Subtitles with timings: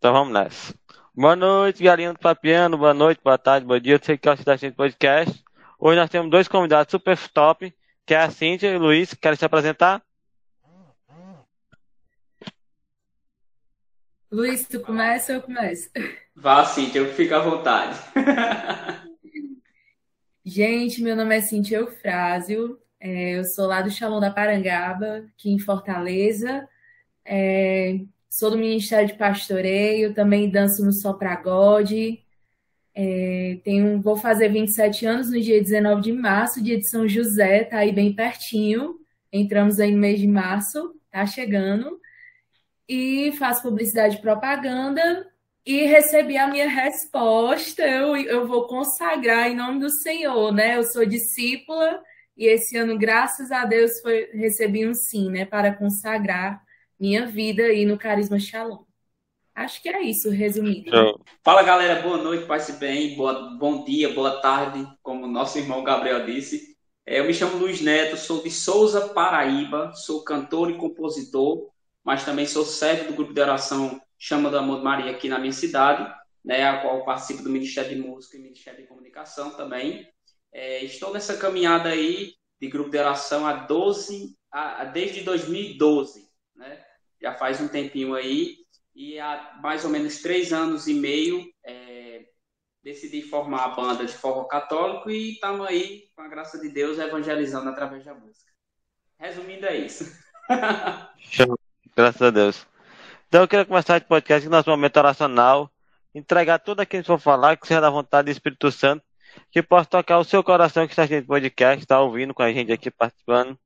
[0.00, 0.74] Então vamos nessa.
[1.14, 2.78] Boa noite, galinha do Papiano.
[2.78, 3.98] Boa noite, boa tarde, bom dia.
[3.98, 5.44] Você que está assistindo podcast.
[5.78, 7.70] Hoje nós temos dois convidados super top,
[8.06, 9.12] que é a Cíntia e o Luiz.
[9.12, 10.02] Querem se apresentar?
[14.32, 15.90] Luiz, tu começa ou eu começo?
[16.34, 17.98] Vá, Cíntia, fica à vontade.
[20.42, 22.80] Gente, meu nome é Cíntia Eufrásio.
[22.98, 26.66] É, eu sou lá do Shalom da Parangaba, aqui em Fortaleza.
[27.22, 32.24] É, sou do Ministério de Pastoreio, também danço no Sopragode.
[32.94, 37.64] É, tenho, vou fazer 27 anos no dia 19 de março, dia de São José,
[37.64, 39.00] tá aí bem pertinho.
[39.32, 42.00] Entramos aí no mês de março, tá chegando
[42.88, 45.28] e faço publicidade e propaganda
[45.64, 47.82] e recebi a minha resposta.
[47.82, 50.76] Eu, eu vou consagrar em nome do Senhor, né?
[50.76, 52.02] Eu sou discípula
[52.36, 55.44] e esse ano, graças a Deus, foi, recebi um sim, né?
[55.44, 56.60] Para consagrar
[57.00, 58.84] minha vida aí no Carisma Shalom.
[59.54, 60.90] Acho que é isso, resumindo.
[61.42, 66.24] Fala galera, boa noite, passe bem, boa, bom dia, boa tarde, como nosso irmão Gabriel
[66.26, 66.76] disse.
[67.04, 71.70] É, eu me chamo Luiz Neto, sou de Souza, Paraíba, sou cantor e compositor
[72.04, 75.38] mas também sou servo do grupo de oração Chama do Amor de Maria aqui na
[75.38, 76.12] minha cidade,
[76.44, 80.06] né, a qual participo do Ministério de Música e Ministério de Comunicação também.
[80.52, 86.28] É, estou nessa caminhada aí de grupo de oração há 12, a, a, desde 2012,
[86.54, 86.84] né?
[87.20, 88.56] Já faz um tempinho aí
[88.94, 92.24] e há mais ou menos três anos e meio é,
[92.82, 96.98] decidi formar a banda de forró católico e estamos aí, com a graça de Deus,
[96.98, 98.50] evangelizando através da música.
[99.18, 100.10] Resumindo, é isso.
[101.94, 102.66] Graças a Deus.
[103.28, 105.70] Então eu queria começar esse podcast no nosso momento oracional,
[106.14, 109.04] entregar tudo aquilo que for falar, que seja da vontade do Espírito Santo,
[109.52, 112.72] que possa tocar o seu coração que está assistindo podcast, está ouvindo com a gente
[112.72, 113.58] aqui participando.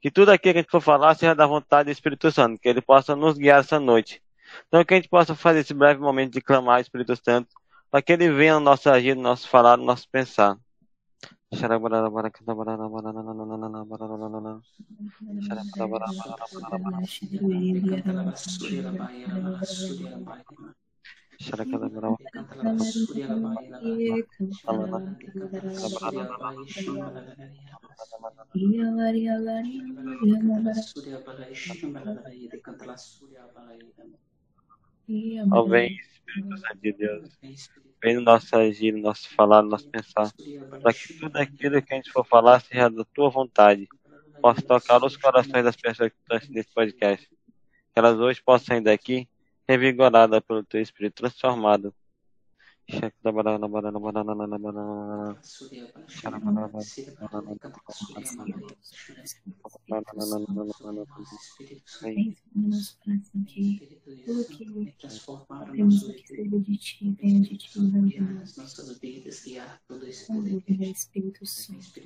[0.00, 2.68] Que tudo aquilo que a gente for falar seja da vontade do Espírito Santo, que
[2.68, 4.22] ele possa nos guiar essa noite.
[4.68, 7.48] Então que a gente possa fazer esse breve momento de clamar ao Espírito Santo,
[7.90, 10.58] para que ele venha no nosso agir, no nosso falar, no nosso pensar.
[35.50, 37.28] Ó, vem, Espírito Santo de Deus.
[38.02, 40.32] Vem no nosso agir, no nosso falar, no nosso pensar.
[40.82, 43.88] Para que tudo aquilo que a gente for falar seja da tua vontade.
[44.42, 47.26] Possa tocar os corações das pessoas que estão assistindo esse podcast.
[47.28, 49.28] Que elas hoje possam sair daqui
[49.68, 51.94] revigoradas pelo teu Espírito transformado.
[70.28, 72.00] Envolver Espírito Santo.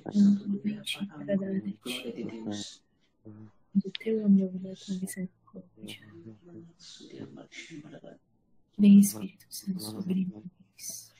[3.72, 5.39] Do teu amor, da tua misericórdia.
[8.78, 11.10] Vem Espírito Santo sobre nós.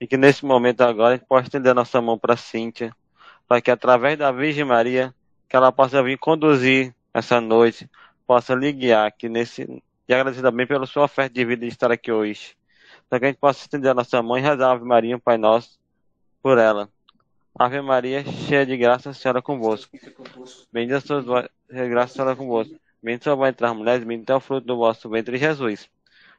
[0.00, 2.94] E que nesse momento agora a gente possa estender a nossa mão para Cíntia,
[3.48, 5.14] para que através da Virgem Maria,
[5.48, 7.88] que ela possa vir conduzir essa noite,
[8.26, 9.82] possa lhe guiar aqui nesse.
[10.08, 12.56] E agradecer também pela sua oferta de vida de estar aqui hoje
[13.08, 15.36] para que a gente possa estender a nossa mãe e rezar Ave Maria, um Pai
[15.36, 15.78] Nosso,
[16.42, 16.88] por ela.
[17.56, 19.96] Ave Maria, cheia de graça, a Senhora é convosco.
[20.72, 22.74] Bendita sois graça, a Senhora é convosco.
[23.02, 25.88] Bendita sois vós entre as mulheres, bendito é o fruto do vosso ventre, Jesus.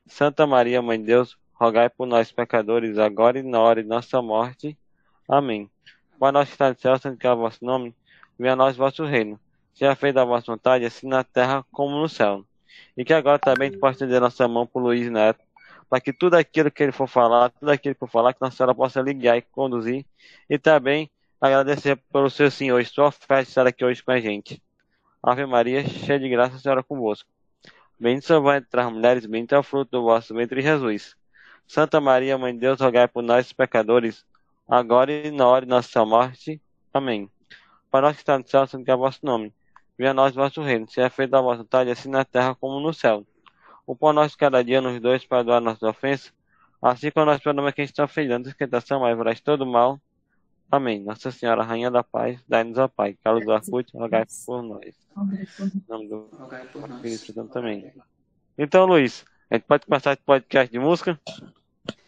[0.05, 4.21] Santa Maria, Mãe de Deus, rogai por nós, pecadores, agora e na hora de nossa
[4.21, 4.77] morte.
[5.27, 5.69] Amém.
[6.19, 7.95] Pai nosso que está no céu, santificado é o vosso nome,
[8.37, 9.39] venha a nós o vosso reino.
[9.75, 12.45] Seja feita a vossa vontade, assim na terra como no céu.
[12.95, 15.41] E que agora também possa estender nossa mão por Luiz Neto,
[15.89, 18.55] para que tudo aquilo que ele for falar, tudo aquilo que for falar, que Nossa
[18.55, 20.05] Senhora possa ligar e conduzir.
[20.49, 21.11] E também
[21.41, 24.63] agradecer pelo seu Senhor e sua oferta estar aqui hoje com a gente.
[25.21, 27.29] Ave Maria, cheia de graça, a Senhora é convosco.
[27.99, 31.15] Bendito vai entre as mulheres, bendito é o fruto do vosso ventre, Jesus.
[31.67, 34.25] Santa Maria, Mãe de Deus, rogai por nós, pecadores,
[34.67, 36.61] agora e na hora de nossa morte.
[36.93, 37.29] Amém.
[37.91, 39.53] Para nós que está no céu, santificado é vosso nome.
[39.97, 40.89] Venha a nós vosso reino.
[40.89, 43.25] Seja feita a vossa vontade, assim na terra como no céu.
[43.87, 46.33] O pão nosso cada dia nos dois para doar nossas ofensas,
[46.81, 49.99] assim como nós perdoamos quem está ofendendo, tentação, mas livrai todo mal.
[50.71, 51.03] Amém.
[51.03, 53.15] Nossa Senhora, Rainha da Paz, dai-nos a paz.
[53.23, 54.95] Carlos Arcute, rogai por nós.
[55.15, 56.29] Em nome do
[57.03, 57.93] Espírito Santo também.
[58.57, 61.19] Então, Luiz, A gente pode começar esse podcast de música?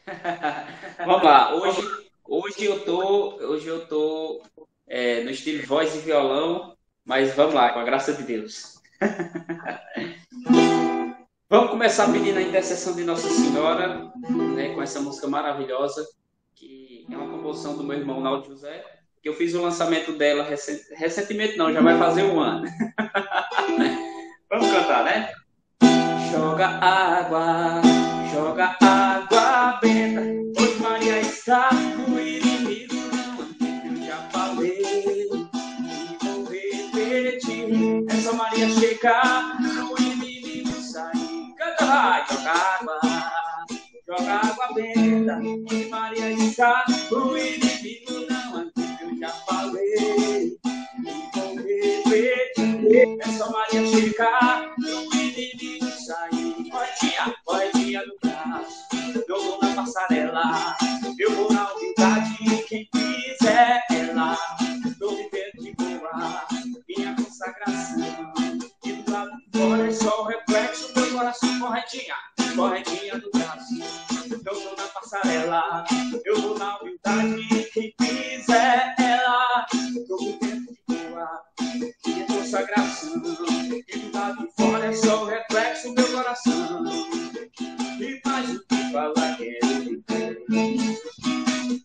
[1.05, 1.53] Vamos lá.
[1.53, 1.81] Hoje,
[2.25, 4.41] hoje eu tô, hoje eu tô
[4.87, 6.76] é, no estilo voz e violão,
[7.07, 8.81] mas vamos lá, com a graça de Deus.
[11.49, 14.11] vamos começar pedindo a intercessão de Nossa Senhora,
[14.53, 16.05] né, com essa música maravilhosa,
[16.53, 18.83] que é uma composição do meu irmão Naldo José,
[19.23, 20.81] que eu fiz o lançamento dela recent...
[20.97, 22.67] recentemente, não, já vai fazer um ano.
[24.51, 25.31] vamos cantar, né?
[26.29, 27.81] Joga água,
[28.33, 30.56] joga água benta,
[38.37, 42.99] Maria chegar, no inimigo sair, canta lá, joga água,
[44.07, 50.55] joga água benta, pois Maria está no inimigo, não eu já falei,
[51.33, 58.85] vou repetir, é só Maria chegar, no inimigo sair, moedinha, moedinha no braço,
[59.27, 60.77] eu vou na passarela,
[61.17, 62.37] eu vou na humildade,
[62.69, 62.87] quem
[69.77, 72.15] de é só o reflexo do meu coração, corretinha,
[72.55, 73.75] corretinha no braço,
[74.45, 75.85] eu vou na passarela,
[76.25, 79.65] eu vou na humildade, quem quiser ela,
[80.07, 81.41] tô vivendo de boa,
[82.05, 83.21] minha consagração,
[83.87, 86.85] e do lado de fora é só o reflexo do meu coração,
[87.99, 90.45] e mais o que falar quero viver,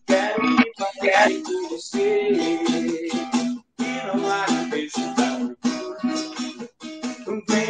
[0.07, 5.22] quero me fazer com você, e não há um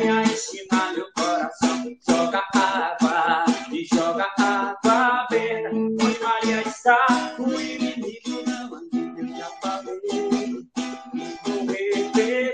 [0.04, 1.98] venha ensinar meu coração.
[2.08, 5.70] Joga água e joga água benta.
[5.72, 6.98] Onde Maria está,
[7.40, 8.98] o inimigo não anda.
[9.18, 12.54] Eu já falei e vou repetir.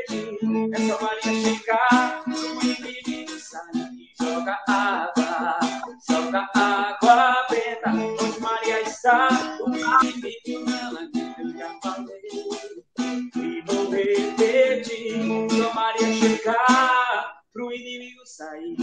[0.73, 3.89] É só Maria chegar, o inimigo sair.
[4.21, 5.59] Joga água,
[6.07, 7.89] joga água benta.
[7.89, 9.27] Onde Maria está,
[9.61, 11.35] o inimigo não anda.
[11.39, 12.21] Eu já falei
[13.35, 15.49] e vou repetir.
[15.49, 16.98] Só Maria chegar,
[18.39, 18.77] sair.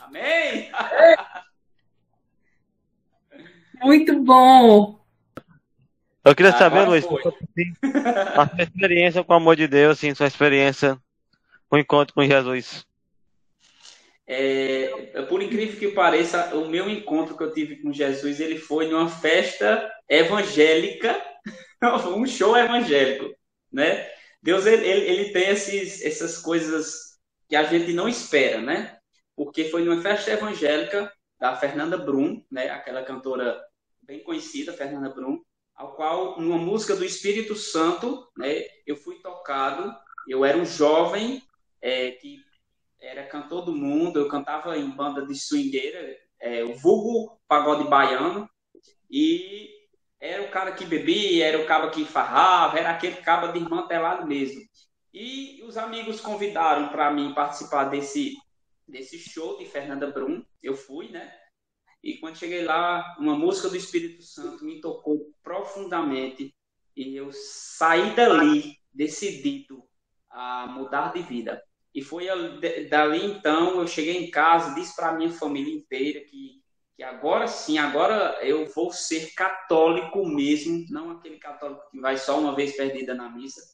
[0.00, 0.70] Amém?
[3.82, 5.04] Muito bom!
[6.24, 7.20] Eu queria saber, Agora Luiz, foi.
[7.20, 10.96] a sua experiência com o amor de Deus, assim, sua experiência
[11.68, 12.86] com o encontro com Jesus.
[14.26, 18.88] É, por incrível que pareça, o meu encontro que eu tive com Jesus, ele foi
[18.88, 21.20] numa festa evangélica,
[22.16, 23.34] um show evangélico,
[23.70, 24.08] né?
[24.42, 27.03] Deus, ele, ele, ele tem esses, essas coisas
[27.48, 28.98] que a gente não espera, né?
[29.36, 32.70] Porque foi numa festa evangélica da Fernanda Brum, né?
[32.70, 33.60] Aquela cantora
[34.02, 35.42] bem conhecida, Fernanda Brum,
[35.74, 38.64] ao qual, numa música do Espírito Santo, né?
[38.86, 39.94] Eu fui tocado,
[40.28, 41.42] eu era um jovem
[41.80, 42.40] é, que
[43.00, 48.48] era cantor do mundo, eu cantava em banda de swingueira, é, o vulgo pagode baiano,
[49.10, 49.70] e
[50.18, 54.62] era o cara que bebia, era o cara que farrava, era aquele cara desmantelado mesmo.
[55.14, 58.34] E os amigos convidaram para mim participar desse,
[58.86, 61.32] desse show de Fernanda Brum, eu fui, né?
[62.02, 66.52] E quando cheguei lá, uma música do Espírito Santo me tocou profundamente,
[66.96, 69.84] e eu saí dali decidido
[70.28, 71.62] a mudar de vida.
[71.94, 72.26] E foi
[72.90, 76.60] dali então, eu cheguei em casa, disse para minha família inteira que,
[76.96, 82.40] que agora sim, agora eu vou ser católico mesmo, não aquele católico que vai só
[82.40, 83.73] uma vez perdida na missa.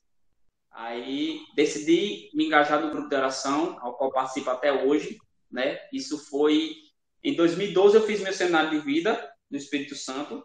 [0.70, 5.18] Aí decidi me engajar no grupo de oração, ao qual participo até hoje,
[5.50, 5.78] né?
[5.92, 6.74] Isso foi
[7.22, 10.42] em 2012 eu fiz meu seminário de vida no Espírito Santo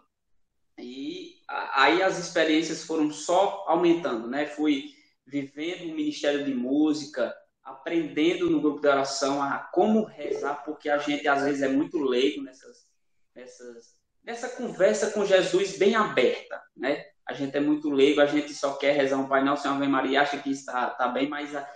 [0.77, 4.46] e aí as experiências foram só aumentando, né?
[4.46, 4.91] Fui
[5.25, 10.98] vivendo o ministério de música, aprendendo no grupo de oração a como rezar, porque a
[10.98, 12.88] gente às vezes é muito leigo nessas,
[13.34, 17.05] nessas, nessa conversa com Jesus bem aberta, né?
[17.27, 19.88] A gente é muito leigo, a gente só quer rezar um Pai Nosso uma Ave
[19.88, 21.67] Maria, acha que está tá bem, mas a,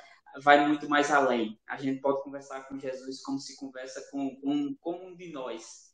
[0.41, 1.59] vai muito mais além.
[1.67, 5.89] A gente pode conversar com Jesus como se conversa com, com, um de nós.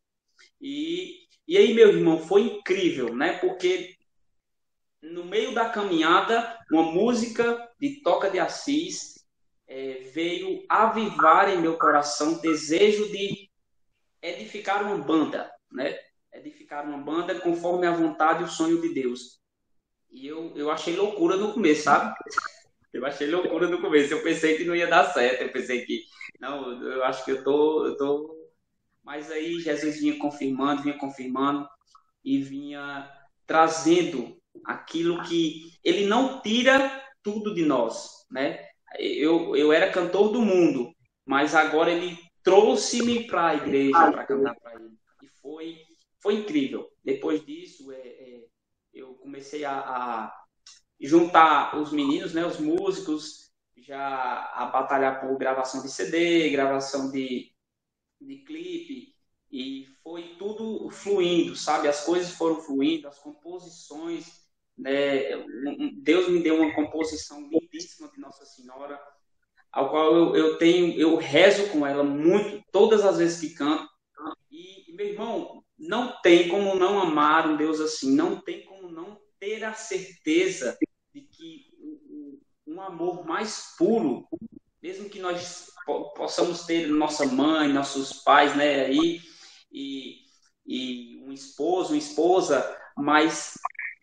[0.59, 3.37] E, e aí, meu irmão, foi incrível, né?
[3.37, 3.95] Porque
[5.01, 9.25] no meio da caminhada, uma música de Toca de Assis
[9.67, 13.49] é, veio avivar em meu coração desejo de
[14.21, 15.97] edificar uma banda, né?
[16.33, 19.39] Edificar uma banda conforme a vontade e o sonho de Deus.
[20.15, 22.15] E eu, eu achei loucura no começo, sabe?
[22.93, 24.13] Eu achei loucura no começo.
[24.13, 25.41] Eu pensei que não ia dar certo.
[25.41, 26.05] Eu pensei que,
[26.39, 28.33] não, eu acho que eu tô, eu tô.
[29.03, 31.67] Mas aí Jesus vinha confirmando, vinha confirmando
[32.23, 33.11] e vinha
[33.45, 38.65] trazendo aquilo que ele não tira tudo de nós, né?
[38.97, 40.95] Eu, eu era cantor do mundo,
[41.25, 44.93] mas agora ele trouxe-me para a igreja para cantar para ele.
[45.21, 45.77] E foi,
[46.21, 46.87] foi incrível.
[47.03, 48.45] Depois disso, é, é,
[48.95, 50.45] eu comecei a, a,
[50.99, 57.51] juntar os meninos, né, os músicos, já a batalhar por gravação de CD, gravação de,
[58.21, 59.13] de clipe,
[59.51, 61.87] e foi tudo fluindo, sabe?
[61.87, 64.45] As coisas foram fluindo, as composições,
[64.77, 65.37] né?
[66.01, 68.99] Deus me deu uma composição lindíssima de Nossa Senhora,
[69.71, 73.87] ao qual eu, eu tenho, eu rezo com ela muito, todas as vezes que canto.
[74.49, 79.19] E, meu irmão, não tem como não amar um Deus assim, não tem como não
[79.39, 80.77] ter a certeza
[81.13, 81.65] de que
[82.65, 84.27] um amor mais puro,
[84.81, 85.71] mesmo que nós
[86.15, 89.21] possamos ter nossa mãe, nossos pais, né, aí,
[89.71, 90.21] e,
[90.65, 93.53] e um esposo, uma esposa, mas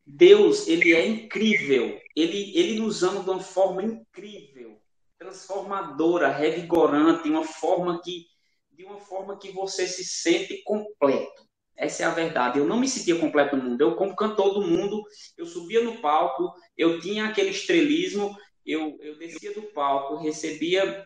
[0.06, 2.00] Deus, ele é incrível.
[2.14, 4.80] Ele, ele nos ama de uma forma incrível,
[5.18, 8.26] transformadora, revigorante, uma forma que,
[8.70, 11.48] de uma forma que você se sente completo.
[11.82, 12.60] Essa é a verdade.
[12.60, 13.80] Eu não me sentia completo no mundo.
[13.80, 15.02] Eu, como cantor do mundo,
[15.36, 21.04] eu subia no palco, eu tinha aquele estrelismo, eu, eu descia do palco, recebia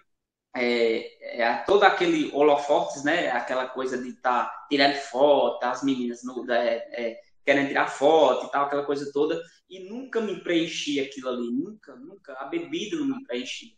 [0.54, 3.30] é, é, todo aquele holofotes, né?
[3.30, 8.46] Aquela coisa de estar tá tirando foto, as meninas no, é, é, querendo tirar foto
[8.46, 9.40] e tal, aquela coisa toda,
[9.70, 12.34] e nunca me preenchia aquilo ali, nunca, nunca.
[12.34, 13.72] A bebida não me preenchia.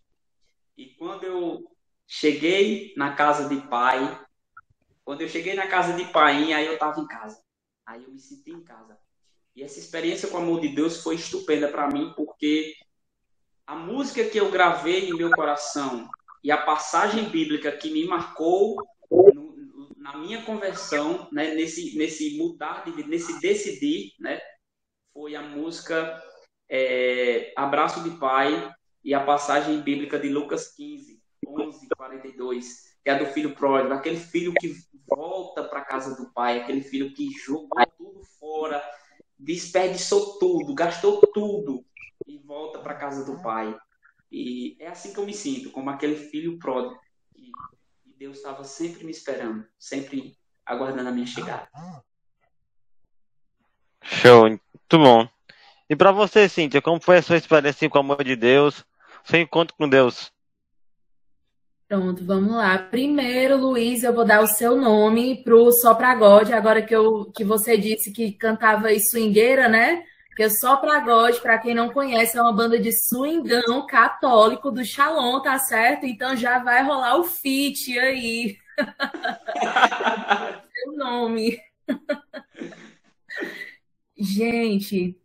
[0.77, 1.65] E quando eu
[2.09, 4.19] cheguei na casa de pai,
[5.09, 7.43] quando eu cheguei na casa de pai, aí eu estava em casa.
[7.87, 8.95] Aí eu me senti em casa.
[9.57, 12.75] E essa experiência com o amor de Deus foi estupenda para mim, porque
[13.67, 16.11] a música que eu gravei em meu coração
[16.45, 18.77] e a passagem bíblica que me marcou
[19.11, 24.39] no, na minha conversão, né, nesse, nesse mudar de nesse decidir, né,
[25.15, 26.23] foi a música
[26.69, 28.71] é, Abraço de Pai
[29.03, 34.19] e a passagem bíblica de Lucas 15, 11, 42, que é do filho pródigo, aquele
[34.19, 34.75] filho que
[35.09, 38.83] volta para casa do pai, aquele filho que jogou tudo fora,
[39.39, 41.85] desperdiçou tudo, gastou tudo
[42.27, 43.77] e volta para casa do pai.
[44.31, 46.99] E é assim que eu me sinto, como aquele filho pródigo.
[47.35, 47.51] E,
[48.19, 50.37] Deus estava sempre me esperando, sempre
[50.67, 51.69] aguardando a minha chegada.
[54.03, 55.29] Show, muito bom.
[55.89, 58.85] E para você, Cíntia, como foi a sua experiência com o amor de Deus,
[59.25, 60.33] seu encontro com Deus?
[61.89, 62.77] Pronto, vamos lá.
[62.77, 67.33] Primeiro, Luiz, eu vou dar o seu nome pro Só Pra God, agora que, eu,
[67.35, 70.05] que você disse que cantava swingueira, né?
[70.29, 74.85] Porque Só Pra God, para quem não conhece, é uma banda de swingão católico do
[74.85, 76.05] Shalom, tá certo?
[76.05, 78.59] Então já vai rolar o feat aí.
[80.75, 81.59] Seu nome.
[84.19, 85.19] Gente,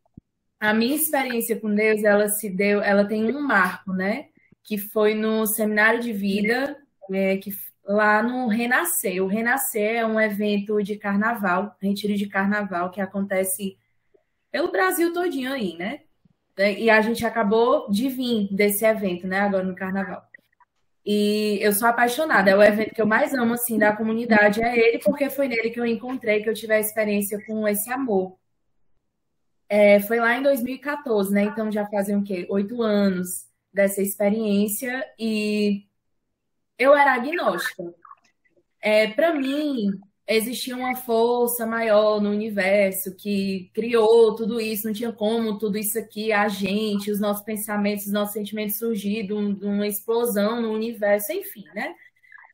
[0.62, 4.30] a minha experiência com Deus, ela se deu, ela tem um marco, né?
[4.64, 6.78] Que foi no seminário de vida,
[7.12, 7.52] é, que
[7.86, 9.24] lá no Renascer.
[9.24, 13.78] O Renascer é um evento de carnaval, retiro de carnaval que acontece
[14.52, 16.02] pelo Brasil todinho aí, né?
[16.58, 19.40] E a gente acabou de vir desse evento, né?
[19.40, 20.24] Agora no Carnaval.
[21.06, 24.78] E eu sou apaixonada, é o evento que eu mais amo, assim, da comunidade, é
[24.78, 28.38] ele, porque foi nele que eu encontrei, que eu tive a experiência com esse amor.
[29.68, 31.44] É, foi lá em 2014, né?
[31.44, 32.46] Então já fazem o quê?
[32.50, 35.88] Oito anos dessa experiência e
[36.78, 37.94] eu era agnóstica.
[38.82, 39.92] É, Para mim,
[40.28, 45.98] existia uma força maior no universo que criou tudo isso, não tinha como tudo isso
[46.00, 50.72] aqui, a gente, os nossos pensamentos, os nossos sentimentos surgir de, de uma explosão no
[50.72, 51.96] universo, enfim, né?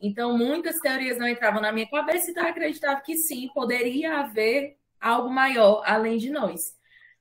[0.02, 4.78] Então, muitas teorias não entravam na minha cabeça, então eu acreditava que sim, poderia haver
[5.00, 6.79] algo maior além de nós.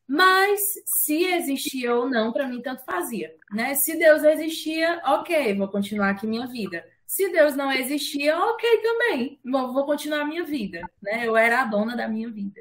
[0.09, 3.75] Mas se existia ou não, para mim tanto fazia, né?
[3.75, 6.83] Se Deus existia, ok, vou continuar aqui minha vida.
[7.07, 11.27] Se Deus não existia, ok também, vou, vou continuar a minha vida, né?
[11.27, 12.61] Eu era a dona da minha vida.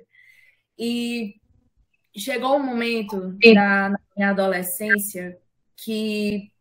[0.77, 1.36] E
[2.16, 5.39] chegou um momento na, na minha adolescência
[5.77, 6.51] que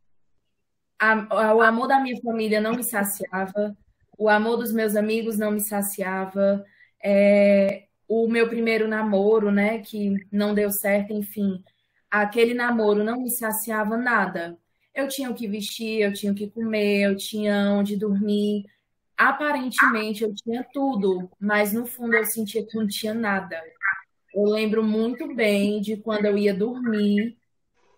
[0.99, 3.77] a, o amor da minha família não me saciava,
[4.17, 6.65] o amor dos meus amigos não me saciava,
[7.03, 11.63] é, o meu primeiro namoro, né, que não deu certo, enfim,
[12.11, 14.59] aquele namoro não me saciava nada.
[14.95, 18.65] Eu tinha o que vestir, eu tinha o que comer, eu tinha onde dormir.
[19.17, 23.61] Aparentemente eu tinha tudo, mas no fundo eu sentia que não tinha nada.
[24.35, 27.37] Eu lembro muito bem de quando eu ia dormir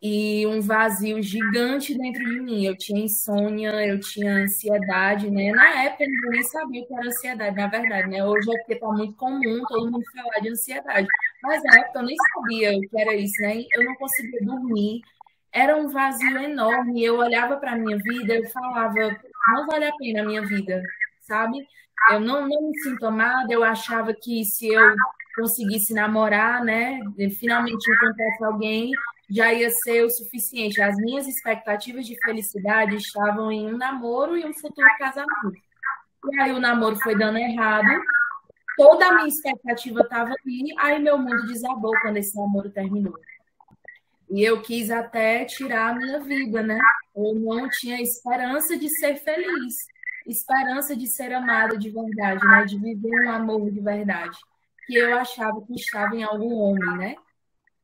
[0.00, 2.64] e um vazio gigante dentro de mim.
[2.64, 5.52] Eu tinha insônia, eu tinha ansiedade, né?
[5.52, 8.24] Na época eu nem sabia o que era ansiedade, na verdade, né?
[8.24, 11.08] Hoje é porque tá muito comum todo mundo falar de ansiedade.
[11.42, 13.64] Mas na época eu nem sabia o que era isso, né?
[13.72, 15.00] Eu não conseguia dormir,
[15.52, 17.04] era um vazio enorme.
[17.04, 18.94] Eu olhava para minha vida e falava,
[19.54, 20.82] não vale a pena a minha vida,
[21.22, 21.66] sabe?
[22.12, 24.94] Eu não, não me sinto amada, eu achava que se eu
[25.36, 27.00] conseguisse namorar, né,
[27.38, 28.92] finalmente encontrasse alguém,
[29.30, 30.80] já ia ser o suficiente.
[30.80, 35.52] As minhas expectativas de felicidade estavam em um namoro e um futuro casamento.
[36.30, 37.88] E aí o namoro foi dando errado,
[38.76, 43.14] toda a minha expectativa estava ali, aí meu mundo desabou quando esse namoro terminou.
[44.30, 46.78] E eu quis até tirar a minha vida, né?
[47.16, 49.87] Eu não tinha esperança de ser feliz,
[50.26, 52.64] esperança de ser amada de verdade, né?
[52.64, 54.38] De viver um amor de verdade,
[54.87, 57.16] que eu achava que estava em algum homem, né?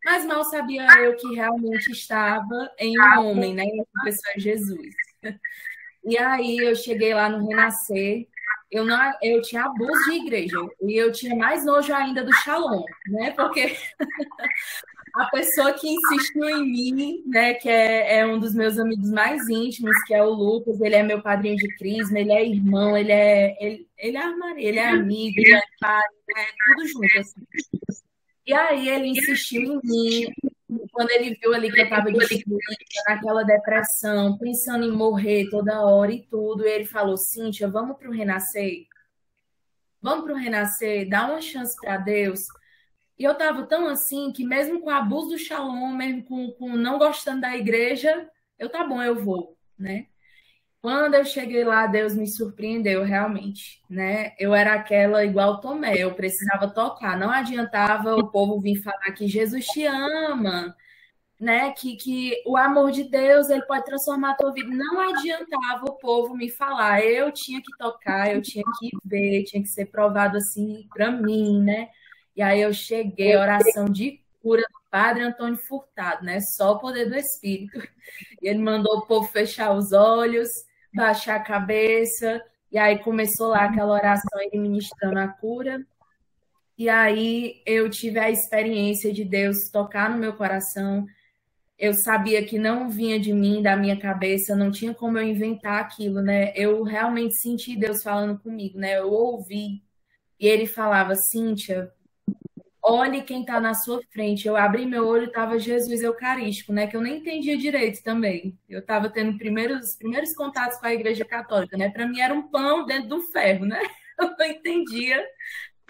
[0.05, 3.65] Mas mal sabia eu que realmente estava em um homem, né?
[3.65, 4.95] Essa pessoa é Jesus.
[6.05, 8.27] E aí eu cheguei lá no Renascer,
[8.71, 12.85] eu não eu tinha abuso de igreja e eu tinha mais nojo ainda do Shalom,
[13.07, 13.31] né?
[13.31, 13.77] Porque
[15.15, 19.49] a pessoa que insistiu em mim, né, que é, é, um dos meus amigos mais
[19.49, 23.13] íntimos, que é o Lucas, ele é meu padrinho de crisma, ele é irmão, ele
[23.13, 26.03] é ele, ele é armaria, ele é amigo, ele é pai,
[26.37, 27.47] é tudo junto assim.
[28.47, 30.35] E aí ele insistiu em mim,
[30.93, 32.11] quando ele viu ali que eu estava
[33.09, 38.13] naquela depressão, pensando em morrer toda hora e tudo, ele falou: Cíntia, vamos para o
[38.13, 38.87] Renascer?
[40.01, 42.47] Vamos para o Renascer, dá uma chance para Deus.
[43.19, 46.77] E eu estava tão assim que, mesmo com o abuso do Shalom, mesmo com, com
[46.77, 50.07] não gostando da igreja, eu tá bom, eu vou, né?
[50.85, 54.35] Quando eu cheguei lá, Deus me surpreendeu realmente, né?
[54.39, 59.27] Eu era aquela igual Tomé, eu precisava tocar, não adiantava o povo vir falar que
[59.27, 60.77] Jesus te ama,
[61.41, 61.73] né?
[61.73, 64.69] Que, que o amor de Deus ele pode transformar a tua vida.
[64.69, 69.63] Não adiantava o povo me falar, eu tinha que tocar, eu tinha que ver, tinha
[69.63, 71.89] que ser provado assim para mim, né?
[72.37, 76.41] E aí eu cheguei, oração de cura do Padre Antônio Furtado, né?
[76.41, 77.81] Só o poder do Espírito.
[78.43, 83.65] E ele mandou o povo fechar os olhos baixar a cabeça, e aí começou lá
[83.65, 85.85] aquela oração ele ministrando a cura.
[86.77, 91.07] E aí eu tive a experiência de Deus tocar no meu coração.
[91.79, 95.81] Eu sabia que não vinha de mim, da minha cabeça, não tinha como eu inventar
[95.81, 96.53] aquilo, né?
[96.57, 98.99] Eu realmente senti Deus falando comigo, né?
[98.99, 99.83] Eu ouvi.
[100.39, 101.93] E ele falava, Cíntia,
[102.85, 104.47] olhe quem está na sua frente.
[104.47, 106.87] Eu abri meu olho e estava Jesus Eucarístico, né?
[106.87, 108.59] Que eu nem entendia direito também.
[108.69, 111.91] Eu estava tendo primeiros, primeiros contatos com a Igreja Católica, né?
[111.91, 113.81] Para mim era um pão dentro do ferro, né?
[114.21, 115.27] Eu não entendia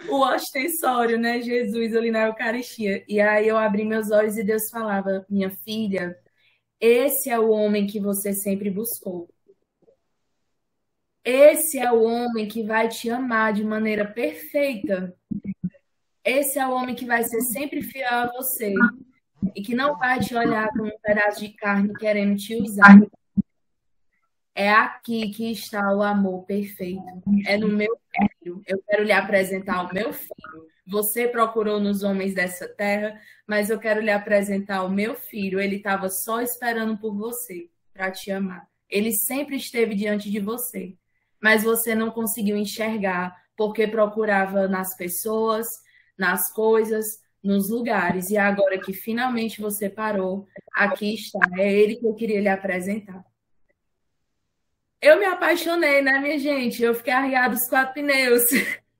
[0.09, 1.41] o ostensório, né?
[1.41, 3.03] Jesus ali na Eucaristia.
[3.07, 6.17] E aí eu abri meus olhos e Deus falava: Minha filha,
[6.79, 9.29] esse é o homem que você sempre buscou.
[11.23, 15.15] Esse é o homem que vai te amar de maneira perfeita
[16.25, 18.73] esse é o homem que vai ser sempre fiel a você
[19.55, 22.99] e que não vai te olhar como um pedaço de carne querendo te usar.
[24.55, 27.03] É aqui que está o amor perfeito.
[27.45, 27.95] É no meu
[28.41, 28.61] filho.
[28.65, 30.65] Eu quero lhe apresentar o meu filho.
[30.87, 35.59] Você procurou nos homens dessa terra, mas eu quero lhe apresentar o meu filho.
[35.59, 38.67] Ele estava só esperando por você para te amar.
[38.89, 40.95] Ele sempre esteve diante de você,
[41.41, 45.81] mas você não conseguiu enxergar porque procurava nas pessoas,
[46.17, 48.29] nas coisas, nos lugares.
[48.29, 51.39] E agora que finalmente você parou, aqui está.
[51.57, 53.23] É ele que eu queria lhe apresentar.
[55.01, 56.81] Eu me apaixonei, né, minha gente?
[56.81, 58.43] Eu fiquei arriado os quatro pneus.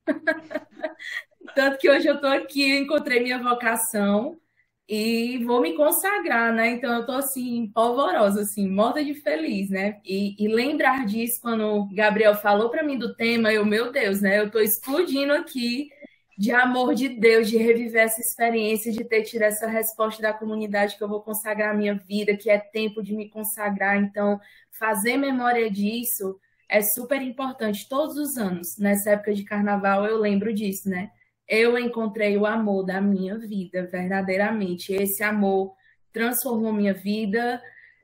[1.55, 4.39] Tanto que hoje eu estou aqui, encontrei minha vocação
[4.87, 6.69] e vou me consagrar, né?
[6.69, 9.99] Então eu estou assim, polvorosa, assim, morta de feliz, né?
[10.05, 14.21] E, e lembrar disso quando o Gabriel falou para mim do tema, eu, meu Deus,
[14.21, 14.39] né?
[14.39, 15.89] Eu estou explodindo aqui
[16.37, 20.97] de amor de Deus, de reviver essa experiência, de ter tido essa resposta da comunidade
[20.97, 23.95] que eu vou consagrar a minha vida, que é tempo de me consagrar.
[23.97, 24.39] Então,
[24.71, 28.77] fazer memória disso é super importante todos os anos.
[28.77, 31.11] Nessa época de carnaval, eu lembro disso, né?
[31.47, 34.93] Eu encontrei o amor da minha vida, verdadeiramente.
[34.93, 35.73] Esse amor
[36.11, 37.61] transformou minha vida,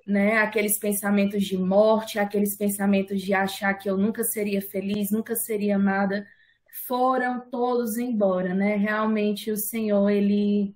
[0.08, 0.38] né?
[0.38, 5.76] Aqueles pensamentos de morte, aqueles pensamentos de achar que eu nunca seria feliz, nunca seria
[5.76, 6.26] amada
[6.71, 8.75] foram todos embora, né?
[8.75, 10.73] Realmente o Senhor ele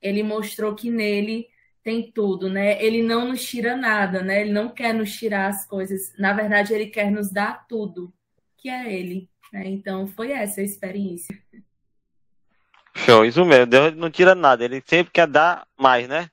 [0.00, 1.48] ele mostrou que nele
[1.82, 2.82] tem tudo, né?
[2.82, 4.42] Ele não nos tira nada, né?
[4.42, 6.12] Ele não quer nos tirar as coisas.
[6.18, 8.12] Na verdade, ele quer nos dar tudo,
[8.56, 9.28] que é ele.
[9.52, 9.66] Né?
[9.66, 11.38] Então, foi essa a experiência.
[12.94, 13.66] Show, isso mesmo.
[13.66, 14.64] Deus não tira nada.
[14.64, 16.30] Ele sempre quer dar mais, né?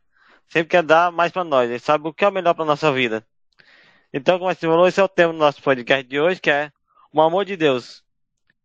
[0.48, 1.70] Sempre quer dar mais para nós.
[1.70, 3.26] Ele sabe o que é o melhor para nossa vida.
[4.14, 6.72] Então, como você falou, esse é o tema do nosso podcast de hoje, que é
[7.12, 8.07] o amor de Deus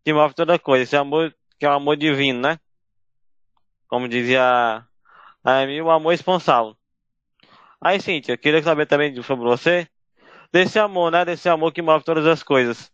[0.04, 0.84] que move toda coisa.
[0.84, 2.58] Esse amor que é o amor divino, né?
[3.86, 4.84] Como dizia a
[5.44, 6.76] Amy, o amor responsável.
[7.80, 9.88] Aí, Cíntia, eu queria saber também sobre você,
[10.52, 11.24] desse amor, né?
[11.24, 12.90] Desse amor que move todas as coisas.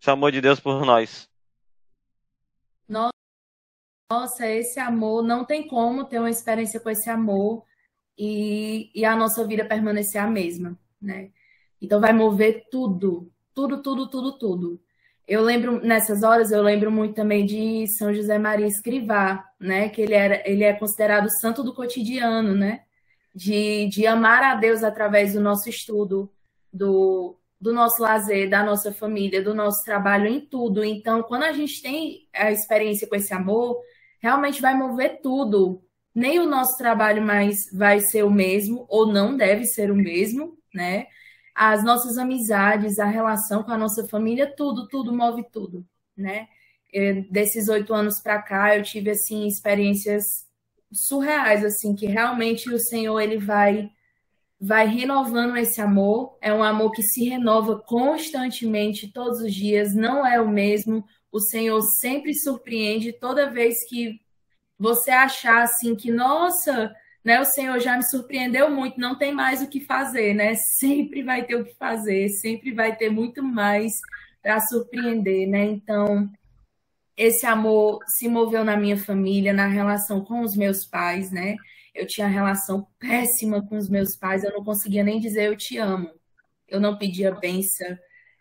[0.00, 1.28] esse amor de Deus por nós.
[4.10, 7.64] Nossa, esse amor, não tem como ter uma experiência com esse amor
[8.16, 11.32] e, e a nossa vida permanecer a mesma, né?
[11.80, 14.83] Então vai mover tudo, tudo, tudo, tudo, tudo.
[15.26, 19.88] Eu lembro, nessas horas, eu lembro muito também de São José Maria Escrivá, né?
[19.88, 22.82] Que ele, era, ele é considerado santo do cotidiano, né?
[23.34, 26.30] De, de amar a Deus através do nosso estudo,
[26.72, 30.84] do, do nosso lazer, da nossa família, do nosso trabalho, em tudo.
[30.84, 33.80] Então, quando a gente tem a experiência com esse amor,
[34.20, 35.82] realmente vai mover tudo.
[36.14, 40.58] Nem o nosso trabalho mais vai ser o mesmo, ou não deve ser o mesmo,
[40.72, 41.06] né?
[41.54, 45.86] As nossas amizades, a relação com a nossa família, tudo, tudo move tudo,
[46.16, 46.48] né?
[46.92, 50.46] Eu, desses oito anos para cá, eu tive assim experiências
[50.92, 53.90] surreais, assim, que realmente o Senhor ele vai
[54.60, 56.38] vai renovando esse amor.
[56.40, 61.04] É um amor que se renova constantemente, todos os dias, não é o mesmo.
[61.30, 64.20] O Senhor sempre surpreende toda vez que
[64.78, 69.62] você achar assim que, nossa, né, o Senhor já me surpreendeu muito, não tem mais
[69.62, 70.54] o que fazer, né?
[70.54, 73.94] Sempre vai ter o que fazer, sempre vai ter muito mais
[74.42, 75.64] para surpreender, né?
[75.64, 76.30] Então,
[77.16, 81.56] esse amor se moveu na minha família, na relação com os meus pais, né?
[81.94, 85.78] Eu tinha relação péssima com os meus pais, eu não conseguia nem dizer eu te
[85.78, 86.10] amo.
[86.68, 87.96] Eu não pedia benção,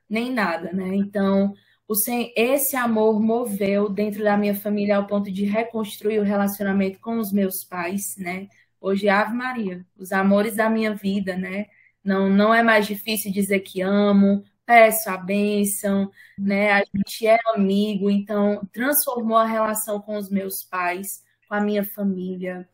[0.09, 0.95] nem nada, né?
[0.95, 1.53] Então,
[1.87, 1.93] o
[2.35, 7.31] esse amor moveu dentro da minha família ao ponto de reconstruir o relacionamento com os
[7.31, 8.47] meus pais, né?
[8.83, 11.67] Hoje, Ave Maria, os amores da minha vida, né?
[12.03, 16.73] Não, não é mais difícil dizer que amo, peço a bênção, né?
[16.73, 21.85] A gente é amigo, então transformou a relação com os meus pais, com a minha
[21.85, 22.67] família,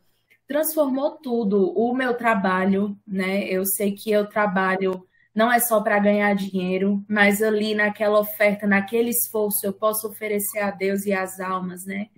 [0.48, 1.72] transformou tudo.
[1.78, 3.44] O meu trabalho, né?
[3.44, 8.66] Eu sei que eu trabalho não é só para ganhar dinheiro, mas ali naquela oferta,
[8.66, 12.08] naquele esforço, eu posso oferecer a Deus e às almas, né?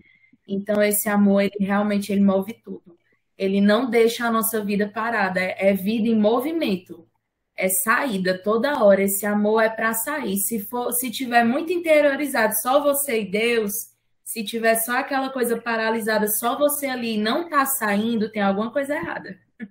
[0.48, 3.01] Então esse amor, ele realmente ele move tudo.
[3.42, 7.08] Ele não deixa a nossa vida parada, é, é vida em movimento.
[7.56, 9.02] É saída toda hora.
[9.02, 10.36] Esse amor é para sair.
[10.36, 13.72] Se for, se tiver muito interiorizado, só você e Deus,
[14.22, 18.94] se tiver só aquela coisa paralisada, só você ali não tá saindo, tem alguma coisa
[18.94, 19.36] errada.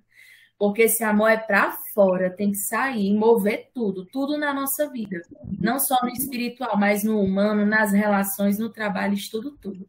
[0.58, 5.22] Porque esse amor é para fora, tem que sair, mover tudo, tudo na nossa vida.
[5.58, 9.88] Não só no espiritual, mas no humano, nas relações, no trabalho, tudo, tudo.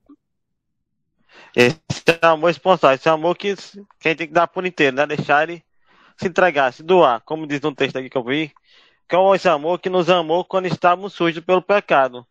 [1.55, 1.79] Esse
[2.21, 3.55] é amor espontâneo, esse é amor que
[3.99, 5.05] quem tem que dar por inteiro, né?
[5.05, 5.63] Deixar ele
[6.17, 8.51] se entregar, se doar, como diz no texto aqui que eu vi,
[9.07, 12.25] que é esse amor que nos amou quando estávamos sujos pelo pecado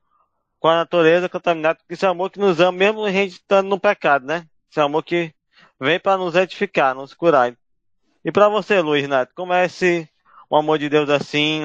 [0.62, 4.24] com a natureza contaminada, esse amor que nos ama mesmo a gente estando no pecado,
[4.24, 4.46] né?
[4.70, 5.34] Esse amor que
[5.80, 7.56] vem para nos edificar, nos curar.
[8.24, 10.08] E para você, Luiz Neto, como é esse
[10.48, 11.62] o amor de Deus assim?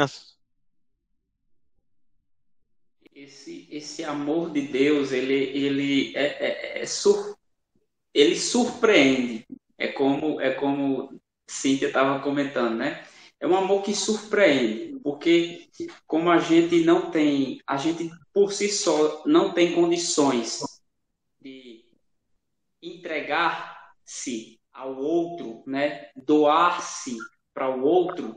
[3.14, 7.37] Esse, esse amor de Deus, ele, ele é, é, é sur,
[8.20, 9.46] ele surpreende.
[9.78, 13.04] É como é como Cíntia estava comentando, né?
[13.40, 15.70] é um amor que surpreende, porque
[16.06, 20.62] como a gente não tem, a gente por si só não tem condições
[21.40, 21.86] de
[22.82, 26.10] entregar-se ao outro, né?
[26.16, 27.18] Doar-se
[27.54, 28.36] para o outro,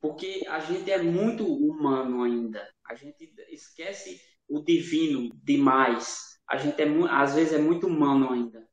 [0.00, 2.66] porque a gente é muito humano ainda.
[2.84, 6.38] A gente esquece o divino demais.
[6.48, 8.66] A gente é às vezes é muito humano ainda.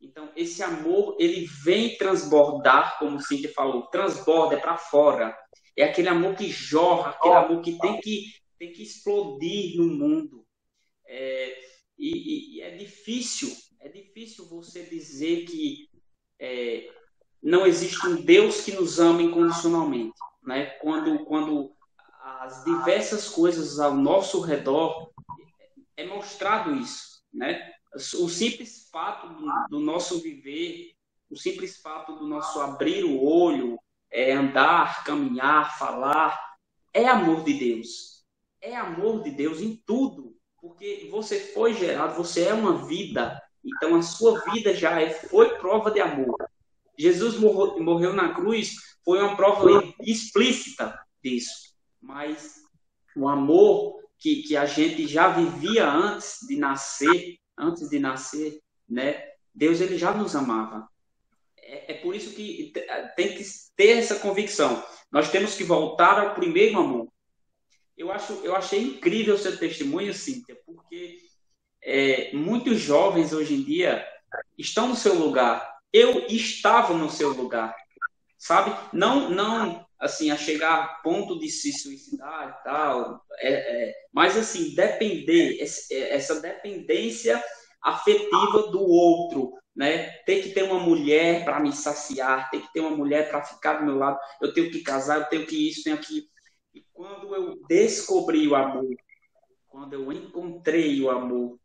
[0.00, 5.36] Então, esse amor, ele vem transbordar, como o Cíntia falou, transborda, é para fora.
[5.76, 8.24] É aquele amor que jorra, aquele amor que tem que,
[8.58, 10.46] tem que explodir no mundo.
[11.06, 11.58] É,
[11.98, 15.88] e, e, é difícil, é difícil você dizer que
[16.38, 16.88] é,
[17.42, 20.18] não existe um Deus que nos ama incondicionalmente.
[20.42, 20.66] Né?
[20.80, 21.74] Quando, quando
[22.22, 25.10] as diversas coisas ao nosso redor
[25.96, 27.70] é mostrado isso, né?
[27.94, 30.92] O simples fato do, do, nosso viver,
[31.28, 33.78] o simples fato do nosso abrir o olho,
[34.10, 36.38] é, andar, caminhar, falar,
[36.92, 38.24] é amor de Deus.
[38.60, 43.96] É amor de Deus em tudo, porque você foi gerado, você é uma vida, então
[43.96, 46.36] a sua vida já é, foi prova de amor.
[46.98, 52.56] Jesus morreu, morreu na cruz, foi uma prova explícita disso, mas
[53.16, 59.30] o amor que, que a gente já vivia antes de nascer, antes de nascer, né?
[59.54, 60.88] Deus ele já nos amava.
[61.56, 62.72] É, é por isso que
[63.16, 63.44] tem que
[63.76, 64.82] ter essa convicção.
[65.10, 67.08] Nós temos que voltar ao primeiro amor.
[67.96, 71.18] Eu acho, eu achei incrível o seu testemunho, Cíntia, porque
[71.82, 74.06] é, muitos jovens hoje em dia
[74.56, 75.78] estão no seu lugar.
[75.92, 77.74] Eu estava no seu lugar.
[78.40, 78.74] Sabe?
[78.92, 84.36] Não, não assim, a chegar a ponto de se suicidar e tal, é, é, mas
[84.36, 87.42] assim, depender, essa dependência
[87.82, 90.10] afetiva do outro, né?
[90.24, 93.74] Tem que ter uma mulher para me saciar, tem que ter uma mulher para ficar
[93.74, 96.28] do meu lado, eu tenho que casar, eu tenho que isso, tenho que.
[96.74, 98.88] E quando eu descobri o amor,
[99.68, 101.58] quando eu encontrei o amor,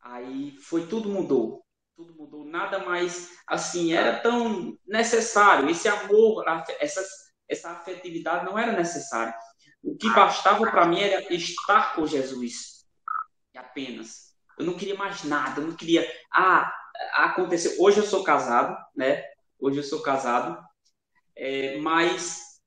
[0.00, 1.64] aí foi tudo mudou.
[1.98, 5.68] Tudo mudou, nada mais assim, era tão necessário.
[5.68, 6.44] Esse amor,
[6.78, 7.04] essa,
[7.48, 9.34] essa afetividade não era necessária.
[9.82, 12.86] O que bastava para mim era estar com Jesus.
[13.56, 14.32] Apenas.
[14.56, 16.08] Eu não queria mais nada, eu não queria.
[16.32, 16.72] Ah,
[17.14, 17.74] aconteceu.
[17.80, 19.24] Hoje eu sou casado, né?
[19.58, 20.56] Hoje eu sou casado,
[21.34, 22.60] é, mas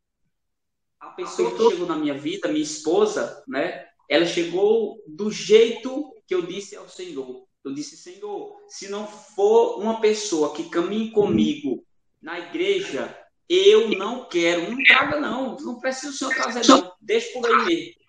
[0.99, 3.87] a pessoa que chegou na minha vida, minha esposa, né?
[4.09, 7.49] Ela chegou do jeito que eu disse ao Senhor.
[7.63, 11.85] Eu disse, Senhor, se não for uma pessoa que caminhe comigo
[12.21, 14.71] na igreja, eu não quero.
[14.71, 15.57] Não traga, não.
[15.57, 16.91] Não precisa o senhor trazer, não.
[17.01, 18.01] Deixa por aí mesmo.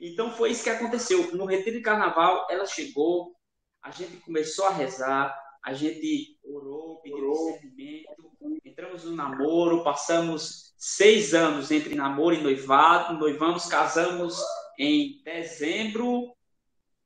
[0.00, 1.34] Então foi isso que aconteceu.
[1.34, 3.34] No retiro de carnaval, ela chegou,
[3.82, 8.30] a gente começou a rezar, a gente orou, pediu discernimento,
[8.64, 14.38] entramos no namoro, passamos seis anos entre namoro e noivado, noivamos, casamos
[14.78, 16.34] em dezembro,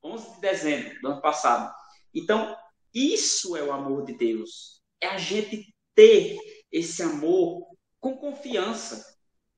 [0.04, 1.74] 11 de dezembro do ano passado.
[2.14, 2.56] Então,
[2.92, 4.82] isso é o amor de Deus.
[5.00, 6.38] É a gente ter
[6.70, 7.66] esse amor
[8.00, 9.04] com confiança.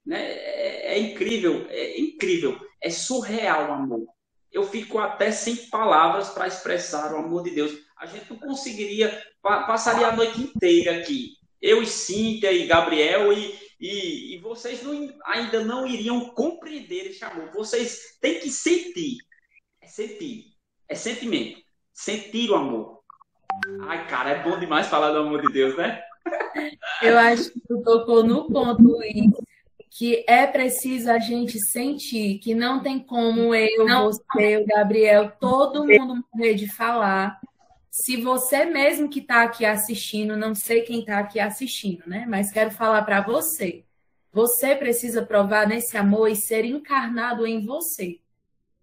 [0.04, 0.22] Né?
[0.22, 4.16] É, é incrível, é incrível, é surreal o amor
[4.56, 7.72] eu fico até sem palavras para expressar o amor de Deus.
[7.98, 11.34] A gente não conseguiria, passaria a noite inteira aqui.
[11.60, 17.22] Eu e Cíntia e Gabriel e, e, e vocês não, ainda não iriam compreender esse
[17.22, 17.52] amor.
[17.52, 19.18] Vocês têm que sentir.
[19.86, 20.46] É sentir.
[20.88, 21.60] É sentimento.
[21.92, 23.02] Sentir o amor.
[23.82, 26.02] Ai, cara, é bom demais falar do amor de Deus, né?
[27.00, 29.30] Eu acho que tu tocou no ponto, Luiz
[29.88, 34.06] que é preciso a gente sentir que não tem como eu, não.
[34.06, 37.40] você, o Gabriel, todo mundo morrer de falar.
[37.90, 42.26] Se você mesmo que está aqui assistindo, não sei quem está aqui assistindo, né?
[42.28, 43.84] Mas quero falar para você.
[44.32, 48.18] Você precisa provar nesse amor e ser encarnado em você.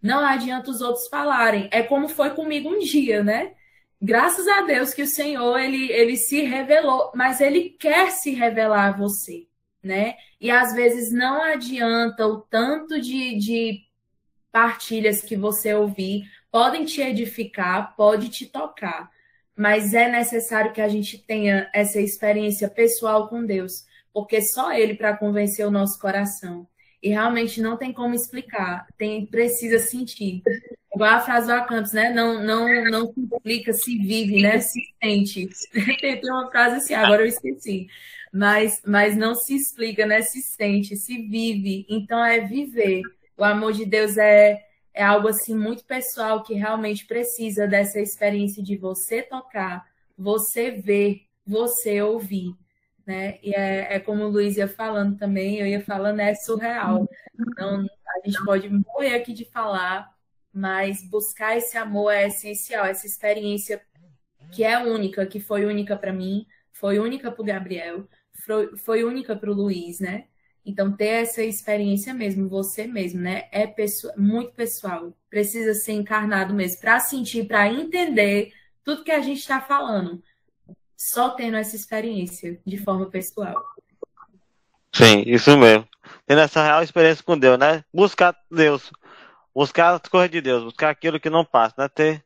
[0.04, 1.70] Não adianta os outros falarem.
[1.72, 3.54] É como foi comigo um dia, né?
[4.02, 8.90] Graças a Deus que o Senhor ele, ele se revelou, mas ele quer se revelar
[8.90, 9.48] a você
[9.84, 10.16] né?
[10.40, 13.82] E às vezes não adianta o tanto de, de
[14.52, 19.12] partilhas que você ouvir, podem te edificar, pode te tocar,
[19.56, 24.96] mas é necessário que a gente tenha essa experiência pessoal com Deus, porque só Ele
[24.96, 26.68] para convencer o nosso coração.
[27.04, 30.42] E realmente não tem como explicar, tem precisa sentir.
[30.96, 32.10] Igual a frase do Acampos, né?
[32.12, 34.60] Não, não, não se explica, se vive, né?
[34.60, 35.50] Se sente.
[36.00, 37.88] tem uma frase assim, agora eu esqueci
[38.34, 40.24] mas, mas não se explica, né?
[40.24, 41.86] Se sente, se vive.
[41.88, 43.04] Então é viver.
[43.38, 48.64] O amor de Deus é, é algo assim muito pessoal que realmente precisa dessa experiência
[48.64, 49.86] de você tocar,
[50.18, 52.56] você ver, você ouvir.
[53.06, 53.38] Né?
[53.44, 57.08] E é, é como o Luiz ia falando também, eu ia falando, é surreal.
[57.38, 60.10] Então, a gente pode morrer aqui de falar,
[60.54, 63.82] mas buscar esse amor é essencial, essa experiência
[64.52, 68.08] que é única, que foi única para mim, foi única para o Gabriel,
[68.46, 70.26] foi, foi única para o Luiz, né?
[70.66, 73.48] Então, ter essa experiência mesmo, você mesmo, né?
[73.52, 75.14] É pessoa, muito pessoal.
[75.30, 80.24] Precisa ser encarnado mesmo, para sentir, para entender tudo que a gente está falando.
[81.04, 83.62] Só tendo essa experiência de forma pessoal.
[84.94, 85.86] Sim, isso mesmo.
[86.26, 87.84] Tendo essa real experiência com Deus, né?
[87.94, 88.90] Buscar Deus.
[89.54, 91.90] Buscar as coisas de Deus, buscar aquilo que não passa, né?
[91.90, 92.24] Ter,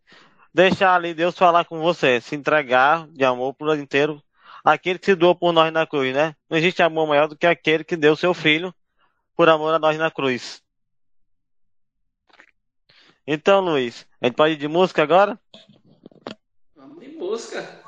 [0.53, 4.21] deixar ali Deus falar com você, se entregar de amor por inteiro
[4.63, 6.35] aquele que se doou por nós na cruz, né?
[6.47, 8.71] Não existe amor maior do que aquele que deu seu filho
[9.35, 10.61] por amor a nós na cruz.
[13.25, 15.39] Então, Luiz, a gente pode ir de música agora?
[16.75, 17.86] Vamos de música.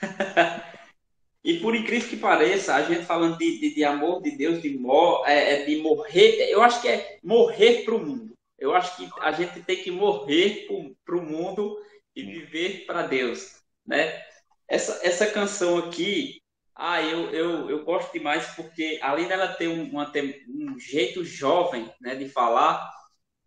[1.44, 4.76] e por incrível que pareça, a gente falando de, de, de amor de Deus, de,
[4.78, 8.34] mor, é, é de morrer, eu acho que é morrer para o mundo.
[8.58, 10.66] Eu acho que a gente tem que morrer
[11.04, 11.80] para o mundo
[12.14, 14.20] e viver para Deus, né?
[14.66, 16.42] Essa, essa canção aqui,
[16.74, 20.12] ah, eu, eu, eu gosto demais porque, além dela ter um, uma,
[20.48, 22.88] um jeito jovem né, de falar,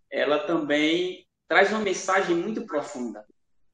[0.09, 3.25] ela também traz uma mensagem muito profunda.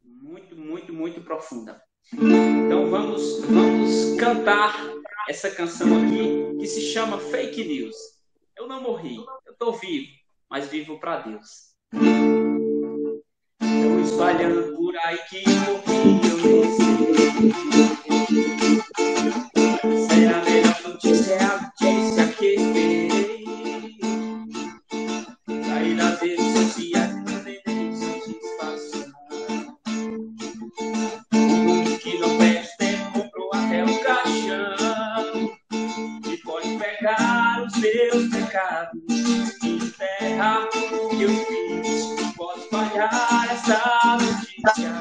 [0.04, 1.82] Muito, muito, muito profunda.
[2.14, 4.74] Então vamos, vamos cantar
[5.28, 7.96] essa canção aqui que se chama Fake News.
[8.56, 10.08] Eu não morri, eu estou vivo,
[10.50, 11.76] mas vivo para Deus.
[13.62, 18.07] Estou espalhando por aí que morri, eu nem sei.
[38.58, 39.02] Pecados.
[39.98, 44.92] Terra que eu fiz, pode falhar essa notícia.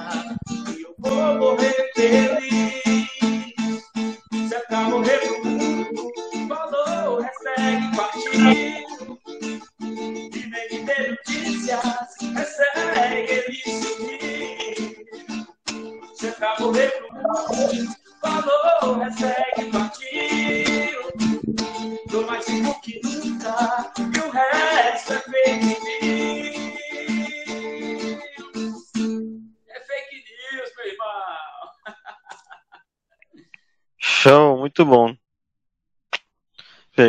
[0.77, 3.09] E eu vou morrer feliz.
[4.49, 6.13] Se acaba morrer pro mundo,
[6.49, 9.19] falou, recebe partido.
[9.81, 15.07] Vem me ter notícias, recebe ele subir.
[16.15, 17.06] Se acaba morrer pro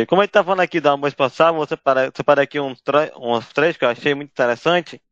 [0.08, 2.82] Como a gente tá falando aqui do amor espacial, vou separar, separar aqui uns,
[3.18, 5.02] uns três que eu achei muito interessante.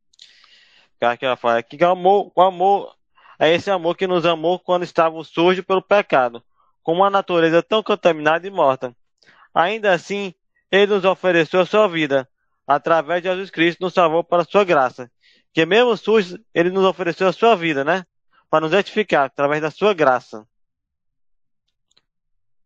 [0.98, 2.96] Que ela fala que o amor, o amor
[3.38, 6.42] é esse amor que nos amou quando estávamos sujos pelo pecado,
[6.82, 8.96] com uma natureza tão contaminada e morta.
[9.54, 10.32] Ainda assim,
[10.72, 12.26] ele nos ofereceu a sua vida,
[12.66, 15.10] através de Jesus Cristo, nos salvou para a sua graça.
[15.52, 18.06] Que mesmo sujos, ele nos ofereceu a sua vida, né?
[18.48, 20.48] Para nos edificar, através da sua graça.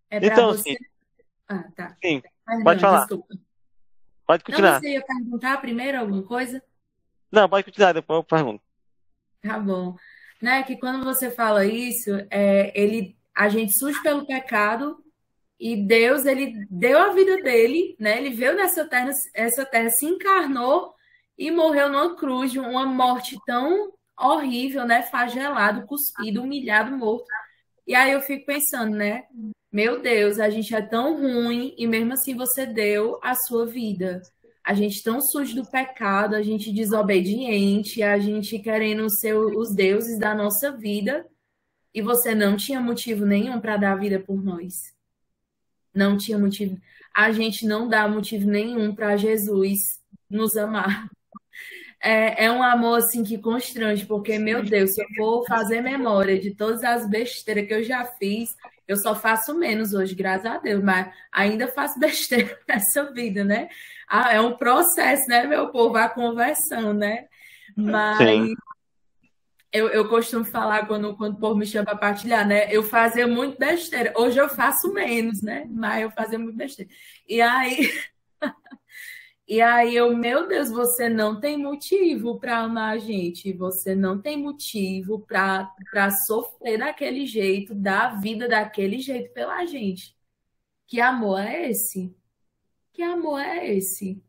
[0.08, 0.76] É Então, você...
[1.50, 1.96] Ah, tá.
[2.02, 2.98] Sim, Perdão, pode falar.
[3.00, 3.34] desculpa.
[4.24, 4.80] pode Não, continuar.
[4.80, 6.62] você ia perguntar primeiro alguma coisa?
[7.30, 8.62] Não, pode continuar, depois eu pergunto.
[9.42, 9.96] Tá bom.
[10.40, 15.04] Né, que quando você fala isso, é, ele, a gente surge pelo pecado
[15.58, 18.16] e Deus, ele deu a vida dele, né?
[18.16, 20.94] Ele veio nessa terra, essa terra se encarnou
[21.36, 25.02] e morreu numa cruz, uma morte tão horrível, né?
[25.02, 27.26] Flagelado, cuspido, humilhado, morto.
[27.90, 29.24] E aí eu fico pensando, né?
[29.72, 34.22] Meu Deus, a gente é tão ruim e mesmo assim você deu a sua vida.
[34.62, 40.20] A gente tão sujo do pecado, a gente desobediente, a gente querendo ser os deuses
[40.20, 41.26] da nossa vida
[41.92, 44.94] e você não tinha motivo nenhum para dar a vida por nós.
[45.92, 46.80] Não tinha motivo.
[47.12, 50.00] A gente não dá motivo nenhum para Jesus
[50.30, 51.10] nos amar.
[52.02, 56.40] É, é um amor assim que constrange, porque, meu Deus, se eu for fazer memória
[56.40, 58.56] de todas as besteiras que eu já fiz,
[58.88, 63.68] eu só faço menos hoje, graças a Deus, mas ainda faço besteira nessa vida, né?
[64.08, 67.26] Ah, é um processo, né, meu povo, a conversão, né?
[67.76, 68.54] Mas Sim.
[69.70, 72.66] eu, eu costumo falar quando, quando o povo me chama para partilhar, né?
[72.74, 74.12] Eu fazia muito besteira.
[74.16, 75.66] Hoje eu faço menos, né?
[75.70, 76.90] Mas eu fazia muito besteira.
[77.28, 77.92] E aí.
[79.50, 84.22] E aí eu, meu Deus, você não tem motivo para amar a gente, você não
[84.22, 90.16] tem motivo para sofrer daquele jeito, dar a vida daquele jeito pela gente.
[90.86, 92.14] Que amor é esse?
[92.92, 94.22] Que amor é esse?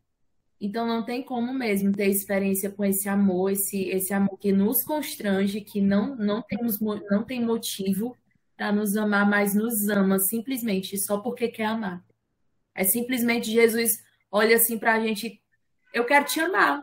[0.59, 4.83] Então não tem como mesmo ter experiência com esse amor, esse, esse amor que nos
[4.83, 8.17] constrange, que não, não, temos, não tem motivo
[8.57, 12.03] para nos amar, mas nos ama simplesmente só porque quer amar.
[12.73, 15.41] É simplesmente Jesus olha assim para a gente,
[15.93, 16.81] eu quero te amar.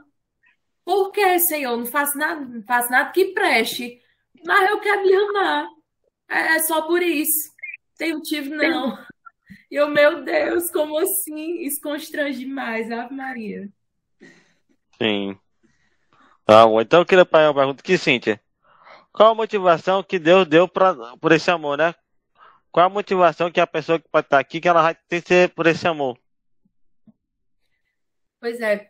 [0.85, 1.77] Por que, Senhor?
[1.77, 4.01] Não faço nada, não faço nada que preste,
[4.45, 5.69] mas eu quero lhe amar.
[6.29, 7.53] É só por isso.
[7.97, 8.99] Tem motivo não.
[9.71, 11.63] E eu, meu Deus, como assim?
[11.63, 13.69] Isso constrange demais, Ave Maria.
[14.97, 15.39] Sim.
[16.45, 16.81] Tá bom.
[16.81, 18.41] Então eu queria fazer uma pergunta aqui, Cíntia.
[19.13, 21.95] Qual a motivação que Deus deu pra, por esse amor, né?
[22.71, 25.29] Qual a motivação que a pessoa que pode estar aqui, que ela vai ter que
[25.29, 26.19] ser por esse amor?
[28.41, 28.87] Pois é,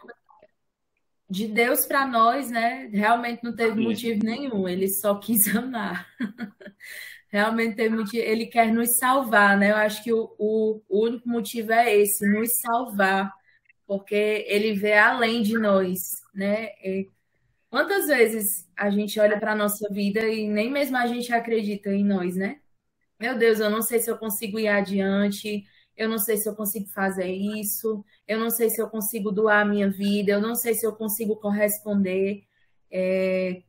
[1.31, 2.89] de Deus para nós, né?
[2.93, 6.07] Realmente não teve motivo nenhum, ele só quis amar.
[7.29, 9.71] Realmente teve motivo, ele quer nos salvar, né?
[9.71, 13.33] Eu acho que o, o, o único motivo é esse, nos salvar,
[13.87, 16.69] porque ele vê além de nós, né?
[16.83, 17.11] E
[17.69, 21.91] quantas vezes a gente olha para a nossa vida e nem mesmo a gente acredita
[21.91, 22.61] em nós, né?
[23.21, 25.65] Meu Deus, eu não sei se eu consigo ir adiante,
[25.99, 29.63] eu não sei se eu consigo fazer isso, eu não sei se eu consigo doar
[29.63, 32.45] a minha vida, eu não sei se eu consigo corresponder.
[32.91, 33.63] É,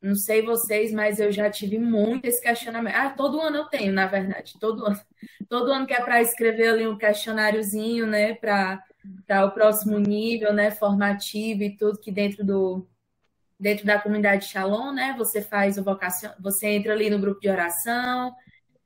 [0.00, 2.94] não sei vocês, mas eu já tive muito esse questionamento.
[2.94, 5.00] Ah, todo ano eu tenho, na verdade, todo ano.
[5.48, 8.82] Todo ano que é para escrever ali um questionáriozinho, né, para
[9.46, 12.88] o próximo nível, né, formativo e tudo que dentro do
[13.60, 17.48] dentro da comunidade Shalom, né, você faz o vocação, você entra ali no grupo de
[17.48, 18.34] oração,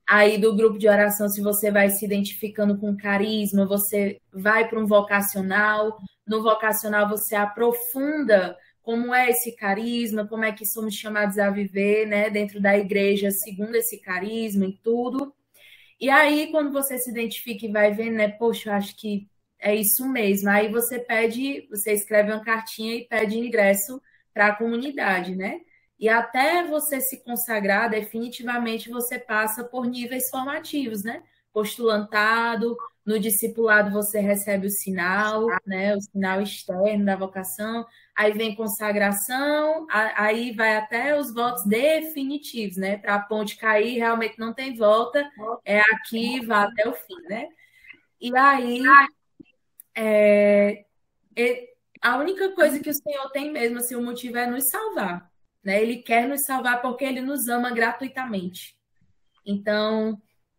[0.09, 4.79] Aí do grupo de oração, se você vai se identificando com carisma, você vai para
[4.79, 5.99] um vocacional.
[6.27, 12.07] No vocacional você aprofunda como é esse carisma, como é que somos chamados a viver,
[12.07, 15.35] né, dentro da igreja, segundo esse carisma e tudo.
[16.01, 19.29] E aí quando você se identifica e vai vendo, né, poxa, eu acho que
[19.59, 20.49] é isso mesmo.
[20.51, 24.01] Aí você pede, você escreve uma cartinha e pede ingresso
[24.33, 25.61] para a comunidade, né?
[25.99, 31.23] E até você se consagrar, definitivamente você passa por níveis formativos, né?
[31.53, 32.77] Postulantado,
[33.07, 35.95] No discipulado você recebe o sinal, né?
[35.97, 37.87] O sinal externo da vocação.
[38.17, 42.99] Aí vem consagração, aí vai até os votos definitivos, né?
[42.99, 45.31] Para a ponte cair, realmente não tem volta.
[45.65, 47.49] É aqui, vai até o fim, né?
[48.21, 48.83] E aí,
[49.95, 50.85] é,
[52.01, 55.31] a única coisa que o Senhor tem mesmo, assim, o motivo é nos salvar.
[55.67, 55.83] Né?
[55.83, 58.77] Ele quer nos salvar porque ele nos ama gratuitamente.
[59.45, 60.17] Então,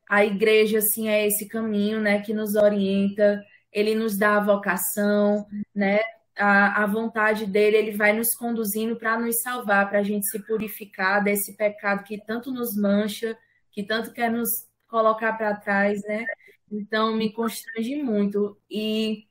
[0.10, 3.42] a igreja, assim, é esse caminho, né, que nos orienta,
[3.72, 6.00] ele nos dá a vocação, né,
[6.38, 10.40] a, a vontade dele, ele vai nos conduzindo para nos salvar, para a gente se
[10.46, 13.38] purificar desse pecado que tanto nos mancha,
[13.72, 16.26] que tanto quer nos colocar para trás, né?
[16.70, 18.58] Então, me constrange muito.
[18.70, 19.26] E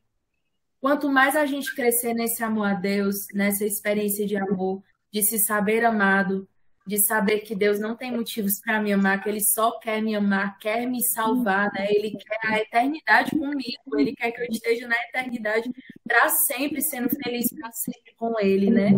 [0.81, 4.83] quanto mais a gente crescer nesse amor a Deus, nessa experiência de amor,
[5.17, 6.47] de se saber amado,
[6.87, 10.15] de saber que Deus não tem motivos para me amar, que Ele só quer me
[10.15, 11.87] amar, quer me salvar, né?
[11.91, 15.73] Ele quer a eternidade comigo, Ele quer que eu esteja na eternidade
[16.07, 18.91] para sempre, sendo feliz para sempre com Ele, né?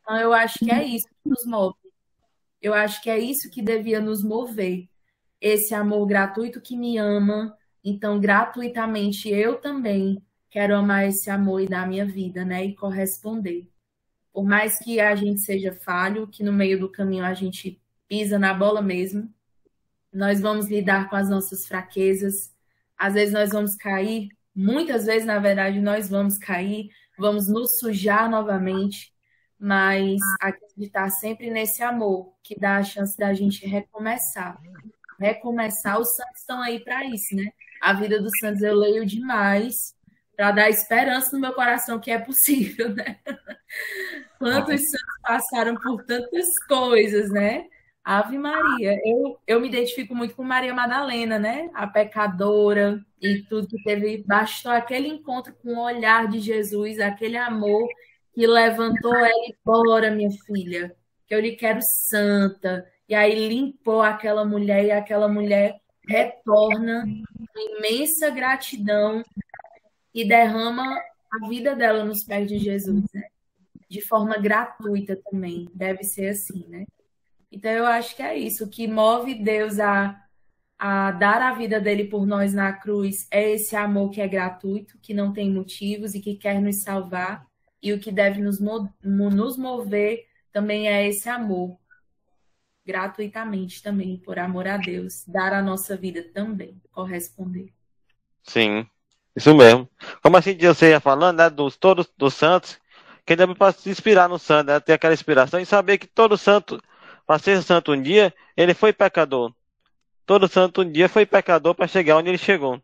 [0.00, 1.76] Então, eu acho que é isso que nos move.
[2.60, 4.88] Eu acho que é isso que devia nos mover.
[5.40, 11.68] Esse amor gratuito que me ama, então, gratuitamente, eu também quero amar esse amor e
[11.68, 12.64] dar minha vida, né?
[12.64, 13.72] E corresponder.
[14.34, 18.38] Por mais que a gente seja falho, que no meio do caminho a gente pisa
[18.38, 19.32] na bola mesmo,
[20.12, 22.52] nós vamos lidar com as nossas fraquezas.
[22.98, 28.28] Às vezes nós vamos cair, muitas vezes, na verdade, nós vamos cair, vamos nos sujar
[28.28, 29.14] novamente,
[29.58, 34.60] mas acreditar sempre nesse amor que dá a chance da gente recomeçar.
[35.18, 37.52] Recomeçar, os santos estão aí para isso, né?
[37.84, 39.93] a vida dos santos eu leio demais
[40.36, 43.18] para dar esperança no meu coração que é possível, né?
[44.38, 47.66] Quantos santos passaram por tantas coisas, né?
[48.04, 49.00] Ave Maria.
[49.02, 51.70] Eu, eu me identifico muito com Maria Madalena, né?
[51.72, 54.22] A pecadora e tudo que teve.
[54.26, 57.88] Bastou aquele encontro com o olhar de Jesus, aquele amor
[58.34, 60.94] que levantou ela e bora, minha filha,
[61.26, 62.86] que eu lhe quero santa.
[63.08, 67.06] E aí limpou aquela mulher e aquela mulher retorna
[67.54, 69.22] com imensa gratidão
[70.14, 70.84] e derrama
[71.32, 73.24] a vida dela nos pés de Jesus, né?
[73.88, 76.86] De forma gratuita também, deve ser assim, né?
[77.50, 80.20] Então eu acho que é isso, o que move Deus a,
[80.78, 84.98] a dar a vida dele por nós na cruz é esse amor que é gratuito,
[84.98, 87.46] que não tem motivos e que quer nos salvar,
[87.82, 88.58] e o que deve nos,
[89.02, 91.78] nos mover também é esse amor
[92.86, 97.72] gratuitamente também, por amor a Deus, dar a nossa vida também, corresponder.
[98.42, 98.86] Sim,
[99.36, 99.88] isso mesmo.
[100.22, 102.78] Como assim você ia falando, né, dos todos dos santos,
[103.26, 106.36] que deve para se inspirar no santo, né, ter aquela inspiração e saber que todo
[106.36, 106.80] santo,
[107.26, 109.52] para ser santo um dia, ele foi pecador.
[110.26, 112.80] Todo santo um dia foi pecador para chegar onde ele chegou.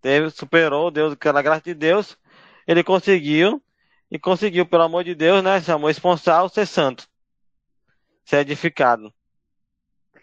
[0.00, 2.16] Teve, superou Deus, pela graça de Deus,
[2.66, 3.62] ele conseguiu
[4.10, 7.06] e conseguiu, pelo amor de Deus, né, esse amor esponsável, ser santo
[8.24, 9.12] ser edificado.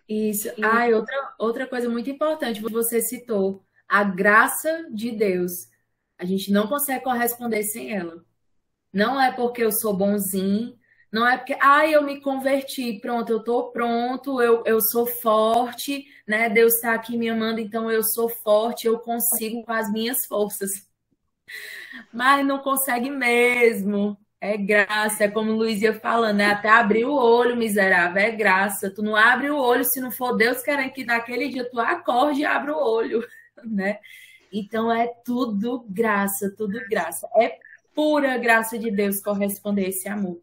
[0.07, 0.49] Isso.
[0.61, 5.68] Ah, e outra, outra coisa muito importante, você citou a graça de Deus.
[6.18, 8.24] A gente não consegue corresponder sem ela.
[8.94, 10.78] Não é porque eu sou bonzinho,
[11.12, 16.06] não é porque, ah, eu me converti, pronto, eu tô pronto, eu, eu sou forte,
[16.26, 16.50] né?
[16.50, 20.88] Deus está aqui me amando, então eu sou forte, eu consigo com as minhas forças.
[22.14, 24.18] Mas não consegue mesmo.
[24.39, 26.48] É graça, é como o Luiz ia falando, né?
[26.48, 28.89] Até abrir o olho, miserável, é graça.
[28.89, 32.42] Tu não abre o olho se não for Deus querendo que naquele dia tu acorde
[32.42, 33.24] e abra o olho,
[33.66, 33.99] né?
[34.51, 37.28] Então é tudo graça, tudo graça.
[37.36, 37.57] É
[37.93, 40.39] pura graça de Deus corresponder esse amor.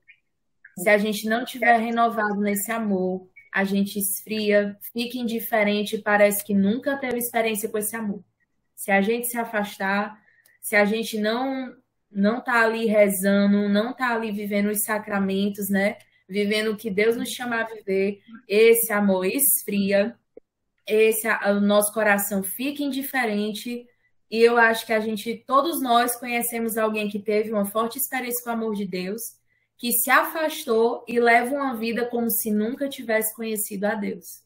[0.78, 6.44] Se a gente não tiver renovado nesse amor, a gente esfria, fica indiferente e parece
[6.44, 8.22] que nunca teve experiência com esse amor.
[8.74, 10.22] Se a gente se afastar,
[10.60, 11.74] se a gente não
[12.10, 15.98] não tá ali rezando, não tá ali vivendo os sacramentos, né?
[16.26, 20.16] Vivendo o que Deus nos chama a viver, esse amor esfria,
[20.88, 23.86] esse o nosso coração fica indiferente.
[24.30, 28.42] E eu acho que a gente, todos nós conhecemos alguém que teve uma forte experiência
[28.42, 29.36] com o amor de Deus,
[29.76, 34.42] que se afastou e leva uma vida como se nunca tivesse conhecido a Deus.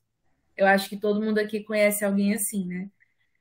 [0.57, 2.91] Eu acho que todo mundo aqui conhece alguém assim, né?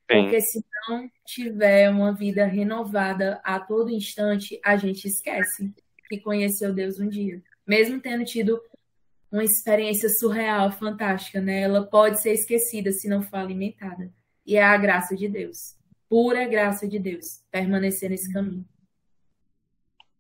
[0.10, 0.24] Sim.
[0.24, 5.74] Porque se não tiver uma vida renovada a todo instante, a gente esquece
[6.10, 7.42] que conheceu Deus um dia.
[7.66, 8.62] Mesmo tendo tido
[9.32, 11.62] uma experiência surreal, fantástica, né?
[11.62, 14.12] Ela pode ser esquecida se não for alimentada.
[14.46, 15.76] E é a graça de Deus.
[16.10, 17.42] Pura graça de Deus.
[17.50, 18.66] Permanecer nesse caminho.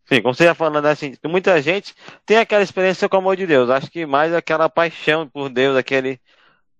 [0.05, 1.95] Sim, como você ia falando assim, muita gente
[2.26, 3.70] tem aquela experiência com o amor de Deus.
[3.70, 6.20] Acho que mais aquela paixão por Deus, aquele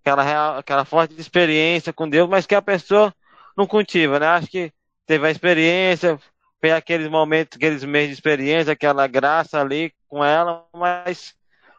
[0.02, 3.14] aquela, real, aquela forte experiência com Deus, mas que a pessoa
[3.56, 4.26] não cultiva, né?
[4.28, 4.74] Acho que
[5.06, 6.20] teve a experiência,
[6.60, 11.36] fez aqueles momentos, aqueles meses de experiência, aquela graça ali com ela, mas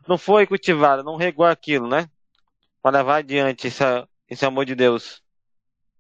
[0.09, 2.09] não foi cultivada, não regou aquilo, né?
[2.81, 3.85] Para levar adiante esse,
[4.29, 5.23] esse amor de Deus.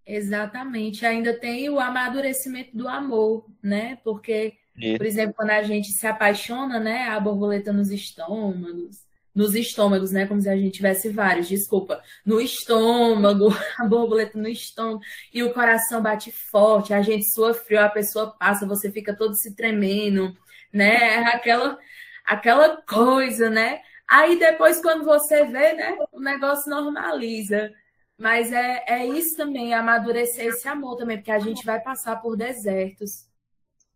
[0.07, 1.07] Exatamente.
[1.07, 3.98] Ainda tem o amadurecimento do amor, né?
[4.03, 4.98] Porque, Isso.
[4.98, 7.05] por exemplo, quando a gente se apaixona, né?
[7.09, 10.26] A borboleta nos estômagos, nos estômagos, né?
[10.26, 12.03] Como se a gente tivesse vários, desculpa.
[12.26, 13.48] No estômago,
[13.78, 15.00] a borboleta no estômago,
[15.32, 19.34] e o coração bate forte, a gente sua frio, a pessoa passa, você fica todo
[19.34, 20.36] se tremendo,
[20.72, 21.18] né?
[21.32, 21.78] Aquela,
[22.24, 23.80] aquela coisa, né?
[24.12, 25.96] Aí depois, quando você vê, né?
[26.12, 27.72] O negócio normaliza.
[28.18, 32.36] Mas é, é isso também, amadurecer esse amor também, porque a gente vai passar por
[32.36, 33.26] desertos,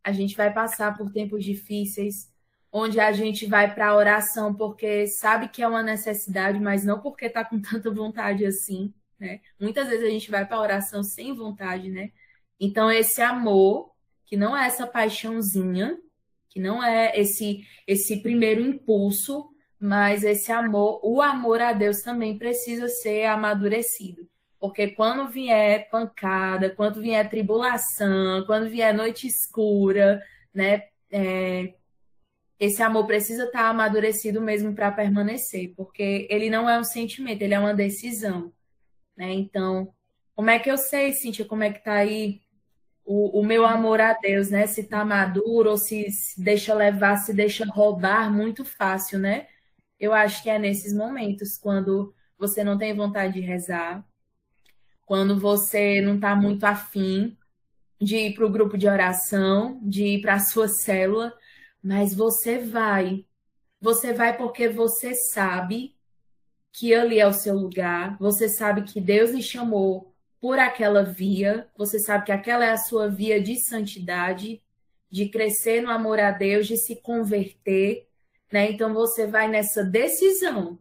[0.03, 2.33] a gente vai passar por tempos difíceis,
[2.73, 6.99] onde a gente vai para a oração porque sabe que é uma necessidade, mas não
[6.99, 9.41] porque está com tanta vontade assim, né?
[9.61, 12.11] Muitas vezes a gente vai para a oração sem vontade, né?
[12.59, 13.93] Então esse amor,
[14.25, 15.99] que não é essa paixãozinha,
[16.49, 22.39] que não é esse esse primeiro impulso, mas esse amor, o amor a Deus também
[22.39, 24.29] precisa ser amadurecido.
[24.59, 30.23] Porque quando vier pancada, quando vier tribulação, quando vier noite escura,
[30.53, 30.85] né?
[31.11, 31.75] É,
[32.59, 37.43] esse amor precisa estar tá amadurecido mesmo para permanecer, porque ele não é um sentimento,
[37.43, 38.53] ele é uma decisão,
[39.17, 39.33] né?
[39.33, 39.93] Então,
[40.35, 42.41] como é que eu sei, Cíntia, como é que tá aí
[43.05, 44.67] o, o meu amor a Deus, né?
[44.67, 49.47] Se tá maduro ou se, se deixa levar, se deixa roubar muito fácil, né?
[49.99, 54.07] Eu acho que é nesses momentos, quando você não tem vontade de rezar,
[55.05, 57.37] quando você não está muito afim
[58.01, 61.33] de ir para o grupo de oração, de ir para a sua célula,
[61.83, 63.25] mas você vai.
[63.81, 65.95] Você vai porque você sabe
[66.73, 71.69] que ali é o seu lugar, você sabe que Deus lhe chamou por aquela via,
[71.77, 74.63] você sabe que aquela é a sua via de santidade,
[75.11, 78.06] de crescer no amor a Deus, de se converter,
[78.53, 78.71] né?
[78.71, 80.79] Então você vai nessa decisão,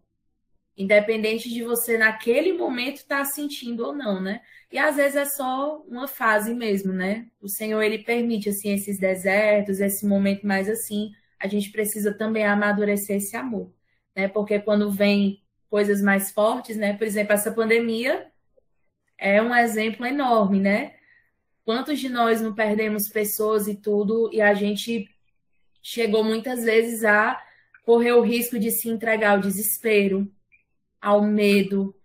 [0.77, 4.41] independente de você naquele momento estar tá sentindo ou não, né?
[4.71, 7.27] E às vezes é só uma fase mesmo, né?
[7.41, 12.45] O Senhor ele permite assim esses desertos, esse momento mais assim, a gente precisa também
[12.45, 13.71] amadurecer esse amor,
[14.15, 14.27] né?
[14.27, 16.93] Porque quando vem coisas mais fortes, né?
[16.93, 18.27] Por exemplo, essa pandemia
[19.17, 20.95] é um exemplo enorme, né?
[21.63, 25.09] Quantos de nós não perdemos pessoas e tudo e a gente
[25.81, 27.41] chegou muitas vezes a
[27.85, 30.31] correr o risco de se entregar ao desespero,
[31.01, 31.95] ao medo,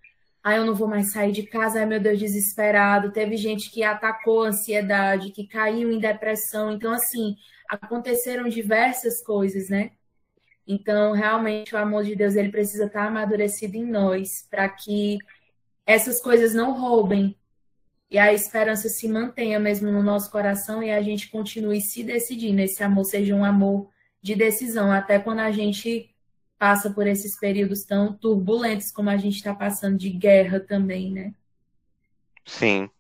[0.43, 3.13] Ai, eu não vou mais sair de casa, ai meu Deus, desesperado.
[3.13, 6.73] Teve gente que atacou a ansiedade, que caiu em depressão.
[6.73, 7.37] Então, assim,
[7.69, 9.93] aconteceram diversas coisas, né?
[10.67, 15.19] Então, realmente, o amor de Deus ele precisa estar amadurecido em nós para que
[15.87, 17.37] essas coisas não roubem
[18.11, 22.61] e a esperança se mantenha mesmo no nosso coração e a gente continue se decidindo.
[22.61, 23.91] Esse amor seja um amor
[24.23, 26.15] de decisão, até quando a gente
[26.59, 31.35] passa por esses períodos tão turbulentos como a gente está passando de guerra também, né?
[32.45, 32.91] Sim.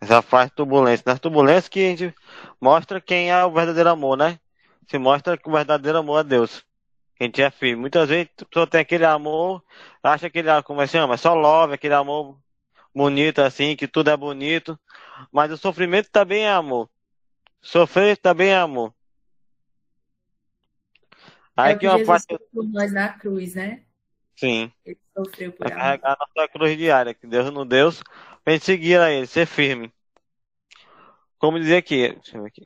[0.00, 1.04] Essa fase turbulência.
[1.06, 2.14] Nas turbulências que a gente
[2.60, 4.38] mostra quem é o verdadeiro amor, né?
[4.86, 6.64] Se mostra que o verdadeiro amor é Deus.
[7.18, 7.78] A gente é filho.
[7.78, 9.62] Muitas vezes a pessoa tem aquele amor,
[10.02, 11.16] acha que ele, como é que chama?
[11.16, 12.38] Só love, aquele amor
[12.94, 14.78] bonito assim, que tudo é bonito.
[15.30, 16.88] Mas o sofrimento também é amor.
[17.62, 18.94] Sofrer também é amor.
[21.62, 22.38] Aí é que uma parte.
[22.52, 23.82] por nós na cruz, né?
[24.36, 24.72] Sim.
[24.84, 27.90] Ele sofreu por carregar a nossa cruz diária, que Deus não deu,
[28.42, 29.92] pra gente seguir a Ele, ser firme.
[31.38, 32.62] Como dizer aqui, aqui.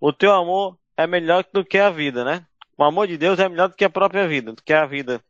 [0.00, 2.46] O teu amor é melhor do que a vida, né?
[2.76, 5.22] O amor de Deus é melhor do que a própria vida, do que a vida.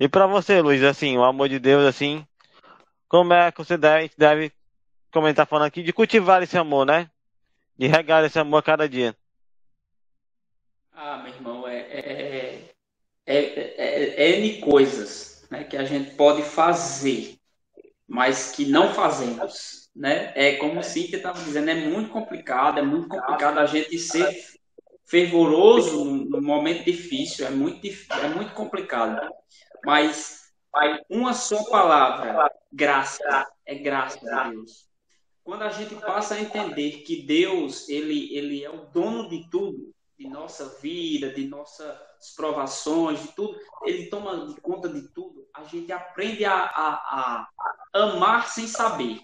[0.00, 2.26] E para você, Luiz, assim, o amor de Deus, assim,
[3.08, 4.52] como é que você deve, deve
[5.10, 7.10] como gente tá falando aqui, de cultivar esse amor, né?
[7.76, 9.16] De regar esse amor a cada dia.
[11.00, 12.70] Ah, meu irmão, é, é,
[13.24, 17.38] é, é, N coisas né, que a gente pode fazer,
[18.04, 19.92] mas que não fazemos.
[19.94, 20.32] Né?
[20.34, 24.44] É como o Cíntia estava dizendo, é muito complicado, é muito complicado a gente ser
[25.06, 29.20] fervoroso num, momento difícil, é muito, é muito complicado.
[29.84, 30.50] Mas
[31.08, 34.88] uma só palavra, graça, é graça de Deus.
[35.44, 39.94] Quando a gente passa a entender que Deus, ele, ele é o dono de tudo,
[40.18, 45.92] de nossa vida, de nossas provações, de tudo, ele toma conta de tudo, a gente
[45.92, 47.48] aprende a, a, a
[47.94, 49.20] amar sem saber,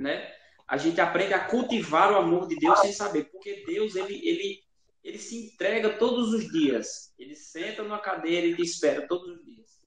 [0.00, 0.32] né?
[0.66, 4.60] A gente aprende a cultivar o amor de Deus sem saber, porque Deus, ele, ele,
[5.04, 7.12] ele se entrega todos os dias.
[7.18, 9.82] Ele senta numa cadeira e te espera todos os dias.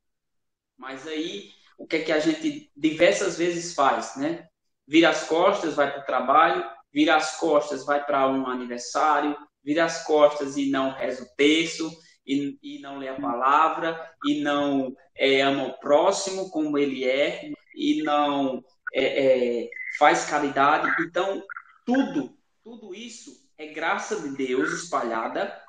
[0.77, 4.47] Mas aí, o que é que a gente diversas vezes faz, né?
[4.87, 9.35] Vira as costas, vai para o trabalho, vira as costas, vai para um aniversário,
[9.67, 11.91] vira as costas e não reza o texto,
[12.25, 17.51] e, e não lê a palavra, e não é, ama o próximo como ele é,
[17.75, 18.63] e não
[18.93, 19.25] é,
[19.63, 20.89] é, faz caridade.
[21.03, 21.43] Então,
[21.85, 25.61] tudo, tudo isso é graça de Deus espalhada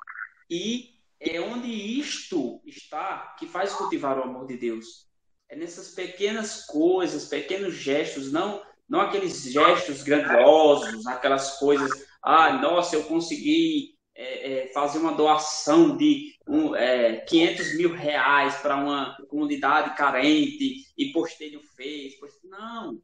[0.49, 5.09] e é onde isto está que faz cultivar o amor de Deus.
[5.49, 12.95] É nessas pequenas coisas, pequenos gestos, não não aqueles gestos grandiosos, aquelas coisas, ah, nossa,
[12.95, 19.15] eu consegui é, é, fazer uma doação de um, é, 500 mil reais para uma
[19.29, 22.33] comunidade carente e postei no Facebook.
[22.43, 23.01] Não,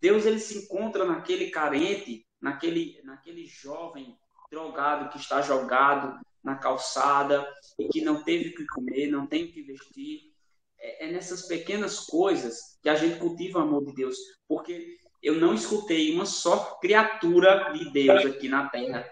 [0.00, 4.16] Deus ele se encontra naquele carente, naquele, naquele jovem
[4.50, 7.46] drogado que está jogado na calçada
[7.78, 10.32] e que não teve o que comer, não tem o que vestir.
[10.78, 14.16] É, é nessas pequenas coisas que a gente cultiva o amor de Deus,
[14.48, 19.08] porque eu não escutei uma só criatura de Deus aqui na Terra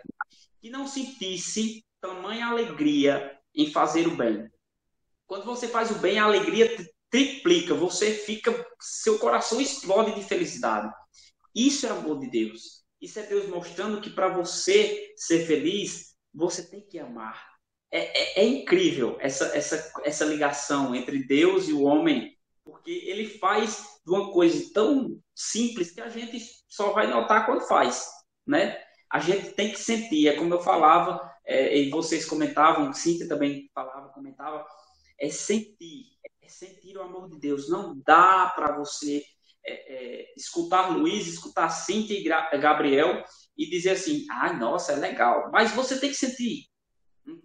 [0.61, 4.51] que não sentisse tamanha alegria em fazer o bem.
[5.27, 6.75] Quando você faz o bem, a alegria
[7.11, 10.93] triplica, você fica, seu coração explode de felicidade.
[11.55, 12.85] Isso é amor de Deus.
[13.01, 17.55] Isso é Deus mostrando que para você ser feliz, você tem que amar.
[17.91, 23.39] É, é, é, incrível essa, essa, essa ligação entre Deus e o homem, porque ele
[23.39, 26.39] faz de uma coisa tão simples que a gente
[26.69, 28.07] só vai notar quando faz,
[28.47, 28.79] né?
[29.11, 33.71] A gente tem que sentir, é como eu falava, é, e vocês comentavam, Cíntia também
[33.75, 34.67] falava, comentava,
[35.19, 36.07] é sentir,
[36.43, 37.69] é sentir o amor de Deus.
[37.69, 39.23] Não dá para você
[39.65, 43.23] é, é, escutar Luiz, escutar Cíntia e Gabriel
[43.57, 45.51] e dizer assim, ah, nossa, é legal.
[45.53, 46.65] Mas você tem que sentir.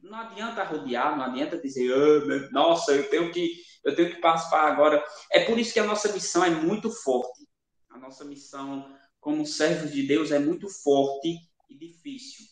[0.01, 3.53] Não adianta rodear, não adianta dizer, oh, nossa, eu tenho que
[3.83, 5.03] eu tenho que participar agora.
[5.31, 7.47] É por isso que a nossa missão é muito forte.
[7.89, 11.37] A nossa missão como servos de Deus é muito forte
[11.69, 12.45] e difícil.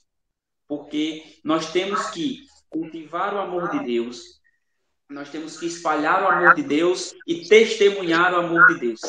[0.67, 4.41] Porque nós temos que cultivar o amor de Deus,
[5.09, 8.99] nós temos que espalhar o amor de Deus e testemunhar o amor de Deus.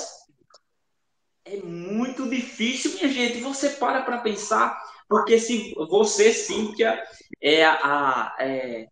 [1.45, 3.41] É muito difícil, minha gente.
[3.41, 7.03] Você para para pensar, porque se você, Cíntia,
[7.41, 8.87] é a, é,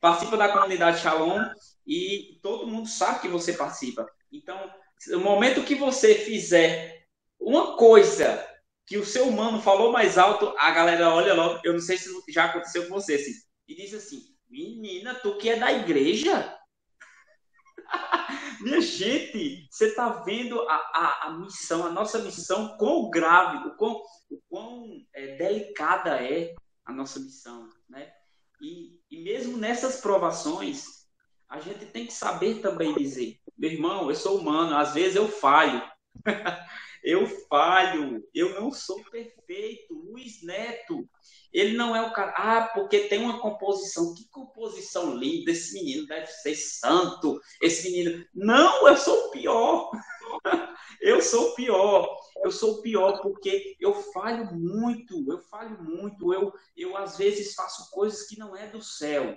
[0.00, 1.40] participa da comunidade Shalom
[1.90, 4.08] e todo mundo sabe que você participa.
[4.30, 4.72] Então,
[5.08, 7.04] no momento que você fizer
[7.36, 8.46] uma coisa
[8.86, 12.08] que o seu humano falou mais alto, a galera olha logo, eu não sei se
[12.28, 13.32] já aconteceu com você, assim,
[13.66, 16.56] e diz assim, menina, tu que é da igreja?
[18.60, 23.76] Minha gente, você está vendo a, a, a, missão, a nossa missão, quão grave, o
[23.76, 28.12] quão, o quão é, delicada é a nossa missão, né?
[28.60, 30.99] E, e mesmo nessas provações,
[31.50, 35.28] a gente tem que saber também dizer, meu irmão, eu sou humano, às vezes eu
[35.28, 35.82] falho.
[37.02, 39.92] eu falho, eu não sou perfeito.
[39.92, 41.08] Luiz Neto,
[41.52, 42.32] ele não é o cara.
[42.36, 44.14] Ah, porque tem uma composição.
[44.14, 45.50] Que composição linda!
[45.50, 47.40] Esse menino deve ser santo.
[47.60, 48.24] Esse menino.
[48.32, 49.90] Não, eu sou o pior.
[51.02, 52.16] eu sou o pior.
[52.44, 55.24] Eu sou o pior porque eu falho muito.
[55.28, 56.32] Eu falho muito.
[56.32, 59.36] Eu, eu às vezes faço coisas que não é do céu.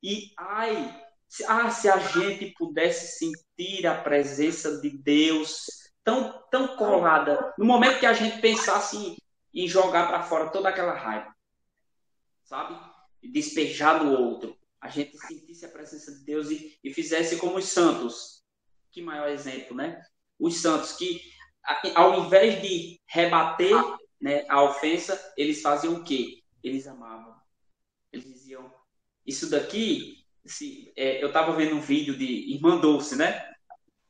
[0.00, 1.09] E ai,
[1.46, 5.66] ah, se a gente pudesse sentir a presença de Deus
[6.02, 7.54] tão, tão colada.
[7.56, 9.16] No momento que a gente pensasse em,
[9.54, 11.34] em jogar para fora toda aquela raiva,
[12.44, 12.78] sabe?
[13.22, 14.58] E despejar no outro.
[14.80, 18.42] A gente sentisse a presença de Deus e, e fizesse como os santos.
[18.90, 20.02] Que maior exemplo, né?
[20.38, 21.20] Os santos que,
[21.94, 23.76] ao invés de rebater
[24.20, 26.42] né, a ofensa, eles faziam o quê?
[26.62, 27.36] Eles amavam.
[28.12, 28.72] Eles diziam:
[29.24, 33.48] Isso daqui, se, é, eu estava vendo um vídeo de Irmã Dulce, né?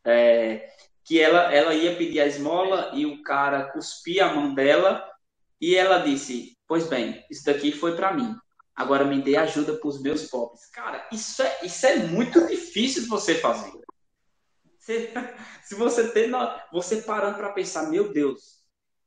[0.05, 0.69] É,
[1.05, 5.05] que ela, ela ia pedir a esmola e o cara cuspia a mão dela
[5.61, 8.35] e ela disse: Pois bem, isso daqui foi para mim.
[8.75, 10.67] Agora me dê ajuda para os meus pobres.
[10.71, 13.73] Cara, isso é, isso é muito difícil de você fazer.
[14.79, 15.13] Você,
[15.65, 16.31] se você tem
[16.73, 18.61] você parando para pensar, meu Deus,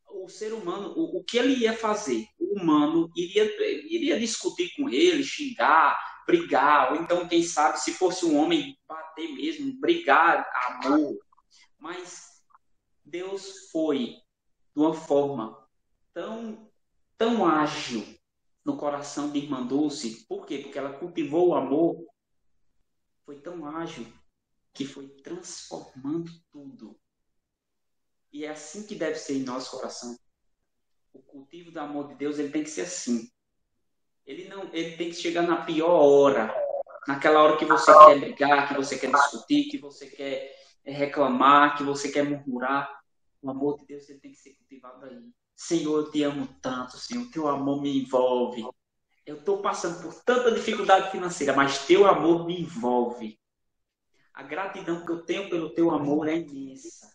[0.07, 2.27] o ser humano, o, o que ele ia fazer?
[2.39, 3.45] O humano iria,
[3.89, 9.33] iria discutir com ele, xingar, brigar, ou então, quem sabe, se fosse um homem, bater
[9.33, 11.17] mesmo, brigar, amor,
[11.77, 12.41] mas
[13.03, 14.17] Deus foi
[14.75, 15.67] de uma forma
[16.13, 16.71] tão,
[17.17, 18.05] tão ágil
[18.63, 20.25] no coração de Irmã Dulce.
[20.27, 20.59] Por quê?
[20.59, 22.05] Porque ela cultivou o amor.
[23.25, 24.05] Foi tão ágil
[24.73, 26.99] que foi transformando tudo.
[28.31, 30.17] E é assim que deve ser em nosso coração.
[31.11, 33.31] O cultivo do amor de Deus ele tem que ser assim.
[34.25, 36.53] Ele não, ele tem que chegar na pior hora,
[37.07, 40.55] naquela hora que você quer brigar, que você quer discutir, que você quer
[40.85, 43.01] reclamar, que você quer murmurar,
[43.41, 45.29] o amor de Deus ele tem que ser cultivado aí.
[45.55, 48.65] Senhor, eu te amo tanto, Senhor, teu amor me envolve.
[49.25, 53.39] Eu estou passando por tanta dificuldade financeira, mas teu amor me envolve.
[54.33, 57.13] A gratidão que eu tenho pelo teu amor é imensa.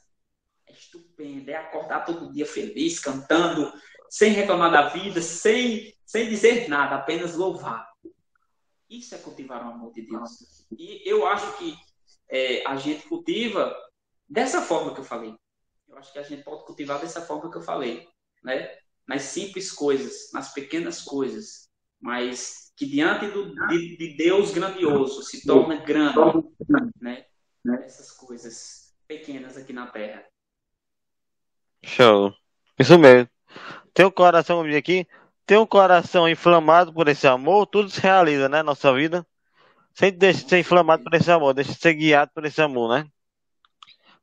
[0.66, 1.50] É estupenda.
[1.50, 3.72] É acordar todo dia feliz, cantando,
[4.08, 7.86] sem reclamar da vida, sem, sem dizer nada, apenas louvar.
[8.88, 10.66] Isso é cultivar o amor de Deus.
[10.72, 11.76] E eu acho que
[12.30, 13.76] é, a gente cultiva
[14.26, 15.36] dessa forma que eu falei.
[15.86, 18.08] Eu acho que a gente pode cultivar dessa forma que eu falei,
[18.42, 18.74] né?
[19.06, 21.68] Nas simples coisas, nas pequenas coisas,
[22.00, 26.16] mas que diante do, de, de Deus grandioso se torna grande,
[27.02, 27.26] né?
[27.84, 30.24] Essas coisas pequenas aqui na Terra.
[31.82, 32.32] Show.
[32.78, 33.28] Isso mesmo.
[33.92, 35.06] Tem um coração aqui,
[35.48, 38.62] tem um coração inflamado por esse amor, tudo se realiza, né?
[38.62, 39.26] Nossa vida.
[39.94, 42.94] Sem deixar de ser inflamado por esse amor, deixa de ser guiado por esse amor,
[42.94, 43.10] né?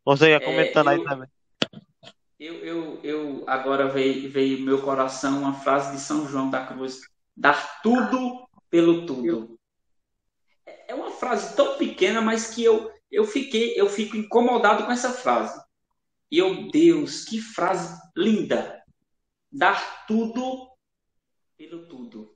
[0.05, 1.29] Você ia é, comentando é, eu, aí também.
[2.39, 7.01] Eu, eu, eu agora veio, veio meu coração uma frase de São João da Cruz:
[7.35, 9.59] dar tudo pelo tudo.
[10.63, 14.91] É, é uma frase tão pequena, mas que eu, eu fiquei, eu fico incomodado com
[14.91, 15.59] essa frase.
[16.29, 18.79] E eu, Deus, que frase linda!
[19.51, 20.74] Dar tudo
[21.57, 22.35] pelo tudo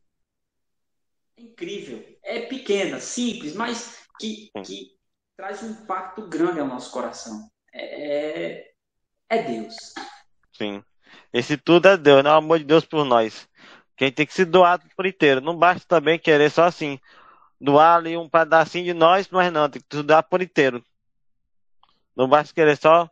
[1.37, 2.03] incrível.
[2.23, 4.95] É pequena, simples, mas que, que
[5.37, 7.49] traz um impacto grande ao nosso coração.
[7.73, 8.71] É, é,
[9.29, 9.75] é Deus.
[10.51, 10.83] Sim.
[11.31, 12.29] Esse tudo é Deus, né?
[12.29, 13.47] O amor de Deus por nós.
[13.95, 15.41] Quem tem que se doar por inteiro.
[15.41, 16.99] Não basta também querer só assim.
[17.59, 20.83] Doar ali um pedacinho de nós, mas não, tem que doar por inteiro.
[22.15, 23.09] Não basta querer só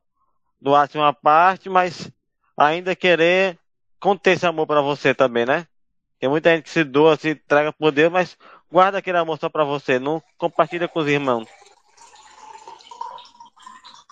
[0.60, 2.10] doar assim, uma parte, mas
[2.56, 3.60] ainda querer
[4.00, 5.68] conter esse amor para você também, né?
[6.20, 8.38] Tem muita gente que se doa, se traga por Deus, mas
[8.72, 11.48] guarda aquele amor só para você, não compartilha com os irmãos.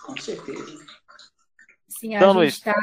[0.05, 0.85] Com certeza.
[1.87, 2.75] Sim, a então, gente está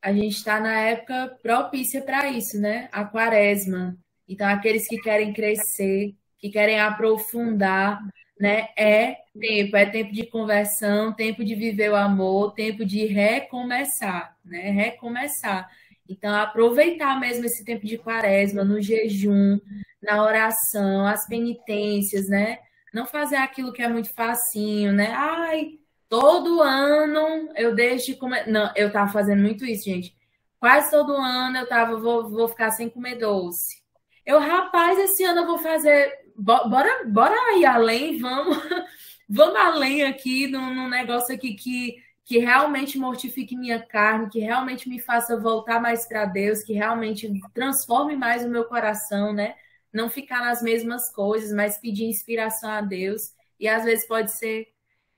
[0.00, 2.88] a gente está na época propícia para isso, né?
[2.92, 3.96] A quaresma.
[4.28, 8.00] Então, aqueles que querem crescer, que querem aprofundar,
[8.38, 8.68] né?
[8.76, 14.70] É tempo, é tempo de conversão, tempo de viver o amor, tempo de recomeçar, né?
[14.70, 15.68] Recomeçar.
[16.08, 19.60] Então, aproveitar mesmo esse tempo de quaresma, no jejum,
[20.02, 22.58] na oração, as penitências, né?
[22.94, 25.12] Não fazer aquilo que é muito facinho, né?
[25.14, 25.78] Ai,
[26.08, 28.46] todo ano eu deixo de comer.
[28.48, 30.16] Não, eu tava fazendo muito isso, gente.
[30.58, 33.76] Quase todo ano eu tava, vou, vou ficar sem comer doce.
[34.24, 36.10] Eu, rapaz, esse ano eu vou fazer.
[36.36, 38.56] Bora, bora ir além, vamos,
[39.28, 41.96] vamos além aqui num, num negócio aqui que
[42.28, 47.26] que realmente mortifique minha carne, que realmente me faça voltar mais para Deus, que realmente
[47.54, 49.54] transforme mais o meu coração, né?
[49.90, 53.32] Não ficar nas mesmas coisas, mas pedir inspiração a Deus.
[53.58, 54.68] E às vezes pode ser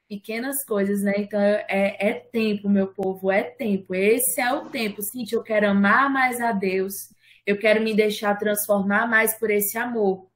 [0.08, 1.14] pequenas coisas, né?
[1.16, 3.92] Então é, é tempo, meu povo, é tempo.
[3.92, 5.02] Esse é o tempo.
[5.02, 7.12] Gente, eu quero amar mais a Deus.
[7.44, 10.30] Eu quero me deixar transformar mais por esse amor.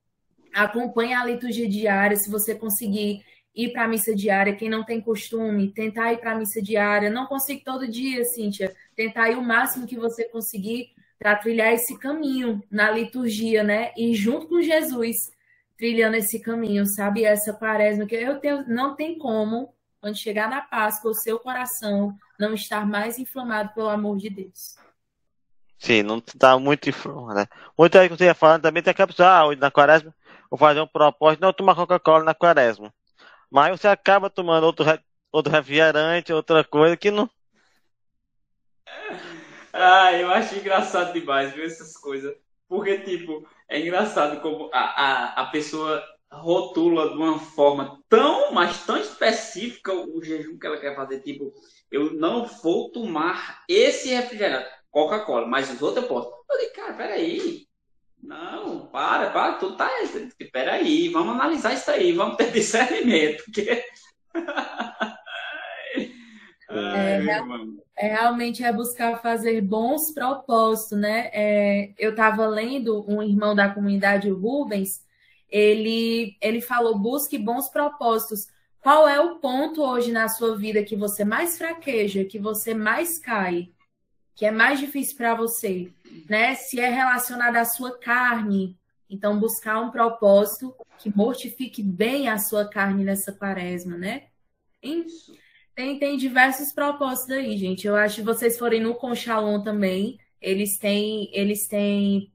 [0.52, 3.24] Acompanhe a liturgia diária, se você conseguir
[3.54, 7.08] ir para a missa diária, quem não tem costume, tentar ir para a missa diária,
[7.08, 11.96] não consigo todo dia, Cíntia, tentar ir o máximo que você conseguir para trilhar esse
[11.98, 13.92] caminho na liturgia, né?
[13.96, 15.32] E junto com Jesus,
[15.76, 17.24] trilhando esse caminho, sabe?
[17.24, 22.16] Essa quaresma que eu tenho, não tem como, quando chegar na Páscoa, o seu coração
[22.38, 24.76] não estar mais inflamado pelo amor de Deus.
[25.78, 27.46] Sim, não está muito inflamado, né?
[27.78, 30.14] Muita gente que você ia falando também tem que pessoa, ah, na quaresma,
[30.50, 32.92] vou fazer um propósito, não tomar Coca-Cola na quaresma.
[33.54, 34.84] Mas você acaba tomando outro,
[35.30, 37.30] outro refrigerante, outra coisa que não.
[39.76, 42.32] Ah, eu acho engraçado demais ver essas coisas.
[42.68, 46.00] Porque, tipo, é engraçado como a, a, a pessoa
[46.30, 51.20] rotula de uma forma tão, mas tão específica o jejum que ela quer fazer.
[51.20, 51.52] Tipo,
[51.90, 56.28] eu não vou tomar esse refrigerante, Coca-Cola, mas os outros eu posso.
[56.28, 57.66] Eu falei, cara, peraí.
[58.24, 59.90] Não, para, para, tu tá.
[60.50, 63.44] Peraí, vamos analisar isso aí, vamos ter discernimento.
[63.44, 63.84] Porque...
[66.70, 67.22] É,
[67.96, 71.30] é, realmente é buscar fazer bons propósitos, né?
[71.32, 75.04] É, eu estava lendo um irmão da comunidade, Rubens,
[75.50, 78.48] ele, ele falou: busque bons propósitos.
[78.80, 83.18] Qual é o ponto hoje na sua vida que você mais fraqueja, que você mais
[83.18, 83.68] cai?
[84.34, 85.90] Que é mais difícil para você,
[86.28, 86.54] né?
[86.54, 88.76] Se é relacionado à sua carne,
[89.08, 94.24] então buscar um propósito que mortifique bem a sua carne nessa quaresma, né?
[95.74, 97.86] Tem, tem diversos propósitos aí, gente.
[97.86, 102.30] Eu acho que vocês forem no Conchalon também, eles têm, eles têm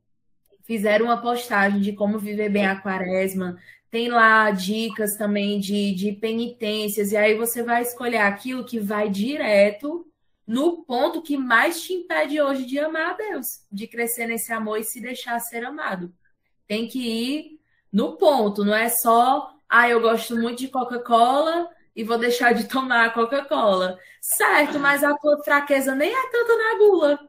[0.63, 3.57] fizeram uma postagem de como viver bem a quaresma.
[3.89, 9.09] tem lá dicas também de, de penitências, e aí você vai escolher aquilo que vai
[9.09, 10.05] direto
[10.49, 14.79] no ponto que mais te impede hoje de amar a Deus, de crescer nesse amor
[14.79, 16.11] e se deixar ser amado.
[16.67, 17.59] Tem que ir
[17.93, 22.67] no ponto, não é só, ah, eu gosto muito de Coca-Cola e vou deixar de
[22.67, 23.99] tomar a Coca-Cola.
[24.19, 27.28] Certo, mas a tua fraqueza nem é tanto na gula.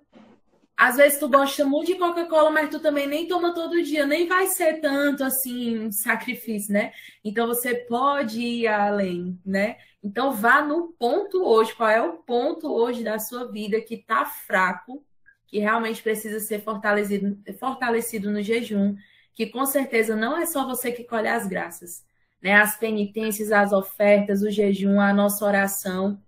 [0.81, 4.27] Às vezes tu gosta muito de Coca-Cola, mas tu também nem toma todo dia, nem
[4.27, 6.91] vai ser tanto assim um sacrifício, né?
[7.23, 9.77] Então você pode ir além, né?
[10.03, 14.25] Então vá no ponto hoje, qual é o ponto hoje da sua vida que tá
[14.25, 15.05] fraco,
[15.47, 18.97] que realmente precisa ser fortalecido, fortalecido no jejum,
[19.35, 22.03] que com certeza não é só você que colhe as graças,
[22.41, 22.55] né?
[22.55, 26.19] As penitências, as ofertas, o jejum, a nossa oração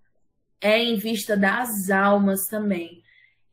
[0.60, 3.02] é em vista das almas também.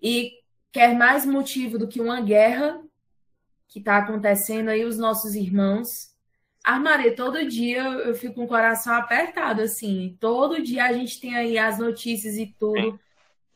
[0.01, 0.38] E
[0.71, 2.81] quer mais motivo do que uma guerra
[3.67, 6.09] que está acontecendo aí, os nossos irmãos.
[6.63, 10.17] Armaria, todo dia eu fico com o coração apertado, assim.
[10.19, 12.99] Todo dia a gente tem aí as notícias e tudo.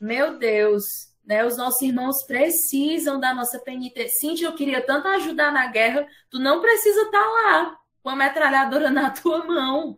[0.00, 1.44] Meu Deus, né?
[1.44, 4.18] Os nossos irmãos precisam da nossa penitência.
[4.18, 6.06] Cintia, eu queria tanto ajudar na guerra.
[6.30, 9.96] Tu não precisa estar tá lá com a metralhadora na tua mão.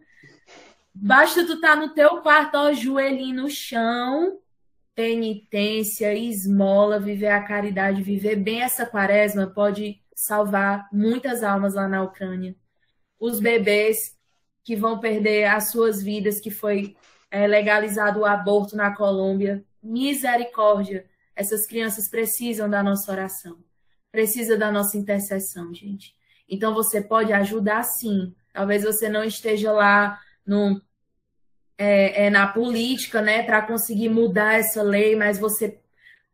[0.95, 4.39] Basta tu estar tá no teu quarto, ó, joelhinho no chão,
[4.97, 12.03] penitência, esmola, viver a caridade, viver bem essa quaresma pode salvar muitas almas lá na
[12.03, 12.57] Ucrânia.
[13.21, 14.17] Os bebês
[14.65, 16.97] que vão perder as suas vidas, que foi
[17.31, 21.05] é, legalizado o aborto na Colômbia, misericórdia.
[21.37, 23.59] Essas crianças precisam da nossa oração,
[24.11, 26.17] precisa da nossa intercessão, gente.
[26.49, 28.35] Então você pode ajudar sim.
[28.51, 30.81] Talvez você não esteja lá no
[31.79, 35.79] é, é, na política, né, para conseguir mudar essa lei, mas você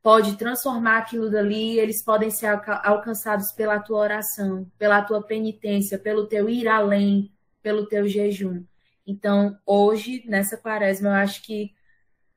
[0.02, 2.46] pode transformar aquilo dali, eles podem ser
[2.82, 7.32] alcançados pela tua oração, pela tua penitência, pelo teu ir além,
[7.62, 8.64] pelo teu jejum.
[9.06, 11.72] Então, hoje, nessa quaresma, eu acho que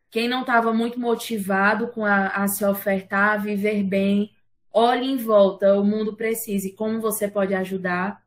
[0.09, 4.31] quem não estava muito motivado com a, a, se ofertar, a viver bem,
[4.71, 6.67] olhe em volta, o mundo precisa.
[6.67, 8.23] E como você pode ajudar?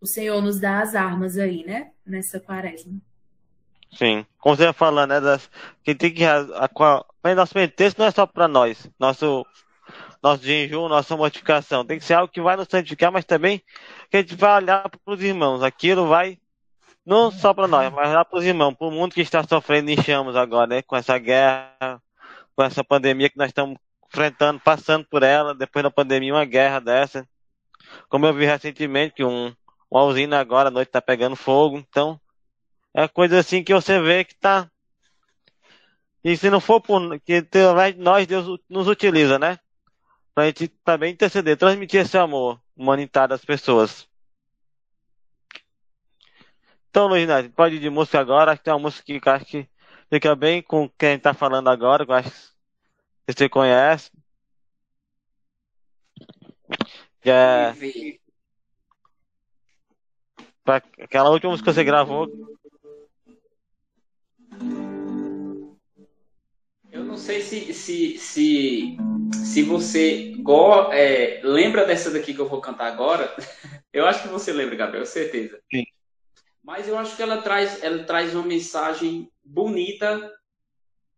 [0.00, 1.92] O Senhor nos dá as armas aí, né?
[2.04, 3.07] Nessa quaresma.
[3.92, 5.20] Sim, como você ia falando, né?
[5.20, 5.50] Das,
[5.82, 6.24] que tem que.
[6.24, 9.46] A, a, a, nosso penitência não é só para nós, nosso,
[10.22, 11.84] nosso jejum, nossa mortificação.
[11.84, 13.62] Tem que ser algo que vai nos santificar, mas também
[14.10, 15.62] que a gente vai olhar para os irmãos.
[15.62, 16.38] Aquilo vai,
[17.04, 19.90] não só para nós, mas olhar para os irmãos, para o mundo que está sofrendo
[19.90, 20.82] em chamas agora, né?
[20.82, 22.02] Com essa guerra,
[22.54, 23.78] com essa pandemia que nós estamos
[24.08, 27.26] enfrentando, passando por ela, depois da pandemia, uma guerra dessa.
[28.08, 29.54] Como eu vi recentemente, que um,
[29.90, 32.20] uma usina agora à noite está pegando fogo, então
[32.98, 34.68] é coisa assim que você vê que tá.
[36.24, 37.46] E se não for por que
[37.96, 39.58] nós, Deus nos utiliza, né?
[40.34, 44.08] Pra gente também interceder, transmitir esse amor humanitário às pessoas.
[46.90, 48.50] Então, Luiz Neto, pode ir de música agora.
[48.50, 49.68] Acho que tem uma música que acho que
[50.10, 54.10] fica bem com quem está falando agora, que acho que você conhece.
[57.20, 57.74] Que é.
[60.64, 62.26] Pra aquela última música que você gravou,
[66.90, 68.96] eu não sei se, se, se,
[69.32, 73.34] se você go, é, lembra dessa daqui que eu vou cantar agora.
[73.90, 75.58] Eu acho que você lembra, Gabriel, certeza.
[75.74, 75.82] Sim.
[76.62, 80.30] Mas eu acho que ela traz, ela traz uma mensagem bonita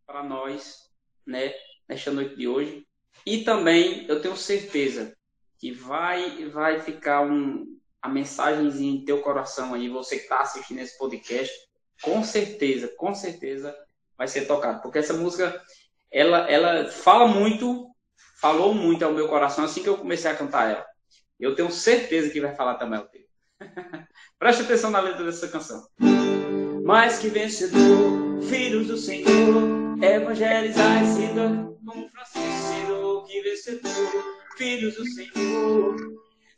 [0.07, 0.88] para nós,
[1.26, 1.53] né,
[1.88, 2.86] nesta noite de hoje.
[3.26, 5.16] E também eu tenho certeza
[5.59, 7.66] que vai, vai ficar um,
[8.01, 11.53] a mensagem em teu coração aí, você que está assistindo esse podcast,
[12.03, 13.74] com certeza, com certeza
[14.16, 15.62] vai ser tocado, porque essa música
[16.11, 17.88] ela ela fala muito,
[18.40, 20.86] falou muito ao meu coração assim que eu comecei a cantar ela.
[21.38, 23.22] Eu tenho certeza que vai falar também ao teu.
[24.38, 25.86] Preste atenção na letra dessa canção.
[26.84, 35.96] Mais que vencedor, filhos do Senhor, evangelizar sido como Francisco, que vencedor, filhos do Senhor.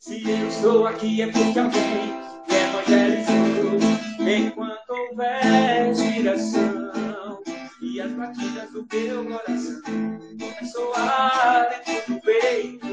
[0.01, 2.07] Se eu estou aqui é porque alguém
[2.49, 7.43] me evangelizou enquanto houver inspiração
[7.81, 12.87] e as batidas do teu coração a dentro do peito,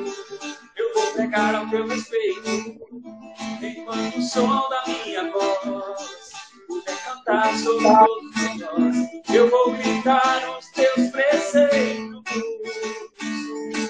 [0.75, 2.49] eu vou pegar ao teu respeito
[3.61, 6.29] enquanto o som da minha voz
[6.67, 8.95] puder cantar sobre todos nós,
[9.33, 12.23] eu vou gritar os teus preceitos,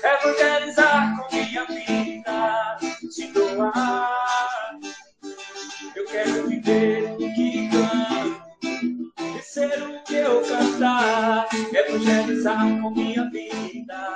[0.04, 2.78] evangelizar com minha vida,
[3.14, 4.80] te doar.
[5.96, 7.18] Eu quero viver
[10.30, 14.16] eu cantar, é evangelizar com minha vida,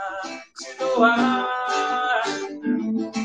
[0.54, 2.24] se doar.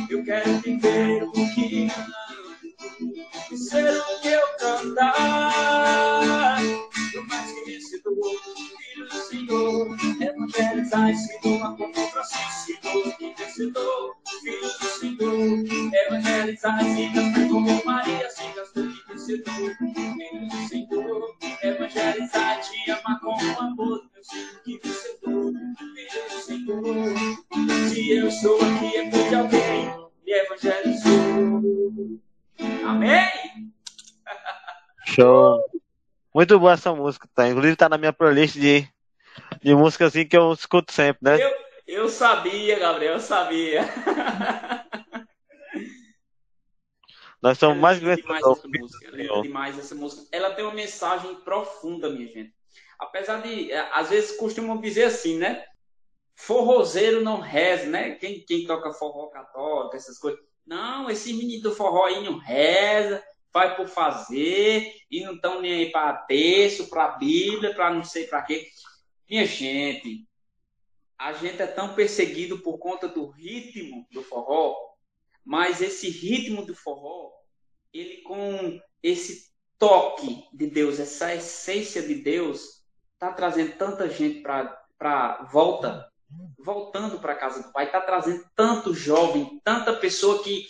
[0.08, 3.12] Eu quero viver o que amo,
[3.52, 5.78] e ser o que eu cantar.
[7.14, 13.34] Eu mais que vencedor, filho do Senhor, é evangelizar e se doar como Francisco, que
[13.34, 14.17] vencedor
[16.64, 19.76] as vidas, como Maria se gastou de vencedor.
[19.76, 25.52] Filho do Senhor, evangelizar te amar com amor, meu filho que vencedor.
[25.98, 32.20] Filho do Senhor, se eu estou aqui é porque alguém me evangelizou.
[32.86, 33.72] Amém?
[35.06, 35.60] Show.
[36.34, 37.48] Muito boa essa música, tá?
[37.48, 38.86] Inclusive tá na minha playlist de,
[39.62, 41.42] de músicas assim que eu escuto sempre, né?
[41.42, 43.80] Eu, eu sabia, Gabriel, eu sabia.
[47.40, 49.42] Nós somos mais linda demais essa música.
[49.42, 50.26] Demais essa música.
[50.30, 52.52] Ela tem uma mensagem profunda, minha gente.
[52.98, 55.64] Apesar de, é, às vezes costumam dizer assim, né?
[56.36, 58.16] Forrozeiro não reza, né?
[58.16, 60.40] Quem, quem toca forró católico, essas coisas.
[60.66, 65.72] Não, esse menino do forró aí não reza, faz por fazer, e não estão nem
[65.72, 68.68] aí para texto, para Bíblia, para não sei para quê.
[69.30, 70.27] Minha gente,
[71.18, 74.76] a gente é tão perseguido por conta do ritmo do forró,
[75.44, 77.32] mas esse ritmo do forró,
[77.92, 82.82] ele com esse toque de Deus, essa essência de Deus,
[83.18, 86.08] tá trazendo tanta gente para volta,
[86.58, 90.66] voltando para casa do Pai, tá trazendo tanto jovem, tanta pessoa que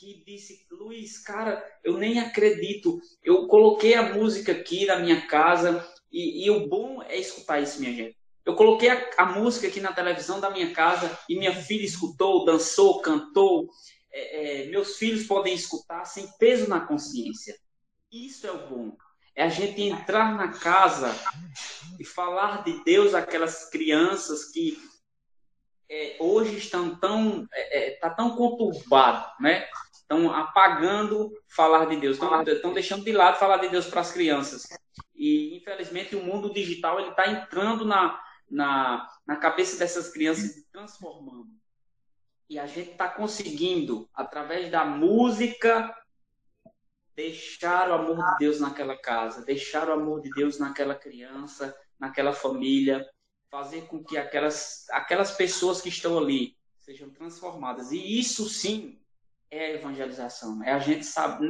[0.00, 2.98] que disse, Luiz, cara, eu nem acredito.
[3.22, 7.78] Eu coloquei a música aqui na minha casa e, e o bom é escutar isso,
[7.78, 8.16] minha gente.
[8.50, 12.44] Eu coloquei a, a, música aqui na televisão da minha casa e minha filha escutou,
[12.44, 13.70] dançou, cantou.
[14.12, 17.56] É, é, meus filhos podem escutar sem peso na consciência.
[18.10, 18.96] Isso é o bom.
[19.36, 21.14] É a gente entrar na casa
[21.98, 24.76] e falar de Deus àquelas crianças que
[25.88, 29.68] é, hoje estão tão está tão conturbado, né?
[29.92, 34.66] Estão apagando falar de Deus, estão deixando de lado falar de Deus para as crianças.
[35.14, 38.20] E infelizmente o mundo digital ele está entrando na,
[38.50, 41.48] na, na cabeça dessas crianças e transformando.
[42.48, 45.94] E a gente está conseguindo, através da música,
[47.14, 52.32] deixar o amor de Deus naquela casa, deixar o amor de Deus naquela criança, naquela
[52.32, 53.08] família,
[53.50, 57.92] fazer com que aquelas, aquelas pessoas que estão ali sejam transformadas.
[57.92, 59.00] E isso sim
[59.50, 60.62] é evangelização.
[60.64, 61.46] É a gente sabe,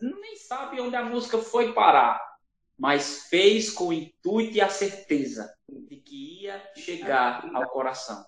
[0.00, 2.31] nem sabe onde a música foi parar,
[2.78, 8.24] mas fez com o intuito e a certeza de que ia chegar ao coração.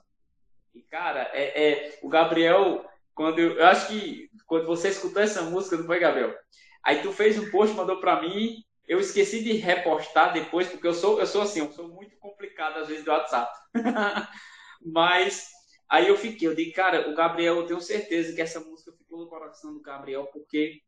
[0.75, 2.85] E cara, é, é o Gabriel,
[3.15, 6.35] quando eu, eu acho que quando você escutou essa música, não foi, Gabriel?
[6.83, 10.95] Aí tu fez um post, mandou para mim, eu esqueci de repostar depois, porque eu
[10.95, 13.51] sou, eu sou assim, eu sou muito complicado às vezes do WhatsApp.
[14.85, 15.49] Mas
[15.89, 19.19] aí eu fiquei, eu digo, cara, o Gabriel, eu tenho certeza que essa música ficou
[19.19, 20.83] no coração do Gabriel, porque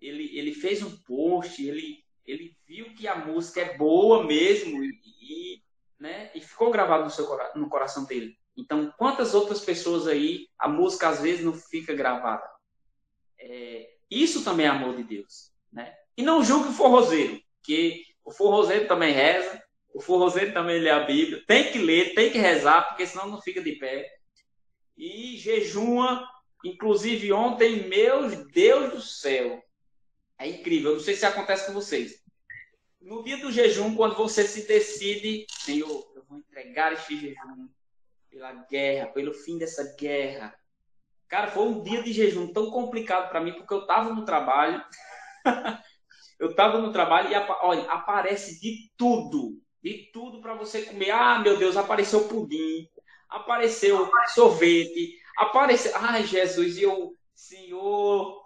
[0.00, 5.62] ele, ele fez um post, ele, ele viu que a música é boa mesmo e,
[5.98, 8.36] né, e ficou gravado no, seu, no coração dele.
[8.56, 12.46] Então, quantas outras pessoas aí, a música às vezes não fica gravada?
[13.40, 15.94] É, isso também é amor de Deus, né?
[16.16, 19.62] E não julgue o forrozeiro, que o forrozeiro também reza,
[19.94, 23.40] o forrozeiro também lê a Bíblia, tem que ler, tem que rezar, porque senão não
[23.40, 24.06] fica de pé.
[24.96, 26.28] E jejuma,
[26.64, 29.62] inclusive ontem, meu Deus do céu.
[30.38, 32.22] É incrível, não sei se acontece com vocês.
[33.00, 37.68] No dia do jejum, quando você se decide, Senhor, eu vou entregar este jejum
[38.30, 40.54] pela guerra, pelo fim dessa guerra.
[41.26, 44.82] Cara, foi um dia de jejum tão complicado para mim, porque eu estava no trabalho.
[46.38, 51.10] eu estava no trabalho e olha, aparece de tudo, de tudo para você comer.
[51.10, 52.88] Ah, meu Deus, apareceu pudim,
[53.28, 55.92] apareceu sorvete, apareceu.
[55.96, 58.37] Ai, Jesus, e eu, Senhor,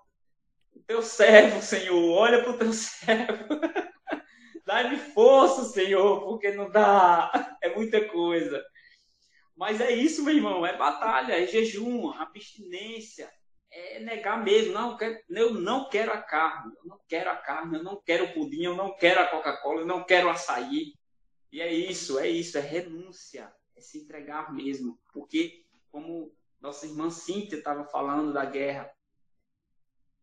[0.83, 3.61] teu servo, Senhor, olha para o teu servo.
[4.65, 8.65] Dá-me força, Senhor, porque não dá, é muita coisa.
[9.57, 13.31] Mas é isso, meu irmão, é batalha, é jejum, abstinência,
[13.71, 14.73] é negar mesmo.
[14.73, 14.97] Não,
[15.29, 18.63] eu não quero a carne, eu não quero a carne, eu não quero o pudim,
[18.63, 20.95] eu não quero a Coca-Cola, eu não quero açaí.
[21.51, 24.99] E é isso, é isso, é renúncia, é se entregar mesmo.
[25.13, 28.91] Porque, como nossa irmã Cíntia estava falando da guerra,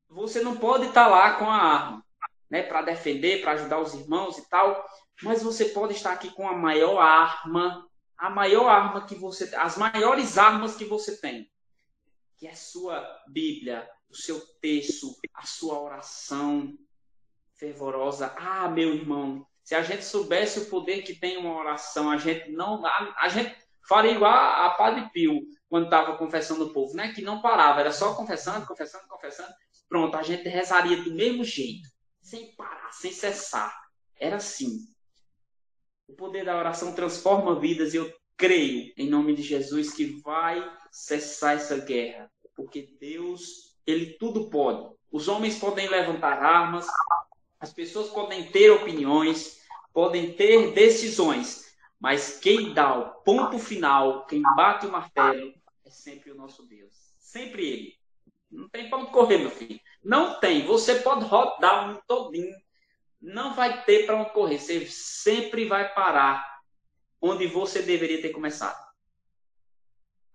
[0.09, 2.05] você não pode estar lá com a arma,
[2.49, 4.83] né, para defender, para ajudar os irmãos e tal,
[5.21, 7.87] mas você pode estar aqui com a maior arma,
[8.17, 11.49] a maior arma que você, as maiores armas que você tem,
[12.37, 16.73] que é a sua Bíblia, o seu texto, a sua oração
[17.55, 18.33] fervorosa.
[18.37, 22.49] Ah, meu irmão, se a gente soubesse o poder que tem uma oração, a gente
[22.51, 23.55] não, a, a gente
[23.87, 27.13] faria igual a, a Padre Pio quando estava confessando o povo, né?
[27.13, 29.53] Que não parava, era só confessando, confessando, confessando.
[29.89, 31.89] Pronto, a gente rezaria do mesmo jeito,
[32.21, 33.75] sem parar, sem cessar.
[34.15, 34.87] Era assim.
[36.07, 40.63] O poder da oração transforma vidas e eu creio, em nome de Jesus, que vai
[40.91, 44.95] cessar essa guerra, porque Deus ele tudo pode.
[45.11, 46.85] Os homens podem levantar armas,
[47.59, 49.59] as pessoas podem ter opiniões,
[49.91, 56.31] podem ter decisões, mas quem dá o ponto final, quem bate o martelo, é sempre
[56.31, 56.93] o nosso Deus.
[57.19, 57.98] Sempre Ele.
[58.51, 59.79] Não tem para onde correr, meu filho.
[60.03, 60.65] Não tem.
[60.65, 62.55] Você pode rodar um todinho.
[63.21, 64.57] Não vai ter para onde correr.
[64.57, 66.59] Você sempre vai parar
[67.21, 68.79] onde você deveria ter começado.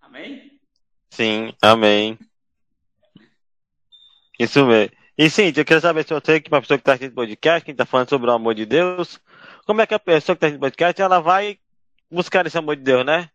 [0.01, 0.59] Amém?
[1.09, 2.17] Sim, amém.
[4.39, 4.95] Isso mesmo.
[5.17, 7.63] E sim, eu queria saber se você, que é uma pessoa que está no podcast,
[7.63, 9.19] quem está falando sobre o amor de Deus,
[9.65, 11.57] como é que a pessoa que está no podcast, ela vai
[12.11, 13.29] buscar esse amor de Deus, né?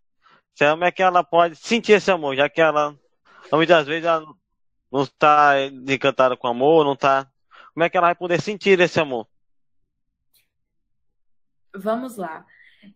[0.58, 2.94] Como é que ela pode sentir esse amor, já que ela,
[3.50, 4.26] muitas vezes, ela
[4.90, 5.54] não está
[5.86, 7.30] encantada com amor, não está.
[7.72, 9.26] Como é que ela vai poder sentir esse amor?
[11.74, 12.44] Vamos lá.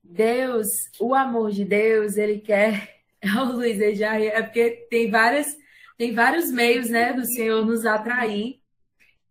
[0.03, 0.68] Deus,
[0.99, 2.92] o amor de Deus, ele quer.
[3.24, 5.57] O Luiz, já é porque tem várias,
[5.97, 8.61] tem vários meios, né, do Senhor nos atrair.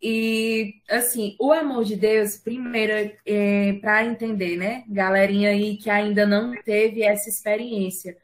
[0.01, 4.83] E, assim, o amor de Deus, primeiro, é, para entender, né?
[4.89, 8.17] Galerinha aí que ainda não teve essa experiência.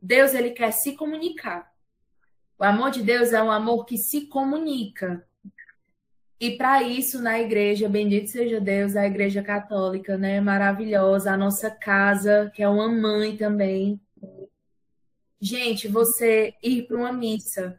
[0.00, 1.73] Deus, ele quer se comunicar.
[2.64, 5.22] O amor de Deus é um amor que se comunica.
[6.40, 10.40] E para isso, na igreja, bendito seja Deus, a igreja católica, né?
[10.40, 14.00] Maravilhosa, a nossa casa, que é uma mãe também.
[15.38, 17.78] Gente, você ir para uma missa,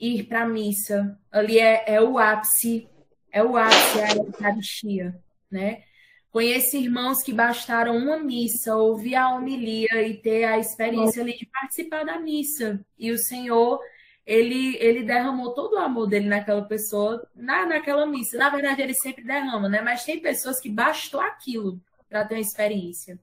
[0.00, 1.16] ir para a missa.
[1.30, 2.88] Ali é, é o ápice,
[3.30, 5.84] é o ápice, é a Eucaristia, né?
[6.30, 11.46] Conheço irmãos que bastaram uma missa, ouvir a homilia e ter a experiência ali de
[11.46, 12.80] participar da missa.
[12.98, 13.80] E o Senhor,
[14.24, 18.38] ele, ele derramou todo o amor dele naquela pessoa, na, naquela missa.
[18.38, 19.80] Na verdade, ele sempre derrama, né?
[19.80, 23.18] Mas tem pessoas que bastou aquilo para ter uma experiência.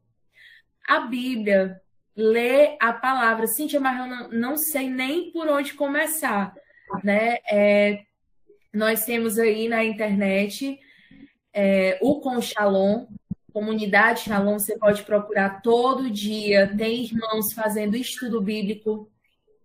[0.87, 1.81] A Bíblia,
[2.15, 3.47] ler a palavra.
[3.47, 6.53] Cíntia, mas eu não, não sei nem por onde começar
[7.03, 7.37] né?
[7.49, 8.03] É,
[8.73, 10.79] nós temos aí na internet
[11.59, 13.07] é, o Com Shalom,
[13.51, 19.09] comunidade Shalom, você pode procurar todo dia, tem irmãos fazendo estudo bíblico.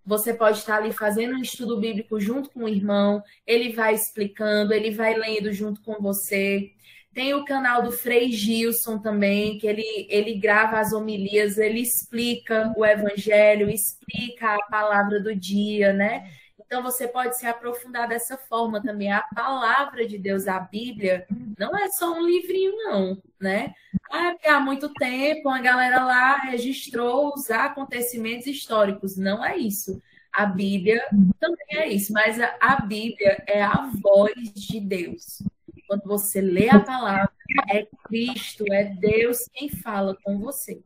[0.04, 4.72] Você pode estar ali fazendo um estudo bíblico junto com o irmão, ele vai explicando,
[4.72, 6.70] ele vai lendo junto com você.
[7.12, 12.72] Tem o canal do Frei Gilson também, que ele, ele grava as homilias, ele explica
[12.74, 16.26] o evangelho, explica a palavra do dia, né?
[16.72, 19.12] Então você pode se aprofundar dessa forma também.
[19.12, 21.26] A palavra de Deus, a Bíblia,
[21.58, 23.74] não é só um livrinho, não, né?
[24.10, 29.18] Ah, há muito tempo a galera lá registrou os acontecimentos históricos.
[29.18, 30.00] Não é isso.
[30.32, 31.06] A Bíblia
[31.38, 35.42] também é isso, mas a, a Bíblia é a voz de Deus.
[35.86, 37.30] Quando você lê a palavra,
[37.68, 40.80] é Cristo, é Deus quem fala com você.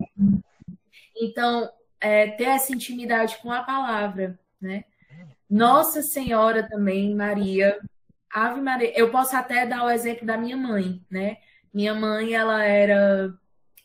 [1.17, 1.71] Então,
[2.01, 4.83] é, ter essa intimidade com a palavra, né?
[5.49, 7.79] Nossa Senhora também, Maria,
[8.31, 8.93] Ave Maria.
[8.99, 11.39] Eu posso até dar o exemplo da minha mãe, né?
[11.73, 13.33] Minha mãe, ela era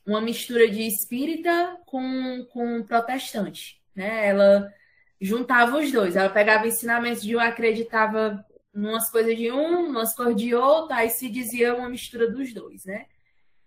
[0.06, 4.28] uma mistura de espírita com, com protestante, né?
[4.28, 4.74] Ela
[5.20, 6.16] juntava os dois.
[6.16, 8.44] Ela pegava ensinamentos de um, acreditava
[8.74, 12.86] umas coisas de um, umas coisas de outro, aí se dizia uma mistura dos dois,
[12.86, 13.06] né?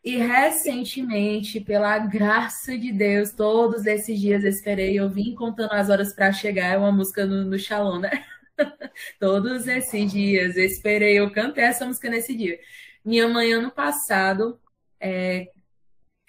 [0.04, 6.12] E recentemente, pela graça de Deus, todos esses dias esperei, eu vim contando as horas
[6.12, 8.10] para chegar, é uma música no, no Shalom, né?
[9.18, 12.60] todos esses dias esperei, eu cantei essa música nesse dia.
[13.02, 14.60] Minha mãe, ano passado,
[15.00, 15.48] é,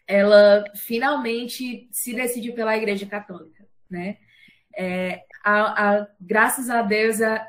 [0.07, 4.19] ela finalmente se decidiu pela Igreja Católica, né?
[4.73, 7.45] É, a, a, graças a Deus, a,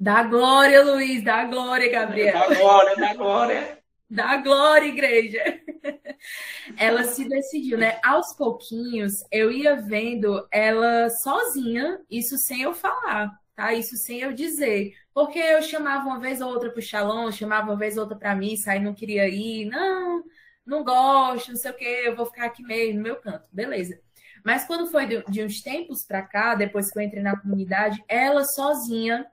[0.00, 2.32] dá glória, Luiz, dá glória, Gabriel.
[2.32, 3.85] Dá glória, dá glória.
[4.08, 5.42] Dá glória, igreja!
[6.78, 8.00] Ela se decidiu, né?
[8.04, 13.72] Aos pouquinhos, eu ia vendo ela sozinha, isso sem eu falar, tá?
[13.74, 14.94] Isso sem eu dizer.
[15.12, 18.34] Porque eu chamava uma vez ou outra pro Shalom, chamava uma vez ou outra pra
[18.34, 19.66] missa, aí não queria ir.
[19.66, 20.24] Não,
[20.64, 23.48] não gosto, não sei o quê, eu vou ficar aqui meio no meu canto.
[23.52, 24.00] Beleza.
[24.44, 28.02] Mas quando foi de, de uns tempos pra cá, depois que eu entrei na comunidade,
[28.08, 29.26] ela sozinha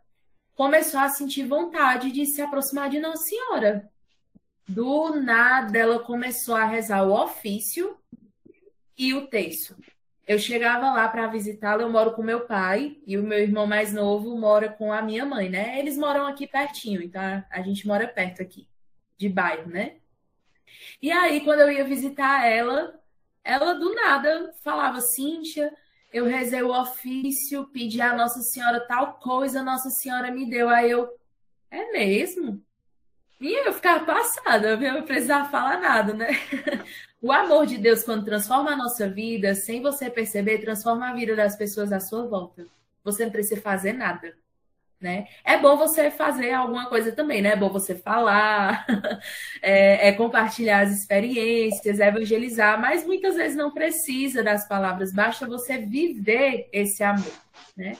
[0.55, 3.92] começou a sentir vontade de se aproximar de Nossa Senhora
[4.67, 7.97] do nada ela começou a rezar o ofício
[8.97, 9.75] e o terço.
[10.25, 13.91] Eu chegava lá para visitá-la, eu moro com meu pai e o meu irmão mais
[13.91, 15.77] novo mora com a minha mãe, né?
[15.79, 18.65] Eles moram aqui pertinho, então a gente mora perto aqui,
[19.17, 19.97] de bairro, né?
[21.01, 22.97] E aí, quando eu ia visitar ela,
[23.43, 25.73] ela do nada falava, Cíntia,
[26.11, 30.69] eu rezei o ofício, pedi a Nossa Senhora tal coisa, Nossa Senhora me deu.
[30.69, 31.09] Aí eu,
[31.69, 32.63] é mesmo?
[33.43, 36.29] E eu ficava passada, eu não precisava falar nada, né?
[37.21, 41.33] O amor de Deus, quando transforma a nossa vida, sem você perceber, transforma a vida
[41.37, 42.67] das pessoas à sua volta.
[43.01, 44.35] Você não precisa fazer nada.
[44.99, 45.27] Né?
[45.43, 47.51] É bom você fazer alguma coisa também, né?
[47.51, 48.85] É bom você falar,
[49.61, 55.77] é, é, compartilhar as experiências, evangelizar, mas muitas vezes não precisa das palavras, basta você
[55.77, 57.33] viver esse amor,
[57.75, 57.97] né?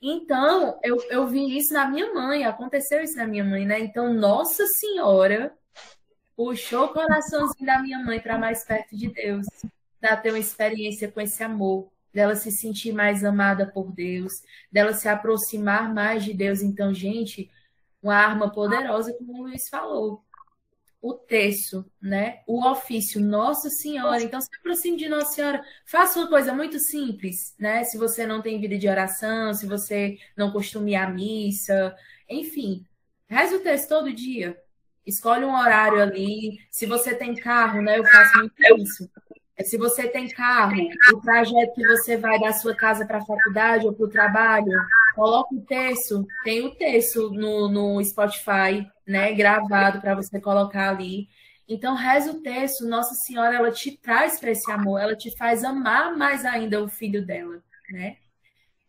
[0.00, 3.80] Então, eu, eu vi isso na minha mãe, aconteceu isso na minha mãe, né?
[3.80, 5.52] Então, Nossa Senhora
[6.36, 9.46] puxou o coraçãozinho da minha mãe para mais perto de Deus,
[10.00, 14.92] para ter uma experiência com esse amor, dela se sentir mais amada por Deus, dela
[14.92, 16.62] se aproximar mais de Deus.
[16.62, 17.50] Então, gente,
[18.00, 20.22] uma arma poderosa, como o Luiz falou.
[21.00, 22.40] O terço, né?
[22.46, 24.22] O ofício, Nossa Senhora.
[24.22, 25.62] Então, se aproxime de Nossa Senhora.
[25.86, 27.84] Faça uma coisa muito simples, né?
[27.84, 30.52] Se você não tem vida de oração, se você não
[30.96, 31.94] à missa,
[32.28, 32.84] enfim,
[33.28, 34.60] reze o texto todo dia.
[35.06, 36.58] Escolhe um horário ali.
[36.70, 37.98] Se você tem carro, né?
[37.98, 39.08] Eu faço muito isso.
[39.64, 40.76] Se você tem carro,
[41.12, 44.72] o trajeto que você vai da sua casa para a faculdade ou para o trabalho,
[45.14, 51.28] coloca o texto, tem o texto no, no Spotify, né, gravado para você colocar ali.
[51.66, 55.64] Então, reza o texto, Nossa Senhora, ela te traz para esse amor, ela te faz
[55.64, 58.16] amar mais ainda o filho dela, né?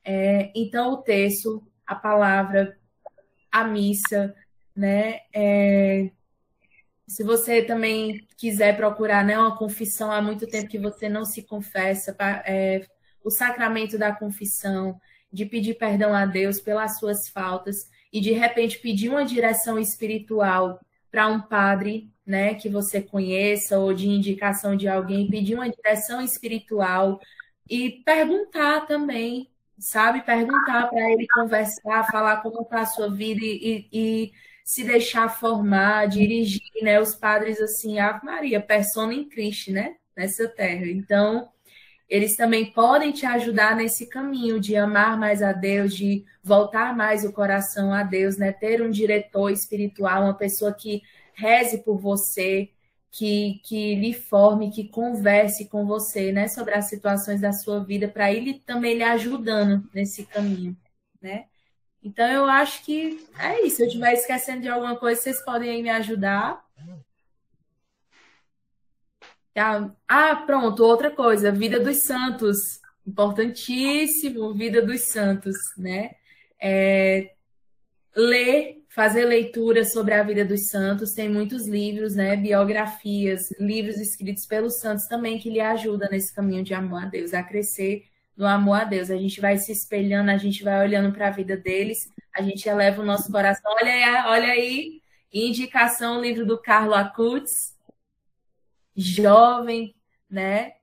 [0.04, 2.78] É, então, o texto, a palavra,
[3.52, 4.36] a missa,
[4.76, 5.22] né?
[5.34, 6.10] É,
[7.08, 11.44] se você também quiser procurar né, uma confissão, há muito tempo que você não se
[11.44, 12.16] confessa,
[12.46, 12.86] é,
[13.24, 15.00] o sacramento da confissão,
[15.32, 20.80] de pedir perdão a Deus pelas suas faltas e de repente pedir uma direção espiritual
[21.12, 26.22] para um padre, né, que você conheça ou de indicação de alguém, pedir uma direção
[26.22, 27.20] espiritual
[27.70, 33.88] e perguntar também, sabe, perguntar para ele conversar, falar como está a sua vida e,
[33.92, 34.32] e
[34.70, 37.00] se deixar formar, dirigir, né?
[37.00, 39.96] Os padres, assim, Ave Maria, persona em Cristo, né?
[40.16, 40.86] Nessa terra.
[40.86, 41.50] Então,
[42.10, 47.24] eles também podem te ajudar nesse caminho de amar mais a Deus, de voltar mais
[47.24, 48.52] o coração a Deus, né?
[48.52, 51.04] Ter um diretor espiritual, uma pessoa que
[51.36, 52.70] reze por você,
[53.12, 56.48] que, que lhe forme, que converse com você, né?
[56.48, 60.76] Sobre as situações da sua vida, para ele também lhe ajudando nesse caminho,
[61.22, 61.46] né?
[62.04, 63.78] Então eu acho que é isso.
[63.78, 66.66] Se eu estiver esquecendo de alguma coisa, vocês podem me ajudar.
[69.54, 69.94] Tá?
[70.08, 72.80] Ah, pronto, outra coisa, vida dos santos.
[73.06, 76.12] Importantíssimo, vida dos santos, né?
[76.62, 77.32] É,
[78.16, 82.36] ler, fazer leitura sobre a vida dos santos, tem muitos livros, né?
[82.36, 87.34] Biografias, livros escritos pelos santos também que lhe ajudam nesse caminho de amor a Deus,
[87.34, 88.04] a crescer
[88.36, 89.10] no amor a Deus.
[89.10, 92.68] A gente vai se espelhando, a gente vai olhando para a vida deles, a gente
[92.68, 93.72] eleva o nosso coração.
[93.74, 95.02] Olha aí, olha aí,
[95.34, 97.76] indicação, o livro do Carlo Acutis,
[99.00, 99.96] jovem,
[100.30, 100.74] né?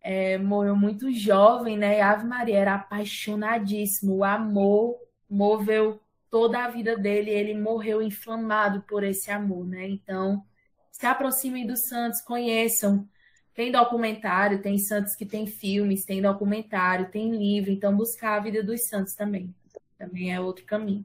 [0.00, 2.00] É, morreu muito jovem, né?
[2.00, 4.96] Ave Maria era apaixonadíssimo, o amor
[5.28, 6.00] moveu
[6.30, 9.88] toda a vida dele, ele morreu inflamado por esse amor, né?
[9.88, 10.44] Então,
[10.90, 13.08] se aproximem dos santos, conheçam
[13.58, 18.62] tem documentário, tem santos que tem filmes, tem documentário, tem livro, então buscar a vida
[18.62, 19.52] dos santos também.
[19.98, 21.04] Também é outro caminho.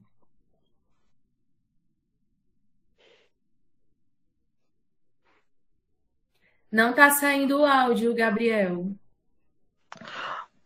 [6.73, 8.87] Não está saindo o áudio, Gabriel.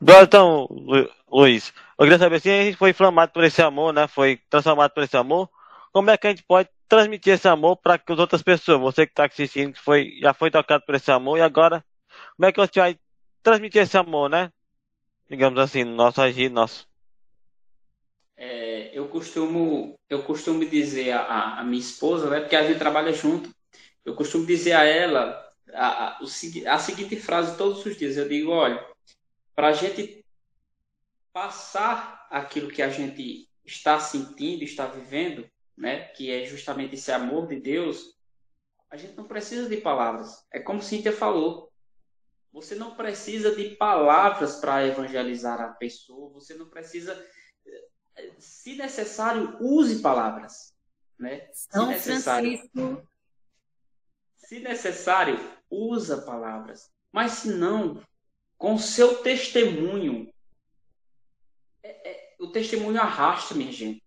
[0.02, 0.66] Então,
[1.30, 4.08] Luiz, eu queria saber se a gente foi inflamado por esse amor, né?
[4.08, 5.50] Foi transformado por esse amor.
[5.92, 9.06] Como é que a gente pode transmitir esse amor para que as outras pessoas, você
[9.06, 11.84] que está assistindo, que foi, já foi tocado por esse amor, e agora,
[12.38, 12.98] como é que você vai
[13.44, 14.50] transmitir esse amor, né?
[15.30, 16.88] Digamos assim, no nosso agir, nosso.
[18.38, 23.12] É, eu costumo eu costumo dizer a, a, minha esposa, né, porque a gente trabalha
[23.12, 23.50] junto,
[24.06, 28.18] eu costumo dizer a ela a, a, a seguinte frase todos os dias.
[28.18, 28.86] Eu digo, olha,
[29.56, 30.26] para a gente
[31.34, 37.48] passar aquilo que a gente está sentindo, está vivendo, né, que é justamente esse amor
[37.48, 38.18] de Deus,
[38.90, 40.46] a gente não precisa de palavras.
[40.52, 41.72] É como Cíntia falou.
[42.54, 46.32] Você não precisa de palavras para evangelizar a pessoa.
[46.34, 47.24] Você não precisa.
[48.40, 50.74] Se necessário, use palavras.
[51.20, 51.48] Né?
[51.88, 53.08] Necessário, Francisco.
[54.48, 55.38] Se necessário,
[55.70, 56.90] usa palavras.
[57.12, 58.02] Mas se não,
[58.58, 60.34] com seu testemunho,
[61.84, 64.02] é, é, o testemunho arrasta, minha gente.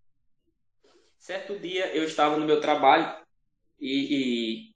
[1.19, 3.23] Certo dia eu estava no meu trabalho
[3.79, 4.75] e, e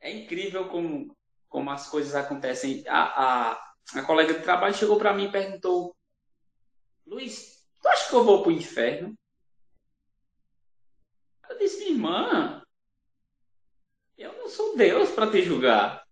[0.00, 1.16] é incrível como,
[1.48, 2.82] como as coisas acontecem.
[2.88, 5.94] A, a, a colega de trabalho chegou para mim e perguntou:
[7.06, 9.16] Luiz, tu acha que eu vou para o inferno?
[11.48, 12.59] Eu disse: irmã,
[14.20, 16.06] eu não sou Deus para te julgar.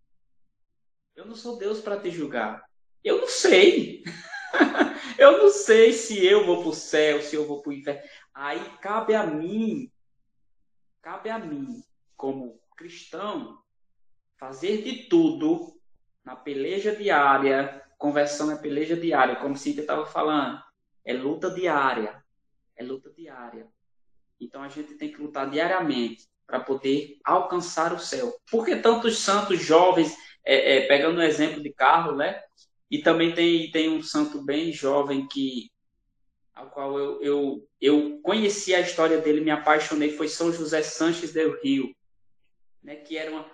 [1.14, 2.64] Eu não sou Deus para te julgar.
[3.04, 4.02] Eu não sei.
[5.18, 8.00] eu não sei se eu vou para o céu, se eu vou para o inferno
[8.32, 9.92] Aí cabe a mim,
[11.02, 11.82] cabe a mim,
[12.16, 13.62] como cristão,
[14.38, 15.78] fazer de tudo
[16.24, 17.84] na peleja diária.
[17.98, 20.62] Conversão é peleja diária, como Cíntia estava falando.
[21.04, 22.24] É luta diária.
[22.74, 23.68] É luta diária.
[24.40, 28.34] Então a gente tem que lutar diariamente para poder alcançar o céu.
[28.50, 32.42] Porque tantos santos jovens, é, é, pegando o exemplo de Carlos, né?
[32.90, 35.70] E também tem, tem um santo bem jovem que
[36.54, 41.32] ao qual eu, eu, eu conheci a história dele, me apaixonei, foi São José Sanches
[41.32, 41.94] del Rio,
[42.82, 43.48] né, que era uma...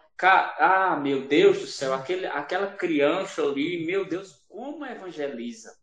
[0.59, 5.77] Ah, meu Deus do céu, aquele, aquela criança ali, meu Deus, como evangeliza.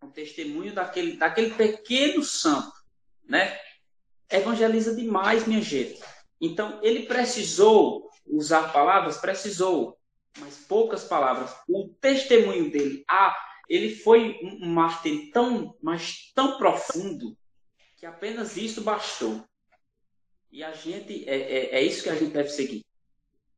[0.00, 2.76] Um testemunho daquele, daquele pequeno santo,
[3.24, 3.58] né?
[4.30, 5.98] Evangeliza demais, minha gente.
[6.40, 9.18] Então, ele precisou usar palavras?
[9.18, 9.98] Precisou,
[10.38, 11.54] mas poucas palavras.
[11.68, 13.36] O testemunho dele, a
[13.68, 17.36] ele foi um mártir tão, mas tão profundo
[17.96, 19.44] que apenas isso bastou.
[20.50, 22.84] E a gente é, é, é, isso que a gente deve seguir.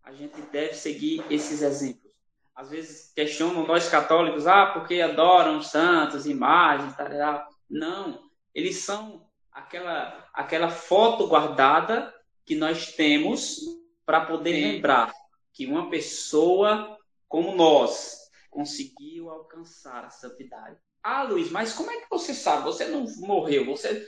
[0.02, 2.10] A gente deve seguir esses exemplos.
[2.54, 10.28] Às vezes questionam nós católicos, ah, porque adoram santos, imagens, tal, Não, eles são aquela
[10.34, 12.12] aquela foto guardada
[12.44, 13.60] que nós temos
[14.04, 14.60] para poder Sim.
[14.60, 15.12] lembrar
[15.52, 16.98] que uma pessoa
[17.30, 20.76] como nós, conseguiu alcançar a santidade.
[21.00, 22.64] Ah, Luiz, mas como é que você sabe?
[22.64, 24.04] Você não morreu, você.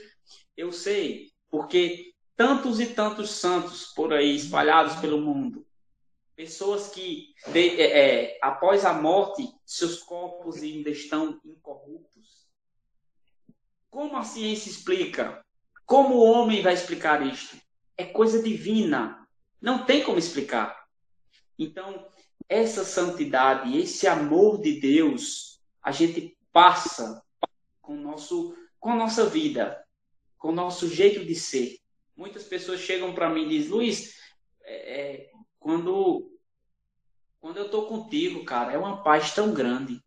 [0.57, 5.65] Eu sei, porque tantos e tantos santos por aí espalhados pelo mundo,
[6.35, 12.49] pessoas que de, é, é, após a morte seus corpos ainda estão incorruptos.
[13.89, 15.41] Como a ciência explica?
[15.85, 17.55] Como o homem vai explicar isto?
[17.97, 19.27] É coisa divina.
[19.61, 20.83] Não tem como explicar.
[21.57, 22.07] Então,
[22.49, 27.23] essa santidade, esse amor de Deus, a gente passa
[27.81, 29.83] com, nosso, com a nossa vida,
[30.37, 31.77] com o nosso jeito de ser.
[32.15, 34.15] Muitas pessoas chegam para mim e dizem, Luiz,
[34.63, 36.31] é, é, quando,
[37.39, 40.01] quando eu estou contigo, cara, é uma paz tão grande.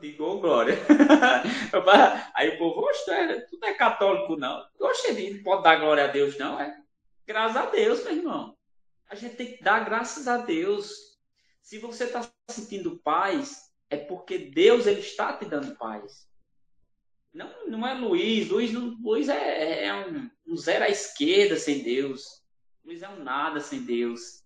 [0.00, 0.76] Digo, Glória.
[2.34, 3.04] Aí o povo, oxe,
[3.50, 4.64] tu não é católico, não.
[4.80, 6.60] Oxe, não pode dar glória a Deus, não.
[6.60, 6.76] É
[7.26, 8.58] graças a Deus, meu irmão
[9.08, 11.18] a gente tem que dar graças a Deus.
[11.62, 16.28] Se você está sentindo paz, é porque Deus ele está te dando paz.
[17.32, 18.48] Não, não é Luiz.
[18.48, 22.42] Luiz, Luiz é, é um, um zero à esquerda sem Deus.
[22.84, 24.44] Luiz é um nada sem Deus.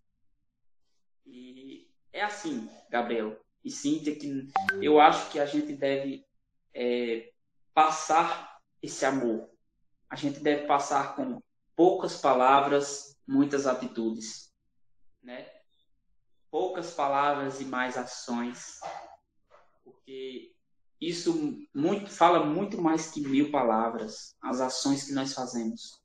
[1.26, 4.48] E é assim, Gabriel e Cíntia, que
[4.80, 6.24] eu acho que a gente deve
[6.74, 7.32] é,
[7.74, 9.50] passar esse amor.
[10.10, 11.40] A gente deve passar com
[11.76, 14.52] poucas palavras, muitas atitudes
[15.22, 15.48] né?
[16.50, 18.80] Poucas palavras e mais ações,
[19.84, 20.52] porque
[21.00, 26.02] isso muito fala muito mais que mil palavras, as ações que nós fazemos.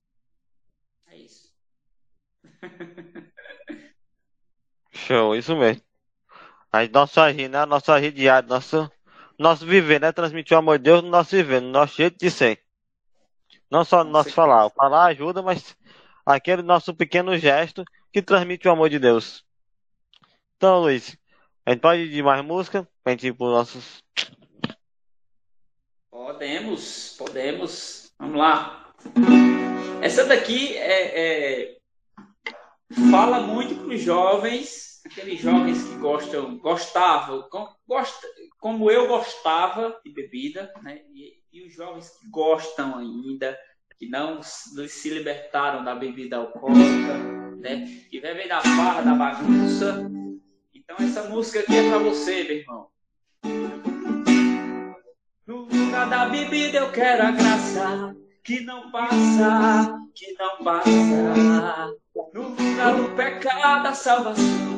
[1.07, 1.53] É isso.
[4.91, 5.86] Show, isso mesmo.
[6.71, 7.65] Aí nosso agir, né?
[7.65, 8.91] Nosso agir diário, nosso,
[9.37, 10.11] nosso viver, né?
[10.11, 12.61] Transmitir o amor de Deus no nosso viver, no nosso jeito de ser.
[13.69, 14.65] Não só no nosso falar.
[14.65, 15.75] O falar ajuda, mas
[16.25, 19.45] aquele nosso pequeno gesto que transmite o amor de Deus.
[20.57, 21.17] Então, Luiz,
[21.65, 24.03] a gente pode ir de mais música pra gente ir pros nossos.
[26.09, 28.13] Podemos, podemos.
[28.17, 28.91] Vamos lá.
[30.01, 31.77] Essa daqui é, é...
[33.11, 37.47] fala muito para os jovens, aqueles jovens que gostam, gostavam,
[37.87, 38.27] gosta,
[38.59, 41.01] como eu gostava de bebida, né?
[41.13, 43.57] E, e os jovens que gostam ainda,
[43.97, 47.85] que não, não se libertaram da bebida alcoólica né?
[48.09, 50.09] Que vem da farra, da bagunça.
[50.73, 52.87] Então essa música aqui é para você, meu irmão.
[55.45, 61.93] No lugar da bebida eu quero a graça que não passa, que não passa.
[62.33, 64.76] No lugar do pecado a salvação.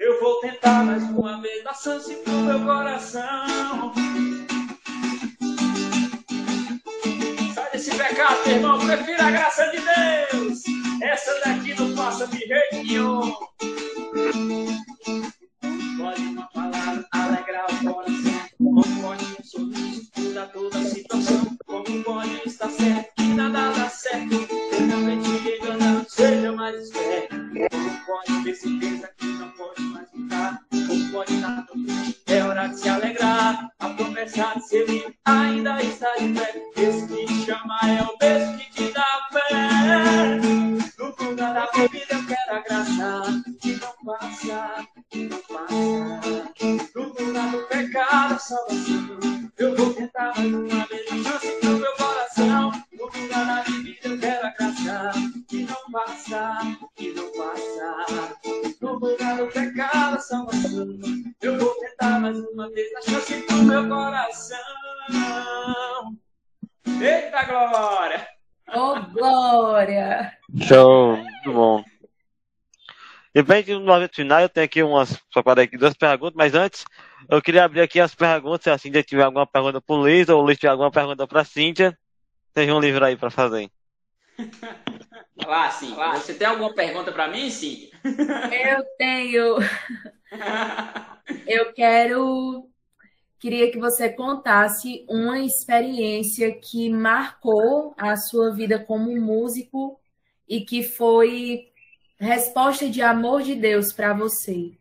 [0.00, 3.92] Eu vou tentar mais uma vez dar chance pro meu coração.
[7.52, 10.62] Sai desse pecado, irmão, prefira a graça de Deus.
[11.02, 13.34] Essa daqui não passa de jeito nenhum.
[15.98, 18.48] Pode uma palavra alegrar o coração.
[18.56, 21.58] Como pode um sorriso mudar toda a situação?
[21.66, 24.46] Como pode estar certo que nada dá certo?
[24.78, 25.28] Realmente
[25.60, 27.36] enganado, seja mais esperto.
[27.70, 29.17] Como pode ter certeza que
[32.26, 33.70] É hora de se alegrar.
[33.78, 36.62] A promessa de ser livre ainda está de pé.
[36.76, 40.40] Esse que chama é o mesmo que te dá fé.
[40.98, 46.48] No fundo da bebida eu quero a graça que não passa, que não passa.
[46.94, 49.18] No fundo do pecado salvação.
[49.58, 50.34] Eu vou tentar
[73.48, 76.84] bem que no momento final eu tenho aqui umas, separei aqui duas perguntas, mas antes
[77.30, 80.40] eu queria abrir aqui as perguntas, se a Cíntia tiver alguma pergunta pro Luiz, ou
[80.40, 81.98] o Luiz tiver alguma pergunta pra Cíntia,
[82.52, 83.70] tem um livro aí pra fazer.
[85.46, 85.94] Lá, sim.
[85.94, 87.88] Você tem alguma pergunta para mim, Cíntia?
[88.04, 89.56] Eu tenho.
[91.46, 92.68] Eu quero.
[93.38, 99.98] Queria que você contasse uma experiência que marcou a sua vida como músico
[100.48, 101.68] e que foi
[102.18, 104.76] resposta de amor de Deus para você.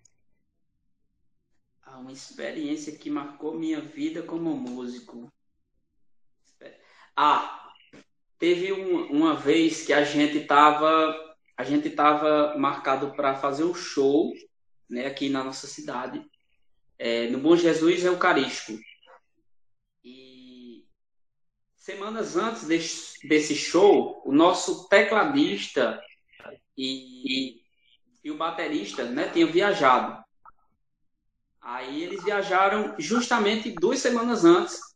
[1.84, 5.32] Ah, uma experiência que marcou minha vida como músico.
[7.16, 7.68] Ah,
[8.40, 11.16] Teve um, uma vez que a gente estava
[11.58, 14.32] a gente tava marcado para fazer um show
[14.88, 16.24] né, aqui na nossa cidade,
[17.00, 18.80] é, no Bom Jesus Eucarístico.
[20.04, 20.86] E
[21.76, 22.68] semanas antes
[23.24, 26.00] desse show, o nosso tecladista
[26.78, 27.62] e, e,
[28.24, 30.24] e o baterista né, tinham viajado.
[31.62, 34.88] Aí eles viajaram justamente duas semanas antes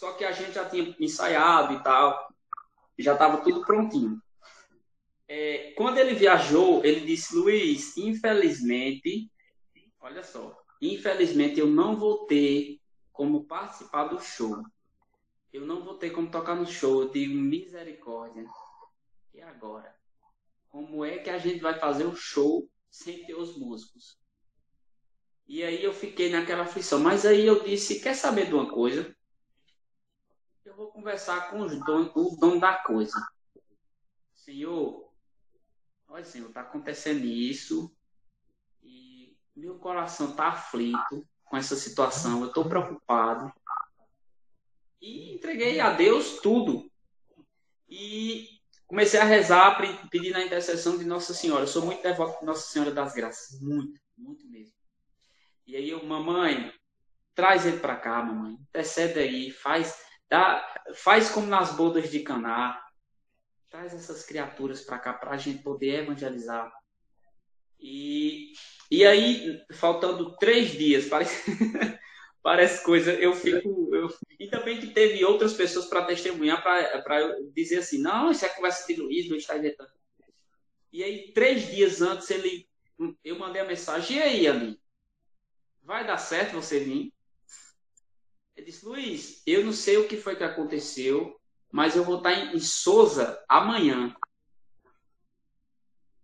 [0.00, 2.32] só que a gente já tinha ensaiado e tal,
[2.98, 4.18] já estava tudo prontinho.
[5.28, 9.30] É, quando ele viajou, ele disse: Luiz, infelizmente,
[10.00, 12.80] olha só, infelizmente eu não vou ter
[13.12, 14.64] como participar do show.
[15.52, 17.02] Eu não vou ter como tocar no show.
[17.02, 18.46] Eu digo: misericórdia.
[19.34, 19.94] E agora?
[20.70, 24.18] Como é que a gente vai fazer o show sem ter os músicos?
[25.46, 26.98] E aí eu fiquei naquela aflição.
[27.00, 29.14] Mas aí eu disse: quer saber de uma coisa?
[30.70, 33.20] eu vou conversar com os o dono da coisa.
[34.32, 35.12] Senhor,
[36.06, 37.92] olha, Senhor, está acontecendo isso
[38.80, 43.52] e meu coração está aflito com essa situação, eu estou preocupado.
[45.00, 46.88] E entreguei a Deus tudo.
[47.88, 48.59] E
[48.90, 49.80] comecei a rezar,
[50.10, 51.62] pedindo a intercessão de Nossa Senhora.
[51.62, 53.60] Eu sou muito devoto de Nossa Senhora das Graças.
[53.60, 54.74] Muito, muito mesmo.
[55.64, 56.72] E aí eu, mamãe,
[57.32, 58.54] traz ele para cá, mamãe.
[58.54, 59.96] Intercede aí, faz
[60.28, 60.64] Dá,
[60.94, 62.80] faz como nas bodas de Caná.
[63.68, 66.72] Traz essas criaturas para cá para a gente poder evangelizar.
[67.78, 68.52] E,
[68.90, 71.50] e aí, faltando três dias, parece,
[72.42, 73.89] parece coisa, eu fico.
[74.00, 78.48] Eu, e também que teve outras pessoas para testemunhar, para dizer assim: não, isso é
[78.48, 79.90] conversa de Luiz, Luiz está inventando.
[80.92, 82.68] E aí, três dias antes, ele,
[83.24, 84.80] eu mandei a mensagem: e aí, Ali?
[85.82, 87.12] Vai dar certo você vir?
[88.56, 91.40] Ele disse, Luiz, eu não sei o que foi que aconteceu,
[91.72, 94.14] mas eu vou estar em, em Souza amanhã.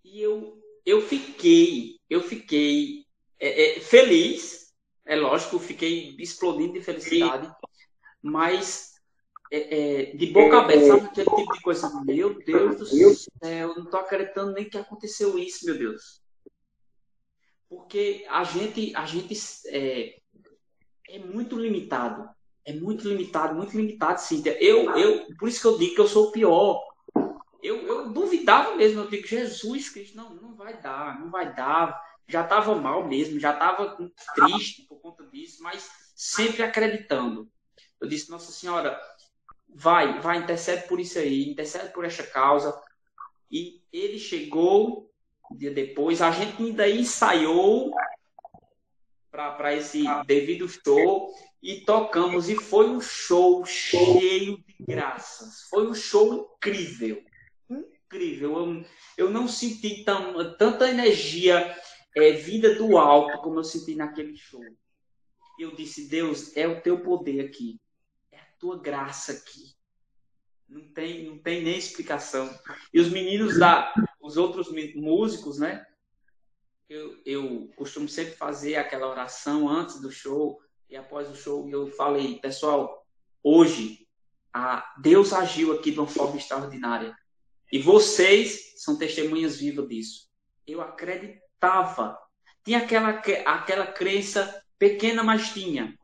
[0.05, 3.07] E eu, eu fiquei, eu fiquei
[3.41, 4.73] é, é, feliz,
[5.05, 7.51] é lógico, fiquei explodindo de felicidade,
[8.27, 8.95] mas
[9.53, 12.05] é, é, de boca aberta, sabe aquele tipo de coisa?
[12.05, 16.21] Meu Deus do céu, eu não estou acreditando nem que aconteceu isso, meu Deus.
[17.69, 19.35] Porque a gente, a gente
[19.69, 20.19] é,
[21.09, 22.29] é muito limitado.
[22.65, 24.61] É muito limitado, muito limitado, Cíntia.
[24.61, 26.83] Eu, eu, por isso que eu digo que eu sou o pior.
[27.63, 32.01] Eu, eu duvidava mesmo, eu digo, Jesus Cristo, não, não vai dar, não vai dar.
[32.27, 33.97] Já estava mal mesmo, já estava
[34.35, 37.49] triste por conta disso, mas sempre acreditando.
[38.01, 39.01] Eu disse, Nossa Senhora,
[39.69, 42.79] vai, vai, intercede por isso aí, intercede por esta causa.
[43.51, 45.11] E ele chegou
[45.51, 47.93] um dia depois, a gente ainda ensaiou
[49.31, 51.33] para esse devido show
[51.63, 52.49] e tocamos.
[52.49, 55.63] E foi um show cheio de graças.
[55.69, 57.23] Foi um show incrível.
[57.71, 58.57] Incrível.
[58.57, 58.85] Eu,
[59.17, 61.77] eu não senti tão, tanta energia
[62.17, 64.63] é, vinda do alto como eu senti naquele show.
[65.59, 67.79] Eu disse, Deus, é o teu poder aqui.
[68.67, 69.77] Tua graça aqui.
[70.69, 72.53] Não tem, não tem nem explicação.
[72.93, 75.87] E os meninos da, os outros músicos, né?
[76.89, 80.61] eu, eu costumo sempre fazer aquela oração antes do show
[80.91, 83.07] e após o show eu falei, pessoal,
[83.41, 84.05] hoje
[84.53, 87.17] a Deus agiu aqui de uma forma extraordinária.
[87.71, 90.29] E vocês são testemunhas vivas disso.
[90.67, 92.19] Eu acreditava.
[92.65, 93.11] Tinha aquela,
[93.45, 95.97] aquela crença pequena, mas tinha.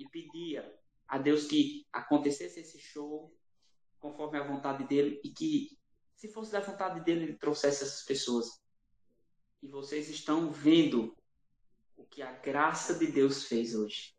[0.00, 0.77] E pedia
[1.08, 3.34] a Deus que acontecesse esse show
[3.98, 5.78] conforme a vontade dele e que,
[6.14, 8.60] se fosse da vontade dele, ele trouxesse essas pessoas
[9.62, 11.16] e vocês estão vendo
[11.96, 14.14] o que a graça de Deus fez hoje.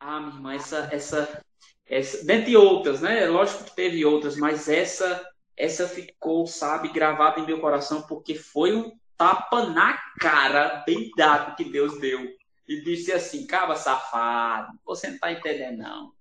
[0.00, 1.44] Ah, minha irmã, essa, essa,
[1.86, 3.26] essa, dentre outras, né?
[3.26, 5.24] Lógico que teve outras, mas essa,
[5.56, 11.54] essa ficou, sabe, gravada em meu coração porque foi um tapa na cara bem dado
[11.56, 12.34] que Deus deu.
[12.66, 16.12] E disse assim, caba safado, você não tá entendendo não.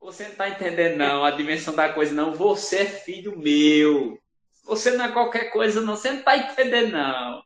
[0.00, 2.34] Você não está entendendo, não, a dimensão da coisa, não.
[2.34, 4.18] Você é filho meu.
[4.64, 5.96] Você não é qualquer coisa, não.
[5.96, 7.42] Você não está entendendo, não.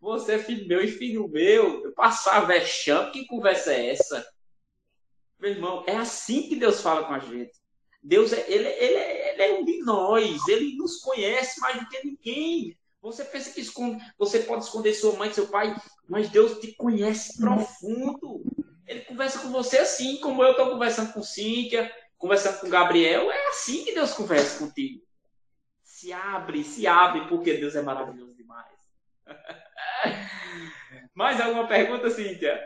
[0.00, 1.84] Você é filho meu e filho meu.
[1.84, 4.26] Eu passar vexame, que conversa é essa?
[5.38, 7.52] Meu irmão, é assim que Deus fala com a gente.
[8.02, 12.04] Deus é, ele, ele, ele é um de nós, ele nos conhece mais do que
[12.04, 12.77] ninguém.
[13.00, 15.74] Você pensa que esconde, você pode esconder sua mãe, seu pai,
[16.08, 18.42] mas Deus te conhece profundo.
[18.86, 23.30] Ele conversa com você assim, como eu estou conversando com Cíntia, conversando com Gabriel.
[23.30, 25.00] É assim que Deus conversa contigo.
[25.82, 28.66] Se abre, se abre, porque Deus é maravilhoso demais.
[31.14, 32.60] Mais alguma pergunta, Cíntia?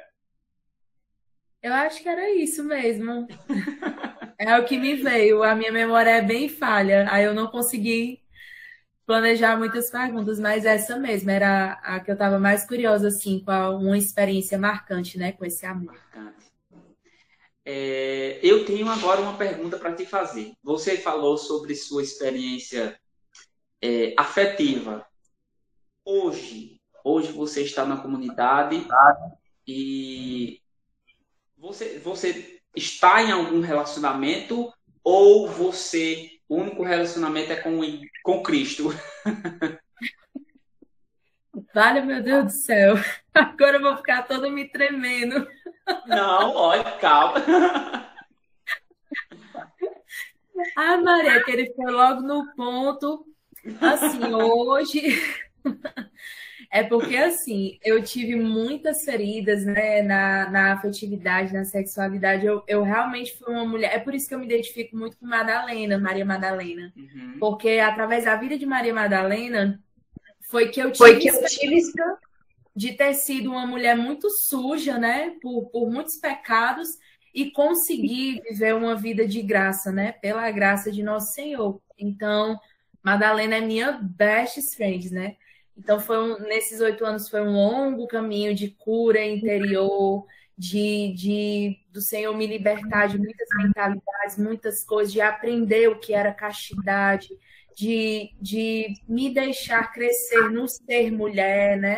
[1.62, 3.26] Eu acho que era isso mesmo.
[4.38, 5.42] é o que me veio.
[5.42, 7.06] A minha memória é bem falha.
[7.10, 8.21] Aí eu não consegui
[9.06, 13.52] planejar muitas perguntas, mas essa mesmo era a que eu estava mais curiosa, assim, com
[13.76, 15.94] uma experiência marcante, né, com esse amor.
[16.14, 16.52] Marcante.
[17.64, 20.52] É, eu tenho agora uma pergunta para te fazer.
[20.62, 22.98] Você falou sobre sua experiência
[23.80, 25.06] é, afetiva.
[26.04, 28.84] Hoje, hoje você está na comunidade
[29.66, 30.60] e
[31.56, 34.72] você, você está em algum relacionamento
[35.04, 37.80] ou você o único relacionamento é com,
[38.22, 38.94] com Cristo?
[41.74, 42.94] Vale, meu Deus do céu.
[43.32, 45.48] Agora eu vou ficar todo me tremendo.
[46.06, 47.42] Não, olha, calma.
[50.76, 53.24] Ah, Maria, que ele foi logo no ponto.
[53.80, 55.18] Assim, hoje
[56.74, 62.46] é porque, assim, eu tive muitas feridas, né, na, na afetividade, na sexualidade.
[62.46, 63.94] Eu, eu realmente fui uma mulher.
[63.94, 66.90] É por isso que eu me identifico muito com Madalena, Maria Madalena.
[66.96, 67.36] Uhum.
[67.38, 69.78] Porque através da vida de Maria Madalena
[70.40, 71.82] foi que eu tive, foi que eu tive
[72.74, 76.96] de ter sido uma mulher muito suja, né, por, por muitos pecados
[77.34, 81.82] e conseguir viver uma vida de graça, né, pela graça de nosso Senhor.
[81.98, 82.58] Então,
[83.02, 85.36] Madalena é minha best friend, né?
[85.76, 90.26] Então, foi um, nesses oito anos foi um longo caminho de cura interior,
[90.56, 96.12] de, de do Senhor me libertar de muitas mentalidades, muitas coisas, de aprender o que
[96.14, 97.28] era castidade,
[97.76, 101.96] de, de me deixar crescer no ser mulher, né?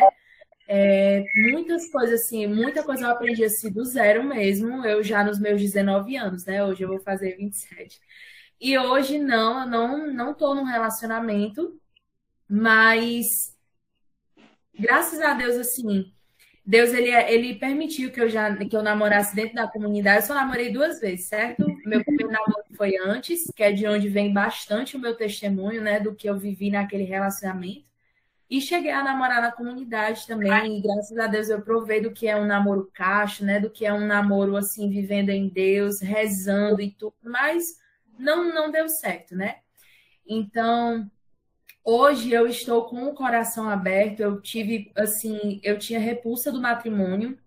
[0.67, 5.39] É, muitas coisas assim, muita coisa eu aprendi assim do zero mesmo, eu já nos
[5.39, 6.63] meus 19 anos, né?
[6.63, 7.99] Hoje eu vou fazer 27.
[8.59, 11.79] E hoje não, eu não, não tô num relacionamento,
[12.49, 13.54] mas
[14.79, 16.11] graças a Deus, assim,
[16.65, 20.21] Deus ele, ele permitiu que eu já que eu namorasse dentro da comunidade.
[20.21, 21.63] Eu só namorei duas vezes, certo?
[21.85, 25.99] Meu primeiro namoro foi antes, que é de onde vem bastante o meu testemunho, né,
[25.99, 27.85] do que eu vivi naquele relacionamento.
[28.49, 32.27] E cheguei a namorar na comunidade também, e graças a Deus eu provei do que
[32.27, 36.81] é um namoro cacho, né, do que é um namoro assim vivendo em Deus, rezando
[36.81, 37.77] e tudo, mas
[38.17, 39.57] não não deu certo, né?
[40.27, 41.09] Então,
[41.87, 44.19] Hoje eu estou com o coração aberto.
[44.19, 47.37] Eu tive, assim, eu tinha repulsa do matrimônio.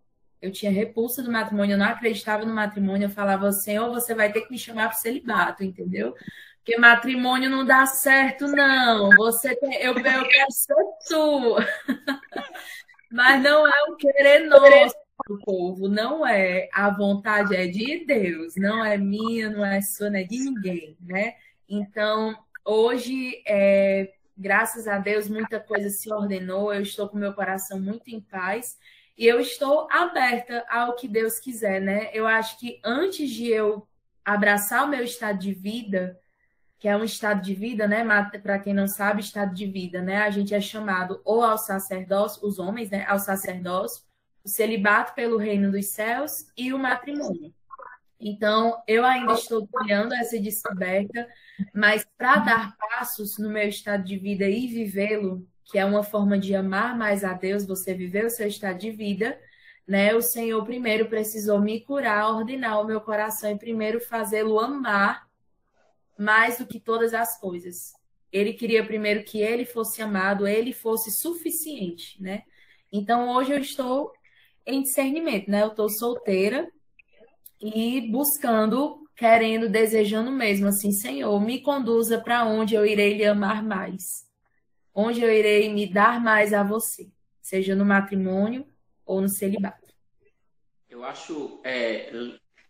[0.40, 3.06] Eu tinha repulsa do matrimônio, eu não acreditava no matrimônio.
[3.06, 6.14] Eu falava, Senhor, você vai ter que me chamar para celibato, entendeu?
[6.58, 9.10] Porque matrimônio não dá certo, não.
[9.16, 10.74] Você tem, eu, eu quero ser
[11.08, 11.56] tu.
[13.10, 14.94] Mas não é o querer nosso
[15.28, 16.68] do povo, não é.
[16.72, 20.96] A vontade é de Deus, não é minha, não é sua, não é de ninguém,
[21.00, 21.34] né?
[21.68, 27.80] Então, hoje, é, graças a Deus, muita coisa se ordenou, eu estou com meu coração
[27.80, 28.78] muito em paz
[29.16, 32.08] e eu estou aberta ao que Deus quiser, né?
[32.14, 33.86] Eu acho que antes de eu
[34.24, 36.18] abraçar o meu estado de vida,
[36.78, 38.04] que é um estado de vida, né?
[38.40, 40.18] Para quem não sabe, estado de vida, né?
[40.18, 43.04] A gente é chamado ou ao sacerdócio, os homens, né?
[43.08, 44.04] Ao sacerdócio,
[44.44, 47.52] o celibato pelo reino dos céus e o matrimônio.
[48.20, 51.28] Então, eu ainda estou trilhando essa descoberta,
[51.72, 56.38] mas para dar passos no meu estado de vida e vivê-lo, que é uma forma
[56.38, 59.38] de amar mais a Deus, você viver o seu estado de vida,
[59.86, 60.14] né?
[60.14, 65.28] O Senhor primeiro precisou me curar, ordenar o meu coração e primeiro fazê-lo amar
[66.18, 67.92] mais do que todas as coisas.
[68.32, 72.42] Ele queria primeiro que ele fosse amado, ele fosse suficiente, né?
[72.92, 74.12] Então hoje eu estou
[74.66, 75.62] em discernimento, né?
[75.62, 76.70] Eu estou solteira,
[77.60, 83.62] e buscando, querendo, desejando mesmo assim, Senhor, me conduza para onde eu irei lhe amar
[83.62, 84.26] mais,
[84.94, 87.10] onde eu irei me dar mais a você,
[87.40, 88.66] seja no matrimônio
[89.04, 89.88] ou no celibato.
[90.88, 92.12] Eu acho, é,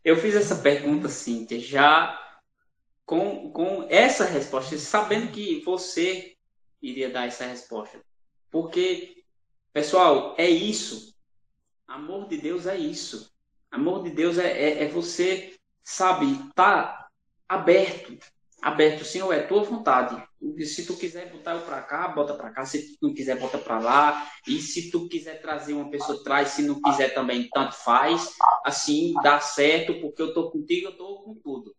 [0.05, 2.19] eu fiz essa pergunta, Cíntia, já
[3.05, 6.37] com, com essa resposta, sabendo que você
[6.81, 8.01] iria dar essa resposta.
[8.51, 9.25] Porque,
[9.73, 11.15] pessoal, é isso.
[11.87, 13.35] Amor de Deus é isso.
[13.71, 15.55] Amor de Deus é, é, é você
[15.85, 17.09] sabe, tá
[17.49, 18.19] aberto,
[18.61, 20.23] aberto, Senhor, é tua vontade.
[20.65, 22.65] Se tu quiser botar eu para cá, bota para cá.
[22.65, 24.31] Se tu não quiser, bota para lá.
[24.47, 26.51] E se tu quiser trazer uma pessoa, traz.
[26.51, 28.35] Se não quiser também, tanto faz.
[28.65, 31.75] Assim, dá certo, porque eu tô contigo, eu tô com tudo.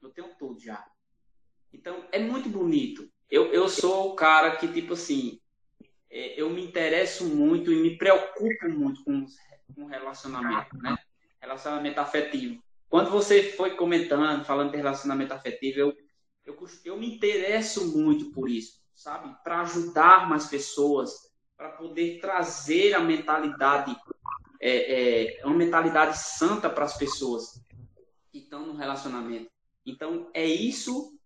[0.00, 0.84] Eu tenho tudo já.
[1.72, 3.08] Então, é muito bonito.
[3.28, 5.40] Eu, eu sou o cara que, tipo assim,
[6.08, 9.26] é, eu me interesso muito e me preocupo muito com,
[9.74, 10.96] com relacionamento, né?
[11.40, 12.62] Relacionamento afetivo.
[12.88, 15.96] Quando você foi comentando, falando de relacionamento afetivo, eu
[16.46, 19.36] eu, eu me interesso muito por isso, sabe?
[19.42, 23.94] Para ajudar mais pessoas, para poder trazer a mentalidade,
[24.60, 27.60] é, é, uma mentalidade santa para as pessoas
[28.30, 29.50] que estão no relacionamento.
[29.84, 31.18] Então, é isso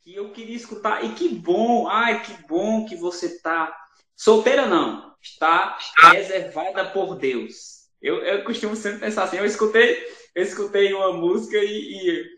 [0.00, 1.04] que eu queria escutar.
[1.04, 3.74] E que bom, ai, que bom que você está
[4.16, 5.76] solteira, não, está
[6.10, 7.83] reservada por Deus.
[8.04, 12.34] Eu, eu costumo sempre pensar assim, eu escutei, eu escutei uma música e, e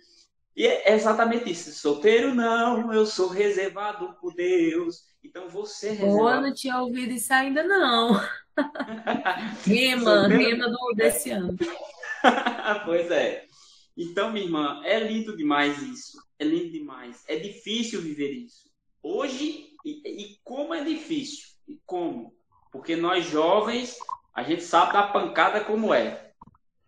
[0.57, 1.71] e é exatamente isso.
[1.71, 5.03] Solteiro não, eu sou reservado por Deus.
[5.23, 6.19] Então você é reservado.
[6.19, 8.19] Boa, não tinha ouvido isso ainda não.
[9.67, 11.55] rima, rima do, desse ano.
[12.87, 13.45] pois é.
[13.95, 16.19] Então, minha irmã, é lindo demais isso.
[16.39, 17.23] É lindo demais.
[17.29, 18.71] É difícil viver isso.
[19.03, 21.49] Hoje, e, e como é difícil?
[21.69, 22.35] E como?
[22.73, 23.97] Porque nós jovens,
[24.37, 26.31] a gente sabe da pancada como é.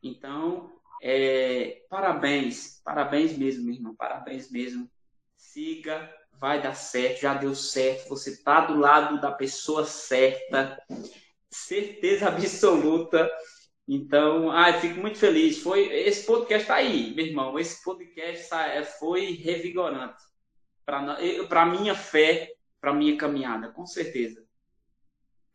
[0.02, 0.70] Então,
[1.02, 4.86] é, parabéns, parabéns mesmo, meu irmão, parabéns mesmo.
[5.34, 8.10] Siga, vai dar certo, já deu certo.
[8.10, 10.78] Você está do lado da pessoa certa,
[11.50, 13.26] certeza absoluta.
[13.88, 15.62] Então, ai, fico muito feliz.
[15.62, 17.58] Foi esse podcast está aí, meu irmão.
[17.58, 20.22] Esse podcast é, foi revigorante
[20.84, 24.46] para minha fé, para minha caminhada, com certeza.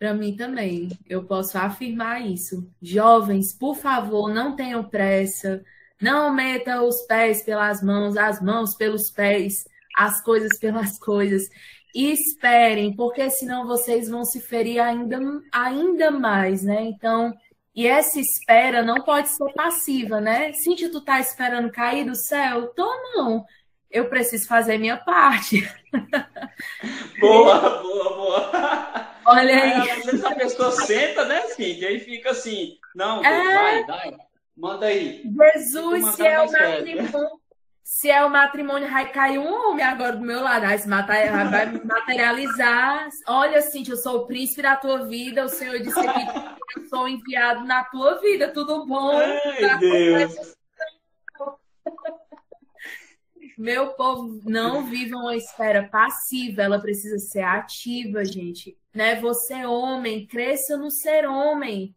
[0.03, 2.69] Para mim também, eu posso afirmar isso.
[2.81, 5.63] Jovens, por favor, não tenham pressa.
[6.01, 9.63] Não metam os pés pelas mãos, as mãos pelos pés,
[9.95, 11.47] as coisas pelas coisas.
[11.95, 15.21] E esperem, porque senão vocês vão se ferir ainda,
[15.53, 16.83] ainda mais, né?
[16.83, 17.33] Então,
[17.73, 20.51] e essa espera não pode ser passiva, né?
[20.51, 22.67] Cintia, tu tá esperando cair do céu?
[22.75, 23.45] Tô não.
[23.93, 25.71] Eu preciso fazer minha parte.
[27.19, 29.07] Boa, boa, boa.
[29.25, 29.73] Olha aí.
[29.73, 29.91] aí.
[29.91, 33.53] Às vezes a pessoa senta, né, Cintia, e fica assim, não, é...
[33.53, 34.17] vai, vai,
[34.57, 35.23] manda aí.
[35.55, 37.39] Jesus, se é o matrimônio,
[37.83, 43.07] se é o matrimônio, vai cair um homem agora do meu lado, vai, vai materializar.
[43.27, 47.07] Olha, Cintia, eu sou o príncipe da tua vida, o Senhor disse que eu sou
[47.07, 49.19] enviado na tua vida, tudo bom?
[49.19, 50.55] Ai, Deus.
[53.57, 58.77] Meu povo, não viva uma espera passiva, ela precisa ser ativa, gente.
[58.93, 59.19] Né?
[59.19, 61.95] Você, homem, cresça no ser homem.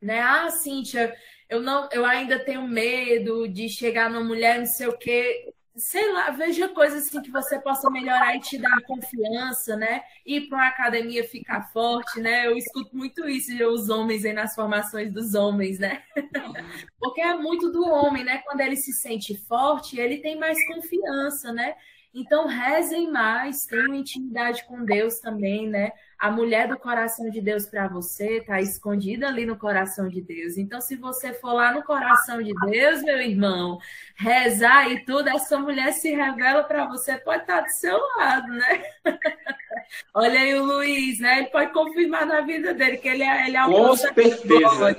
[0.00, 0.20] Né?
[0.20, 1.14] Ah, Cíntia,
[1.48, 6.12] eu, não, eu ainda tenho medo de chegar numa mulher, não sei o quê sei
[6.12, 10.02] lá, veja coisas assim que você possa melhorar e te dar confiança, né?
[10.24, 12.46] Ir para uma academia ficar forte, né?
[12.46, 16.02] Eu escuto muito isso de os homens aí nas formações dos homens, né?
[16.98, 18.38] Porque é muito do homem, né?
[18.38, 21.74] Quando ele se sente forte, ele tem mais confiança, né?
[22.14, 25.92] Então rezem mais, tenham intimidade com Deus também, né?
[26.22, 30.56] a mulher do coração de Deus para você está escondida ali no coração de Deus.
[30.56, 33.80] Então, se você for lá no coração de Deus, meu irmão,
[34.14, 38.46] rezar e tudo, essa mulher se revela para você, pode estar tá do seu lado,
[38.52, 38.84] né?
[40.14, 41.40] Olha aí o Luiz, né?
[41.40, 44.96] Ele pode confirmar na vida dele que ele, é, ele é um Com certeza.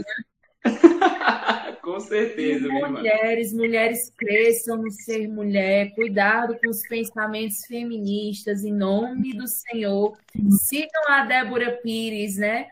[1.81, 9.33] Com certeza, mulheres, mulheres cresçam no ser mulher, cuidado com os pensamentos feministas, em nome
[9.35, 10.17] do Senhor.
[10.61, 12.67] Sigam a Débora Pires, né?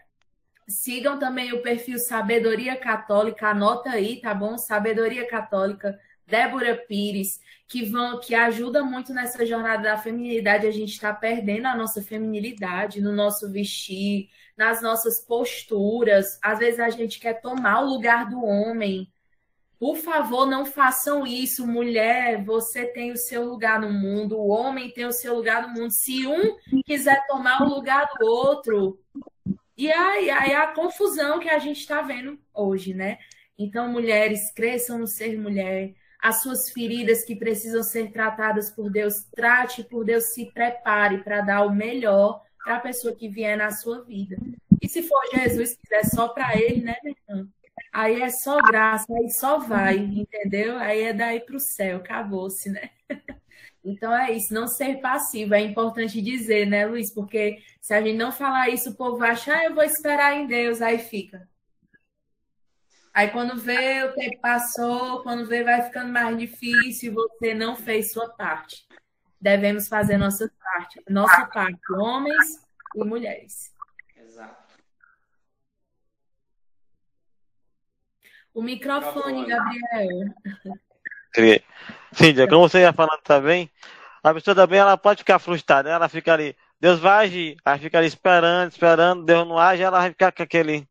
[0.67, 4.57] Sigam também o perfil Sabedoria Católica, anota aí, tá bom?
[4.57, 5.99] Sabedoria Católica,
[6.31, 10.65] Débora Pires, que vão, que ajuda muito nessa jornada da feminilidade.
[10.65, 16.39] A gente está perdendo a nossa feminilidade no nosso vestir, nas nossas posturas.
[16.41, 19.11] Às vezes a gente quer tomar o lugar do homem.
[19.77, 21.67] Por favor, não façam isso.
[21.67, 25.73] Mulher, você tem o seu lugar no mundo, o homem tem o seu lugar no
[25.73, 25.91] mundo.
[25.91, 26.55] Se um
[26.85, 28.99] quiser tomar o lugar do outro,
[29.75, 33.17] e aí, aí a confusão que a gente está vendo hoje, né?
[33.57, 35.93] Então, mulheres, cresçam no ser mulher.
[36.21, 41.41] As suas feridas que precisam ser tratadas por Deus, trate por Deus, se prepare para
[41.41, 44.37] dar o melhor para a pessoa que vier na sua vida.
[44.81, 47.47] E se for Jesus, quiser só para ele, né, irmão?
[47.91, 50.77] Aí é só graça, aí só vai, entendeu?
[50.77, 52.89] Aí é daí para o céu, acabou-se, né?
[53.83, 55.55] Então é isso, não ser passivo.
[55.55, 57.11] É importante dizer, né, Luiz?
[57.11, 60.45] Porque se a gente não falar isso, o povo acha, ah, eu vou esperar em
[60.45, 61.49] Deus, aí fica.
[63.13, 67.75] Aí quando vê, o tempo passou, quando vê, vai ficando mais difícil e você não
[67.75, 68.87] fez sua parte.
[69.39, 72.61] Devemos fazer nossa parte, nossa parte, homens
[72.95, 73.73] e mulheres.
[74.15, 74.61] Exato.
[78.53, 80.33] O microfone, Gabriel.
[82.13, 83.69] Cíntia, como você ia falando também,
[84.23, 85.95] a pessoa também ela pode ficar frustrada, né?
[85.95, 89.99] ela fica ali, Deus vai agir, aí fica ali esperando, esperando, Deus não age, ela
[89.99, 90.87] vai ficar com aquele,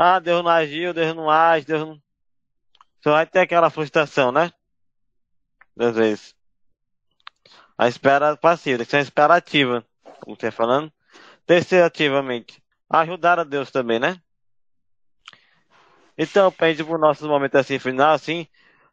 [0.00, 2.00] ah, Deus não agiu, Deus não age, Deus não.
[3.02, 4.52] Só vai ter aquela frustração, né?
[5.76, 6.36] Às vezes.
[7.76, 9.84] A espera passiva, tem que ser esperativa,
[10.20, 10.92] como você está falando.
[11.44, 12.62] Terceiro, ativamente.
[12.88, 14.20] Ajudar a Deus também, né?
[16.16, 18.46] Então, para o nosso momento assim final, assim,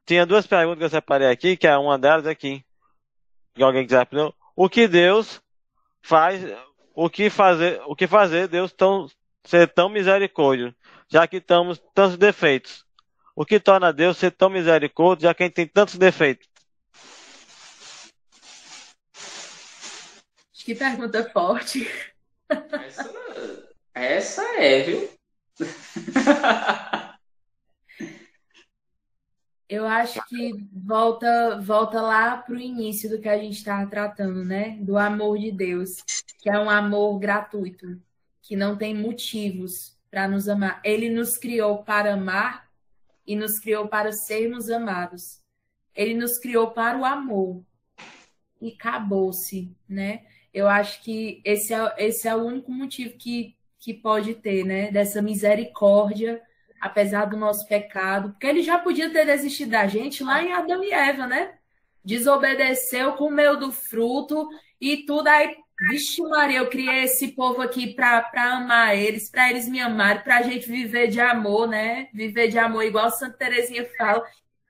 [0.07, 2.65] tinha duas perguntas que eu separei aqui, que é uma delas aqui.
[3.53, 4.33] Que alguém quiser aprender.
[4.55, 5.39] O que Deus
[6.01, 6.41] faz,
[6.95, 9.07] o que fazer, o que fazer Deus tão,
[9.43, 10.75] ser tão misericórdia,
[11.07, 12.85] já que estamos tantos defeitos?
[13.35, 16.47] O que torna Deus ser tão misericórdia, já que a gente tem tantos defeitos?
[20.53, 21.87] Que pergunta forte.
[22.49, 23.13] Essa,
[23.93, 25.09] essa é, viu?
[29.67, 34.45] Eu acho que volta, volta lá para o início do que a gente estava tratando,
[34.45, 34.77] né?
[34.79, 36.03] Do amor de Deus,
[36.39, 37.99] que é um amor gratuito,
[38.41, 40.79] que não tem motivos para nos amar.
[40.81, 42.69] Ele nos criou para amar
[43.27, 45.41] e nos criou para sermos amados.
[45.93, 47.61] Ele nos criou para o amor
[48.61, 50.21] e acabou-se, né?
[50.53, 54.89] Eu acho que esse é, esse é o único motivo que, que pode ter, né?
[54.89, 56.41] Dessa misericórdia
[56.79, 60.81] apesar do nosso pecado, porque ele já podia ter desistido da gente lá em Adão
[60.81, 61.55] e Eva, né?
[62.03, 64.47] Desobedeceu, comeu do fruto
[64.79, 65.57] e tudo aí.
[65.77, 70.37] Vixe, Maria, eu criei esse povo aqui para amar eles, para eles me amarem, para
[70.37, 72.07] a gente viver de amor, né?
[72.13, 74.25] Viver de amor, igual Santa Terezinha fala.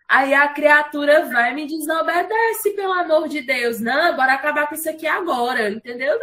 [0.08, 3.80] Aí a criatura vai e me desobedece, pelo amor de Deus.
[3.80, 6.18] Não, bora acabar com isso aqui agora, entendeu?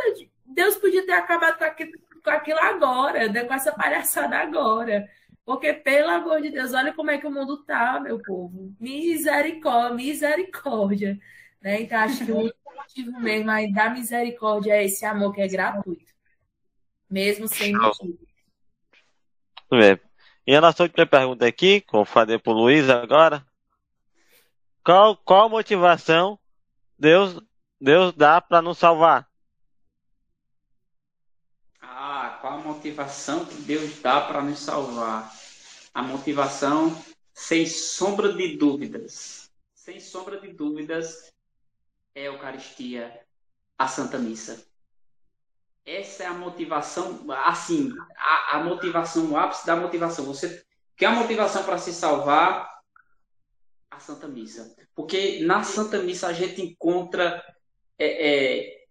[0.44, 1.92] Deus podia ter acabado com aquilo,
[2.24, 3.44] com aquilo agora, né?
[3.44, 5.08] com essa palhaçada agora.
[5.44, 8.74] Porque, pelo amor de Deus, olha como é que o mundo tá, meu povo.
[8.80, 11.18] Misericórdia, misericórdia.
[11.62, 11.82] Né?
[11.82, 15.48] Então, acho que o único motivo mesmo aí da misericórdia é esse amor que é
[15.48, 16.12] gratuito.
[17.08, 18.18] Mesmo sem motivo.
[19.72, 19.98] É.
[20.46, 23.46] E a nossa última pergunta aqui, como falei para o Luiz agora.
[24.84, 26.38] Qual, qual motivação
[26.98, 27.40] Deus,
[27.80, 29.30] Deus dá para nos salvar?
[32.42, 35.32] qual a motivação que Deus dá para nos salvar?
[35.94, 37.00] A motivação,
[37.32, 41.31] sem sombra de dúvidas, sem sombra de dúvidas,
[42.14, 43.20] é a Eucaristia,
[43.78, 44.64] a Santa Missa.
[45.84, 50.24] Essa é a motivação, assim, a, a motivação, o ápice da motivação.
[50.26, 50.64] Você
[50.96, 52.70] quer a motivação para se salvar?
[53.90, 54.76] A Santa Missa.
[54.94, 57.42] Porque na Santa Missa a gente encontra
[57.98, 58.86] é, é,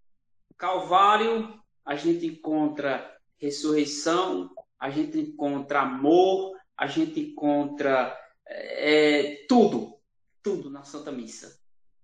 [0.58, 8.16] Calvário, a gente encontra ressurreição, a gente encontra amor, a gente encontra
[8.46, 9.98] é, tudo,
[10.44, 11.61] tudo na Santa Missa.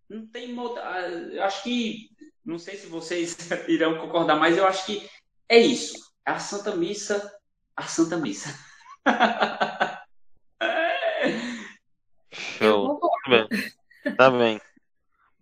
[0.10, 1.00] Não tem ah,
[1.32, 2.10] eu acho que
[2.46, 3.36] não sei se vocês
[3.68, 5.10] irão concordar, mas eu acho que
[5.50, 5.98] é isso.
[6.26, 7.32] É a Santa Missa,
[7.76, 8.58] a Santa Missa.
[12.32, 13.00] Show.
[13.00, 13.48] Tá bem.
[14.16, 14.62] Tá bem.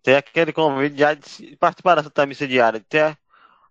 [0.01, 3.17] Tem aquele convite de participar da Santa Missa diária, ter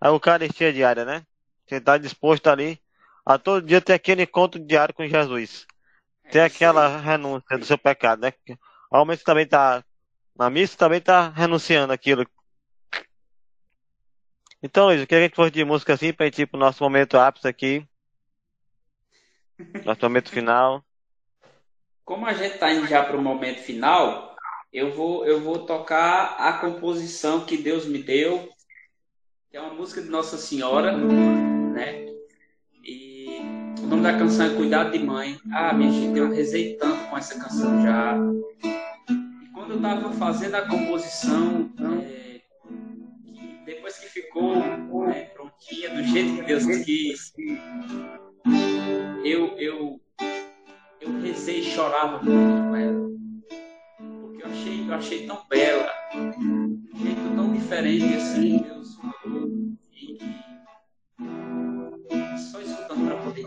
[0.00, 1.24] a Eucaristia diária, né?
[1.66, 2.80] Você está disposto ali
[3.24, 5.66] a todo dia ter aquele encontro diário com Jesus.
[6.30, 8.32] Ter é aquela renúncia do seu pecado, né?
[8.90, 9.84] Ao menos também está
[10.36, 12.26] na missa, também está renunciando aquilo.
[14.62, 17.18] Então, Luiz, queria que fosse de música assim para gente ir para o nosso momento
[17.18, 17.86] ápice aqui.
[19.84, 20.84] Nosso momento final.
[22.04, 24.34] Como a gente está indo já para o momento final,
[24.72, 28.48] eu vou, eu vou tocar a composição que Deus me deu,
[29.48, 30.92] que é uma música de Nossa Senhora
[31.74, 32.06] né?
[32.82, 33.40] E
[33.80, 35.38] o nome da canção é Cuidado de Mãe.
[35.52, 38.16] Ah, minha gente, eu rezei tanto com essa canção já.
[39.64, 42.42] Quando eu estava fazendo a composição, é,
[43.64, 44.62] depois que ficou
[45.08, 47.32] é, prontinha, do jeito que Deus quis,
[49.24, 49.98] eu, eu,
[51.00, 53.10] eu rezei e chorava muito com ela.
[54.20, 59.48] Porque eu achei, eu achei tão bela, um jeito tão diferente assim, Deus falou.
[59.94, 60.18] E,
[62.36, 63.46] só escutando para poder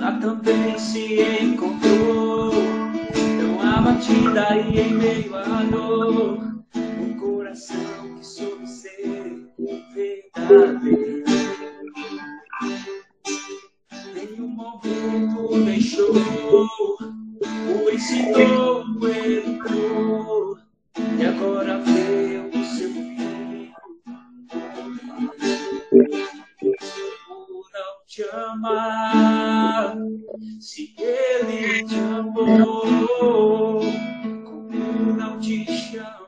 [0.00, 2.50] E lá também se encontrou.
[3.38, 6.38] Tão abatida e em meio à dor.
[6.74, 9.46] Um coração que soube ser
[9.94, 11.24] verdadeiro.
[14.14, 16.14] Nenhum momento deixou,
[17.44, 20.56] o ensinou, o educou,
[21.18, 23.74] e agora veio o seu filho.
[28.20, 29.96] Te amar,
[30.60, 33.80] se ele te amou,
[34.44, 36.19] como não te chamar,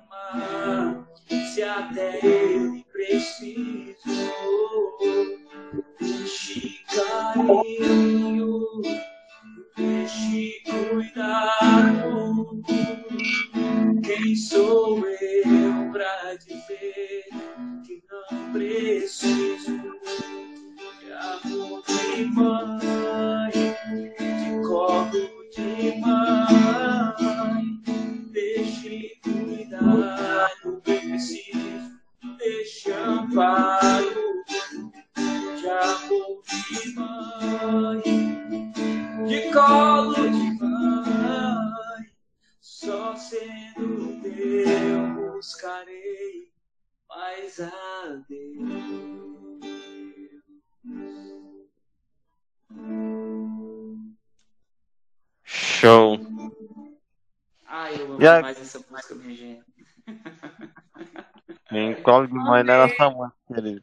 [59.12, 59.64] essa minha.
[61.70, 63.82] Em colo de mãe, nossa mãe, querido.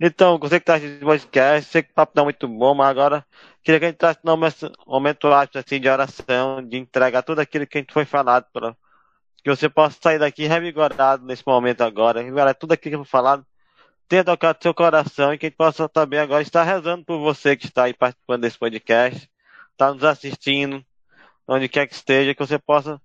[0.00, 2.88] Então, você que está assistindo o podcast, sei que o papo é muito bom, mas
[2.88, 3.24] agora
[3.62, 4.36] queria que a gente entrasse num
[4.86, 8.76] momento- ápice assim, de oração, de entregar tudo aquilo que a gente foi falado, pra,
[9.42, 13.46] que você possa sair daqui revigorado nesse momento agora, revigorar tudo aquilo que foi falado,
[14.08, 17.56] tenha tocado seu coração e que a gente possa também agora estar rezando por você
[17.56, 19.30] que está aí participando desse podcast,
[19.72, 20.84] está nos assistindo,
[21.48, 23.00] onde quer que esteja, que você possa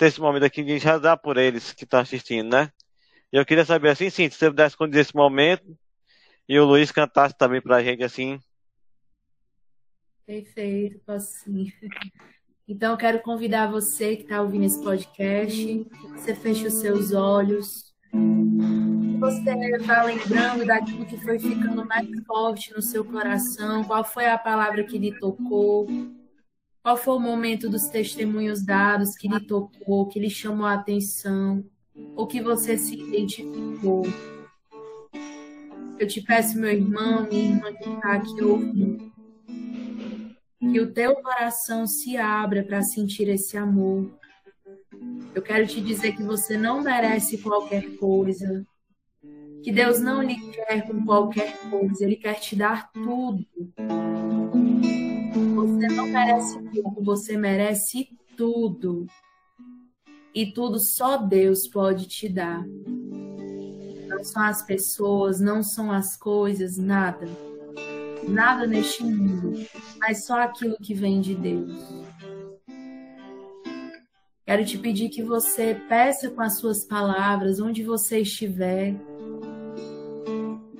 [0.00, 2.72] ter esse momento aqui de rezar por eles que estão assistindo, né?
[3.30, 5.76] E eu queria saber assim, sim, se você pudesse conduzir esse momento
[6.48, 8.40] e o Luiz cantasse também pra gente assim.
[10.24, 11.70] Perfeito, posso sim.
[12.66, 17.92] Então, eu quero convidar você que está ouvindo esse podcast, você feche os seus olhos,
[19.18, 24.38] você vá lembrando daquilo que foi ficando mais forte no seu coração, qual foi a
[24.38, 25.86] palavra que lhe tocou,
[26.82, 31.64] qual foi o momento dos testemunhos dados que lhe tocou, que lhe chamou a atenção,
[32.16, 34.02] ou que você se identificou.
[35.98, 39.12] Eu te peço, meu irmão, minha irmã que está aqui ouvindo,
[40.58, 44.10] que o teu coração se abra para sentir esse amor.
[45.34, 48.66] Eu quero te dizer que você não merece qualquer coisa,
[49.62, 53.46] que Deus não lhe quer com qualquer coisa, Ele quer te dar tudo.
[55.80, 59.06] Você não merece pouco, você merece tudo.
[60.34, 62.62] E tudo só Deus pode te dar.
[64.06, 67.26] Não são as pessoas, não são as coisas, nada.
[68.28, 69.54] Nada neste mundo,
[69.98, 71.72] mas só aquilo que vem de Deus.
[74.44, 78.94] Quero te pedir que você peça com as suas palavras, onde você estiver.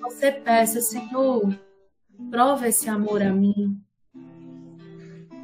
[0.03, 1.59] Você peça, Senhor,
[2.31, 3.83] prova esse amor a mim.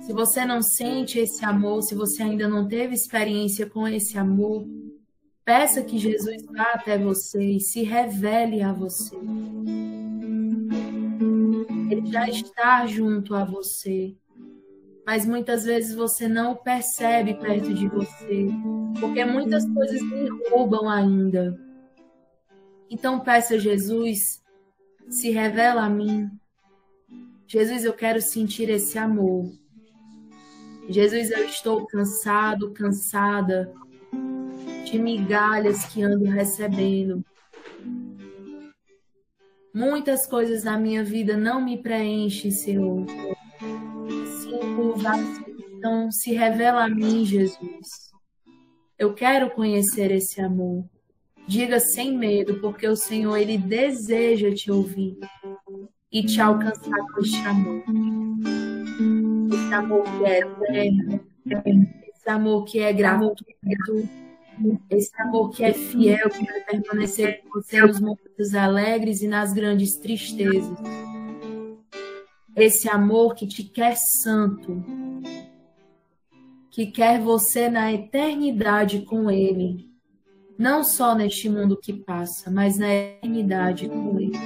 [0.07, 4.65] Se você não sente esse amor, se você ainda não teve experiência com esse amor,
[5.45, 9.17] peça que Jesus vá até você e se revele a você.
[11.91, 14.17] Ele já está junto a você,
[15.05, 18.47] mas muitas vezes você não o percebe perto de você,
[19.01, 21.61] porque muitas coisas me roubam ainda.
[22.89, 24.41] Então peça Jesus,
[25.09, 26.31] se revela a mim.
[27.49, 29.66] Jesus, eu quero sentir esse amor.
[30.89, 33.73] Jesus, eu estou cansado, cansada
[34.85, 37.25] de migalhas que ando recebendo.
[39.75, 43.05] Muitas coisas na minha vida não me preenchem, Senhor.
[44.97, 45.57] Vazio.
[45.77, 48.11] Então, se revela a mim, Jesus.
[48.99, 50.85] Eu quero conhecer esse amor.
[51.47, 55.19] Diga sem medo, porque o Senhor, Ele deseja te ouvir
[56.11, 57.85] e te alcançar com este amor.
[59.67, 61.21] Esse amor que é eterno,
[62.09, 63.45] esse amor que é gratuito,
[64.89, 69.53] esse amor que é fiel, que vai permanecer com você nos momentos alegres e nas
[69.53, 70.79] grandes tristezas.
[72.55, 74.85] Esse amor que te quer santo,
[76.71, 79.91] que quer você na eternidade com Ele.
[80.57, 84.39] não só neste mundo que passa, mas na eternidade com Ele.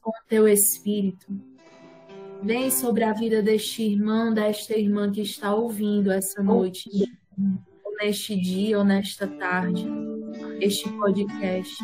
[0.00, 1.49] Com teu Espírito,
[2.42, 6.88] vem sobre a vida deste irmão, desta irmã que está ouvindo essa noite,
[7.84, 9.86] ou neste dia, ou nesta tarde,
[10.60, 11.82] este podcast.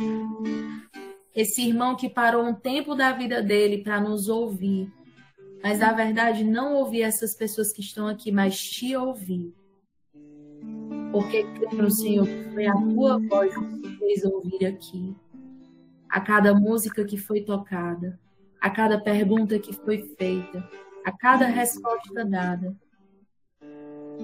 [1.34, 4.90] Esse irmão que parou um tempo da vida dele para nos ouvir,
[5.62, 9.52] mas na verdade não ouvir essas pessoas que estão aqui, mas te ouvir
[11.16, 15.16] porque creio, Senhor, foi a tua voz que fez ouvir aqui.
[16.10, 18.20] A cada música que foi tocada,
[18.60, 20.68] a cada pergunta que foi feita,
[21.04, 22.76] a cada resposta dada.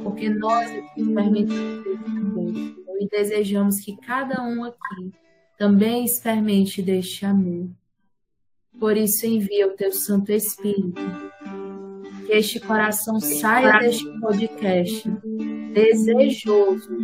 [0.02, 2.52] Porque nós aqui amor
[3.00, 5.12] e desejamos que cada um aqui
[5.58, 7.68] também experimente deste amor.
[8.78, 11.00] Por isso envia o teu Santo Espírito.
[12.26, 15.08] Que este coração saia deste podcast
[15.72, 16.96] desejoso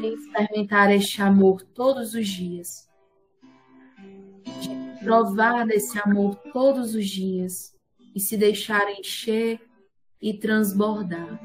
[0.00, 2.88] de experimentar este amor todos os dias,
[5.04, 7.74] provar desse amor todos os dias
[8.14, 9.60] e se deixar encher
[10.20, 11.38] e transbordar.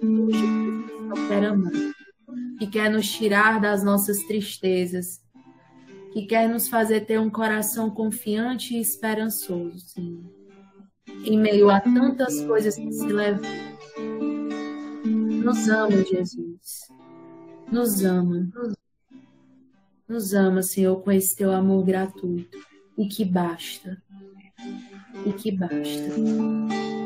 [0.00, 1.72] Jesus quer amar,
[2.58, 5.22] que quer nos tirar das nossas tristezas,
[6.12, 10.24] que quer nos fazer ter um coração confiante e esperançoso, Senhor.
[11.24, 13.42] Em meio a tantas coisas que se levam
[15.44, 16.88] nos ama, Jesus.
[17.70, 18.48] Nos ama.
[20.08, 22.58] Nos ama, Senhor, com esse teu amor gratuito.
[22.96, 24.02] E que basta.
[25.26, 27.03] E que basta.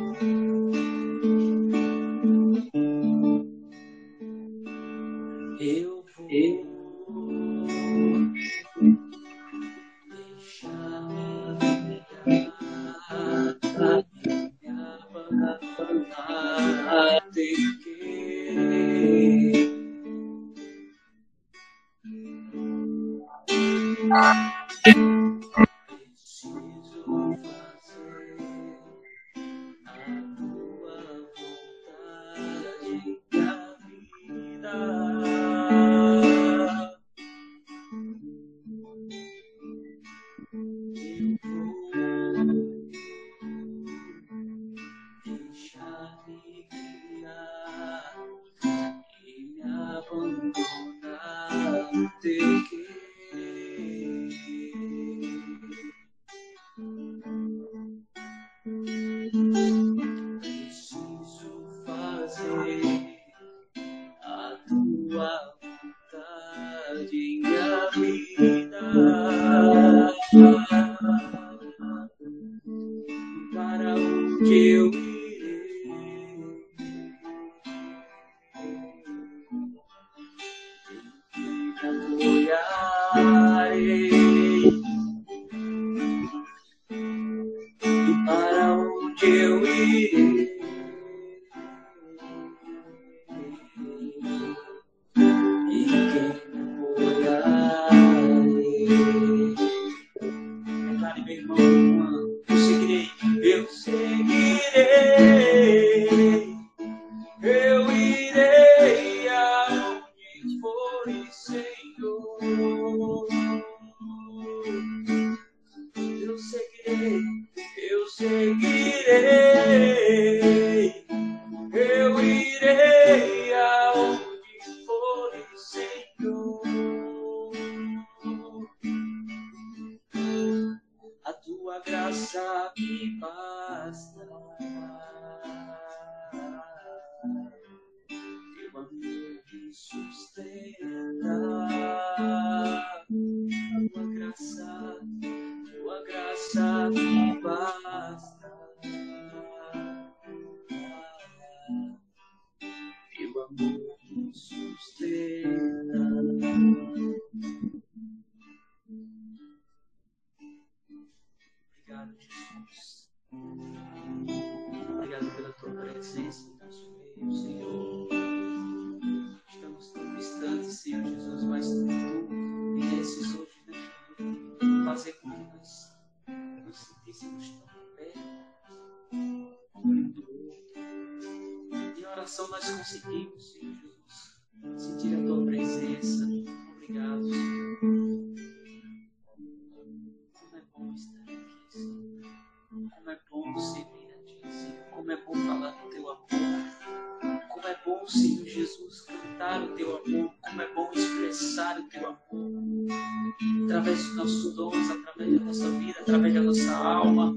[205.68, 207.36] Nossa vida, através da nossa alma.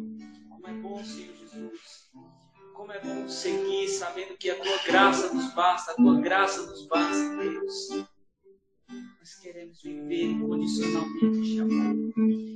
[0.50, 2.12] Como é bom, Senhor Jesus.
[2.74, 6.88] Como é bom seguir sabendo que a tua graça nos basta, a tua graça nos
[6.88, 7.90] basta, Deus.
[9.20, 12.14] Nós queremos viver incondicionalmente, amor.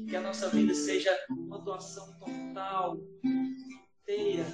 [0.09, 4.45] Que a nossa vida seja uma doação total, inteira.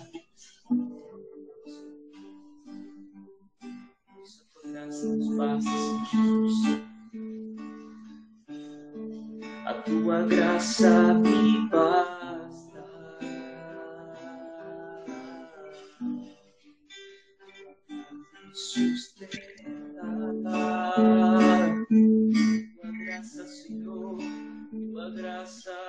[4.23, 6.90] Isso a tua graça nos basta, Senhor Jesus.
[9.71, 12.83] A tua graça me basta.
[18.53, 20.01] Sustenta.
[22.75, 24.17] Tua graça, Senhor,
[24.71, 25.80] tua graça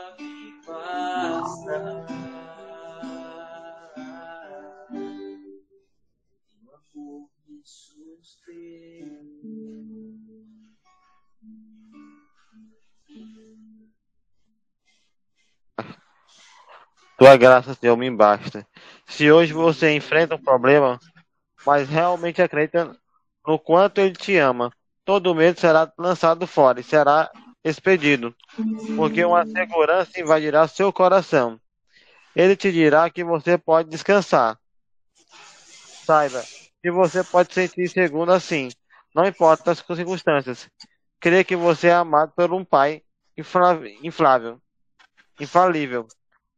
[17.22, 18.66] Tua graça, Senhor, me basta.
[19.06, 20.98] Se hoje você enfrenta um problema,
[21.64, 22.96] mas realmente acredita
[23.46, 24.72] no quanto Ele te ama,
[25.04, 27.30] todo medo será lançado fora e será
[27.62, 28.34] expedido,
[28.96, 31.60] porque uma segurança invadirá seu coração.
[32.34, 34.58] Ele te dirá que você pode descansar.
[36.04, 36.42] Saiba
[36.82, 38.68] que você pode sentir seguro assim,
[39.14, 40.68] não importa as circunstâncias.
[41.20, 43.00] Crê que você é amado por um Pai
[43.38, 44.60] inflável,
[45.38, 46.08] infalível,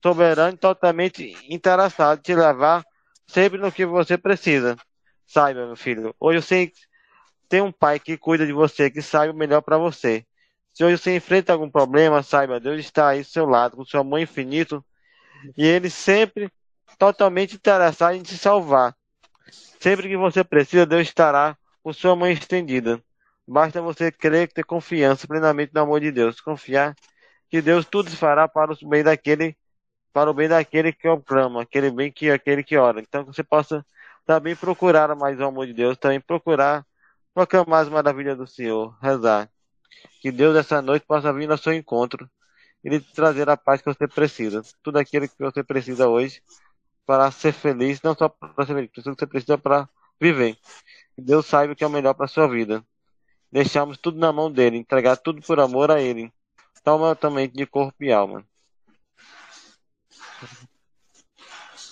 [0.04, 2.84] soberano e totalmente interessado em te levar
[3.26, 4.76] sempre no que você precisa.
[5.26, 6.72] Saiba, meu filho, hoje você
[7.48, 10.22] tem um pai que cuida de você, que sabe o melhor para você.
[10.74, 14.00] Se hoje você enfrenta algum problema, saiba, Deus está aí do seu lado, com seu
[14.00, 14.84] amor infinito,
[15.56, 16.52] e Ele sempre
[16.98, 18.94] totalmente interessado em te salvar.
[19.80, 23.02] Sempre que você precisa, Deus estará com sua mão estendida.
[23.48, 26.42] Basta você crer ter confiança plenamente no amor de Deus.
[26.42, 26.94] Confiar
[27.48, 29.56] que Deus tudo fará para o bem daquele,
[30.14, 33.00] para o bem daquele que o clama, aquele bem que aquele que ora.
[33.00, 33.84] Então que você possa
[34.24, 36.86] também procurar mais o amor de Deus, também procurar
[37.34, 39.50] proclamar as maravilhas do Senhor, rezar.
[40.20, 42.30] Que Deus essa noite possa vir ao seu encontro
[42.84, 44.62] e lhe trazer a paz que você precisa.
[44.84, 46.40] Tudo aquilo que você precisa hoje
[47.04, 49.88] para ser feliz, não só para ser feliz, tudo que você precisa para
[50.20, 50.56] viver.
[51.16, 52.84] Que Deus saiba o que é o melhor para a sua vida.
[53.50, 56.32] Deixamos tudo na mão dele, entregar tudo por amor a ele.
[56.84, 58.44] Totalmente de corpo e alma.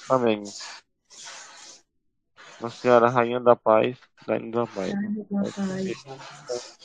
[0.08, 0.42] Amém.
[2.60, 3.96] Nossa Senhora, Rainha da Paz,
[4.26, 4.92] dai-nos da paz.
[4.92, 6.76] Rainha da paz.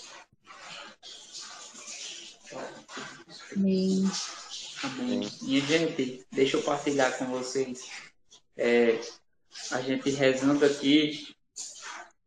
[3.56, 4.04] Amém.
[4.84, 5.30] Amém.
[5.42, 7.90] Minha gente, deixa eu partilhar com vocês.
[8.56, 9.00] É,
[9.72, 11.36] a gente rezando aqui,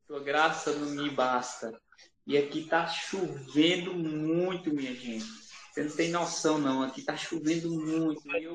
[0.06, 1.80] tua graça não me basta.
[2.26, 5.39] E aqui tá chovendo muito, minha gente.
[5.80, 6.82] Você não tem noção, não.
[6.82, 8.20] Aqui tá chovendo muito.
[8.36, 8.54] Eu,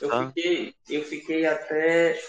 [0.00, 2.20] eu, fiquei, eu fiquei até.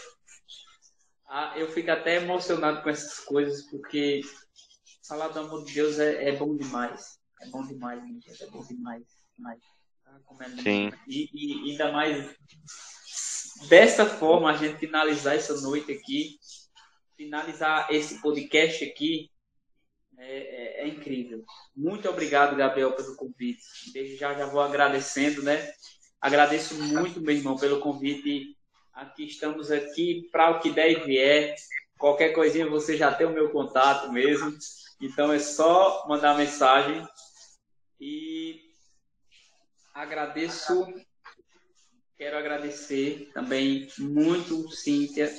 [1.55, 4.21] Eu fico até emocionado com essas coisas, porque
[5.07, 7.19] falar do amor de Deus é, é bom demais.
[7.41, 8.43] É bom demais, minha gente.
[8.43, 9.03] É bom demais.
[9.35, 9.59] demais.
[10.05, 10.91] É Sim.
[11.07, 12.35] E, e ainda mais
[13.67, 16.37] dessa forma a gente finalizar essa noite aqui,
[17.15, 19.31] finalizar esse podcast aqui,
[20.17, 21.43] é, é, é, incrível.
[21.75, 23.63] Muito obrigado, Gabriel, pelo convite.
[23.93, 25.71] Desde já já vou agradecendo, né?
[26.21, 28.55] Agradeço muito, meu irmão, pelo convite.
[28.93, 31.55] Aqui estamos aqui para o que der e vier.
[31.97, 34.55] Qualquer coisinha você já tem o meu contato mesmo.
[35.01, 37.05] Então é só mandar mensagem.
[37.99, 38.61] E
[39.93, 40.85] agradeço,
[42.17, 45.33] quero agradecer também muito, Cíntia,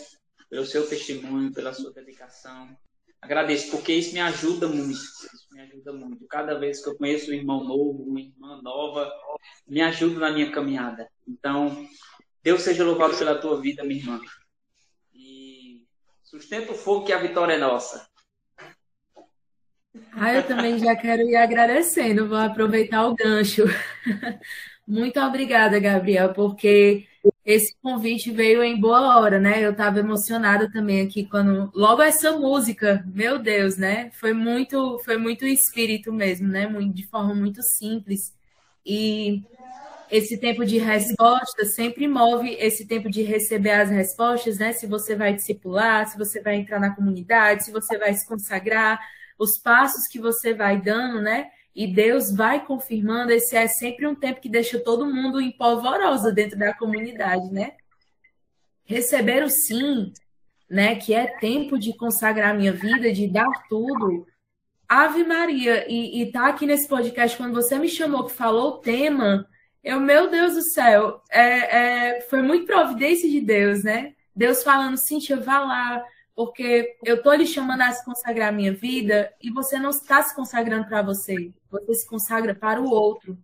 [0.49, 2.77] pelo seu testemunho, pela sua dedicação.
[3.25, 4.93] Agradeço, porque isso me ajuda muito.
[4.93, 6.27] Isso me ajuda muito.
[6.27, 9.11] Cada vez que eu conheço um irmão novo, uma irmã nova,
[9.67, 11.09] me ajuda na minha caminhada.
[11.27, 11.89] Então,
[12.43, 14.21] Deus seja louvado pela tua vida, minha irmã.
[15.15, 15.87] E
[16.23, 18.07] sustenta o fogo que a vitória é nossa.
[20.13, 23.63] Ah, eu também já quero ir agradecendo, vou aproveitar o gancho.
[24.87, 27.07] Muito obrigada, Gabriel, porque
[27.45, 29.65] esse convite veio em boa hora, né?
[29.65, 34.11] Eu estava emocionada também aqui quando logo essa música, meu Deus, né?
[34.13, 36.67] Foi muito, foi muito espírito mesmo, né?
[36.93, 38.33] De forma muito simples.
[38.85, 39.45] E
[40.09, 44.73] esse tempo de resposta sempre move esse tempo de receber as respostas, né?
[44.73, 49.01] Se você vai discipular, se você vai entrar na comunidade, se você vai se consagrar,
[49.39, 51.51] os passos que você vai dando, né?
[51.75, 56.31] E Deus vai confirmando, esse é sempre um tempo que deixa todo mundo em polvorosa
[56.33, 57.73] dentro da comunidade, né?
[58.85, 60.13] Receber o sim,
[60.71, 60.95] né?
[60.95, 64.27] Que é tempo de consagrar minha vida, de dar tudo,
[64.89, 68.79] Ave Maria, e, e tá aqui nesse podcast, quando você me chamou que falou o
[68.79, 69.49] tema,
[69.83, 74.15] eu, meu Deus do céu, é, é, foi muito providência de Deus, né?
[74.35, 76.05] Deus falando, Cintia, vá lá,
[76.35, 80.23] porque eu tô lhe chamando a se consagrar a minha vida e você não está
[80.23, 83.39] se consagrando para você, você se consagra para o outro,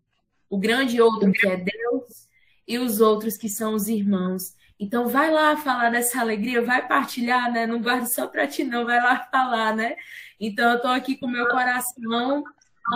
[0.49, 2.29] o grande outro que é Deus
[2.67, 4.57] e os outros que são os irmãos.
[4.79, 7.67] Então vai lá falar dessa alegria, vai partilhar, né?
[7.67, 9.95] Não guarda só para ti, não, vai lá falar, né?
[10.41, 12.43] Então eu estou aqui com meu coração.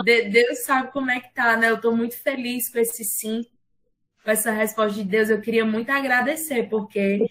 [0.03, 1.69] Deus sabe como é que tá, né?
[1.69, 3.45] Eu estou muito feliz com esse sim,
[4.23, 5.29] com essa resposta de Deus.
[5.29, 7.29] Eu queria muito agradecer, porque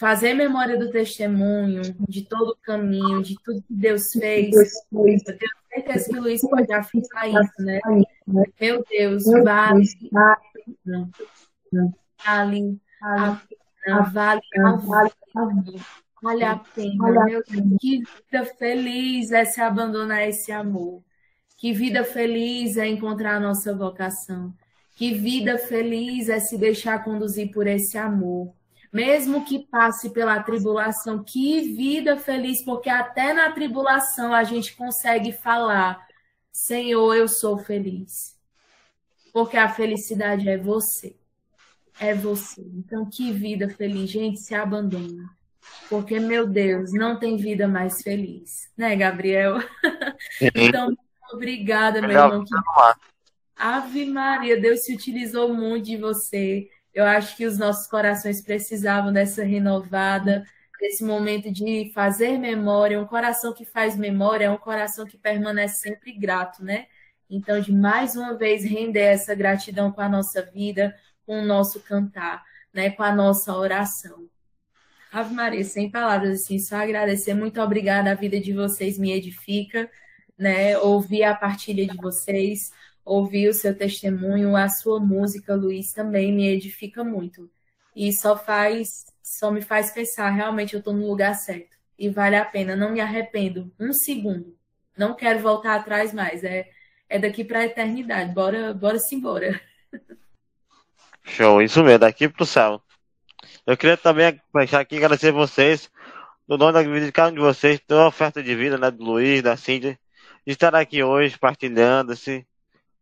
[0.00, 4.56] fazer memória do testemunho, de todo o caminho, de tudo que Deus fez.
[4.90, 7.80] Eu tenho certeza que o Luiz pode afirmar isso, né?
[8.58, 9.84] Meu Deus, vale,
[12.24, 12.80] vale,
[14.10, 14.40] vale,
[15.34, 15.82] vale,
[16.22, 17.24] vale a pena.
[17.24, 17.44] Meu Deus,
[17.78, 21.04] que vida feliz é se abandonar esse amor.
[21.58, 24.54] Que vida feliz é encontrar a nossa vocação.
[24.96, 28.58] Que vida feliz é se deixar conduzir por esse amor
[28.92, 35.32] mesmo que passe pela tribulação, que vida feliz, porque até na tribulação a gente consegue
[35.32, 36.04] falar:
[36.52, 38.36] Senhor, eu sou feliz.
[39.32, 41.16] Porque a felicidade é você.
[42.00, 42.62] É você.
[42.74, 44.10] Então, que vida feliz.
[44.10, 45.30] Gente, se abandona.
[45.88, 48.68] Porque, meu Deus, não tem vida mais feliz.
[48.76, 49.58] Né, Gabriel?
[50.54, 50.96] então,
[51.32, 52.44] obrigada, meu irmão.
[53.54, 59.12] Ave Maria, Deus se utilizou muito de você eu acho que os nossos corações precisavam
[59.12, 60.44] dessa renovada,
[60.80, 63.00] desse momento de fazer memória.
[63.00, 66.86] Um coração que faz memória é um coração que permanece sempre grato, né?
[67.28, 71.80] Então, de mais uma vez render essa gratidão com a nossa vida, com o nosso
[71.80, 72.42] cantar,
[72.72, 72.90] né?
[72.90, 74.28] Com a nossa oração.
[75.12, 77.34] Ave Maria, sem palavras, assim, só agradecer.
[77.34, 79.90] Muito obrigada, a vida de vocês me edifica,
[80.38, 80.78] né?
[80.78, 82.72] Ouvir a partilha de vocês
[83.10, 87.50] ouvir o seu testemunho, a sua música, Luiz, também me edifica muito.
[87.94, 91.76] E só faz, só me faz pensar, realmente eu estou no lugar certo.
[91.98, 94.56] E vale a pena, não me arrependo um segundo.
[94.96, 96.44] Não quero voltar atrás mais.
[96.44, 96.70] É,
[97.08, 98.32] é daqui para a eternidade.
[98.32, 99.60] Bora, bora embora.
[101.24, 102.80] Show, isso mesmo, daqui para o céu.
[103.66, 105.90] Eu queria também deixar aqui agradecer vocês,
[106.46, 108.88] no nome da vida de cada um de vocês, toda a oferta de vida, né,
[108.88, 109.98] do Luiz, da Cíntia,
[110.46, 112.44] de estar aqui hoje partilhando, assim,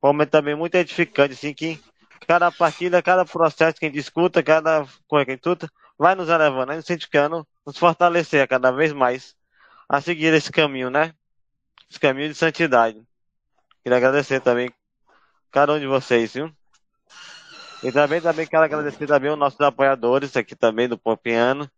[0.03, 1.81] momento também muito edificante, assim, que
[2.27, 6.29] cada partida, cada processo que a gente escuta, cada coisa que a gente vai nos
[6.29, 6.77] elevando, né?
[6.77, 9.35] nos edificando, nos fortalecer cada vez mais
[9.89, 11.15] a seguir esse caminho, né?
[11.91, 13.03] Esse caminho de santidade.
[13.83, 14.70] Queria agradecer também
[15.51, 16.53] cada um de vocês, viu?
[17.83, 21.70] E também, também quero agradecer também os nossos apoiadores aqui também do Popiano,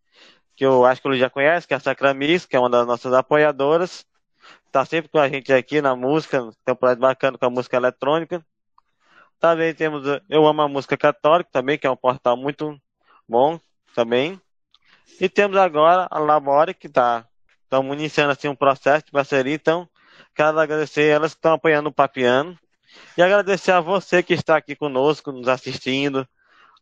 [0.56, 2.86] que eu acho que ele já conhece, que é a Sacramis, que é uma das
[2.86, 4.04] nossas apoiadoras
[4.70, 8.44] tá sempre com a gente aqui na música, tem projeto bacana com a música eletrônica.
[9.38, 12.78] Também temos Eu Amo a Música Católica, também, que é um portal muito
[13.28, 13.58] bom
[13.94, 14.40] também.
[15.20, 17.26] E temos agora a Labore, que está
[17.64, 19.88] estamos iniciando assim, um processo de parceria, então
[20.34, 22.58] quero agradecer elas que estão apoiando o Papiano.
[23.16, 26.26] E agradecer a você que está aqui conosco, nos assistindo,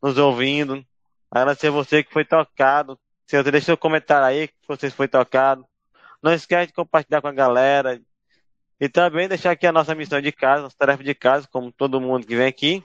[0.03, 0.83] nos ouvindo.
[1.31, 2.99] Agradecer a você que foi tocado.
[3.27, 3.37] Se
[3.73, 5.67] um comentário aí que você foi tocado.
[6.23, 8.01] Não esquece de compartilhar com a galera.
[8.81, 12.01] E também deixar aqui a nossa missão de casa, nossa tarefa de casa, como todo
[12.01, 12.85] mundo que vem aqui.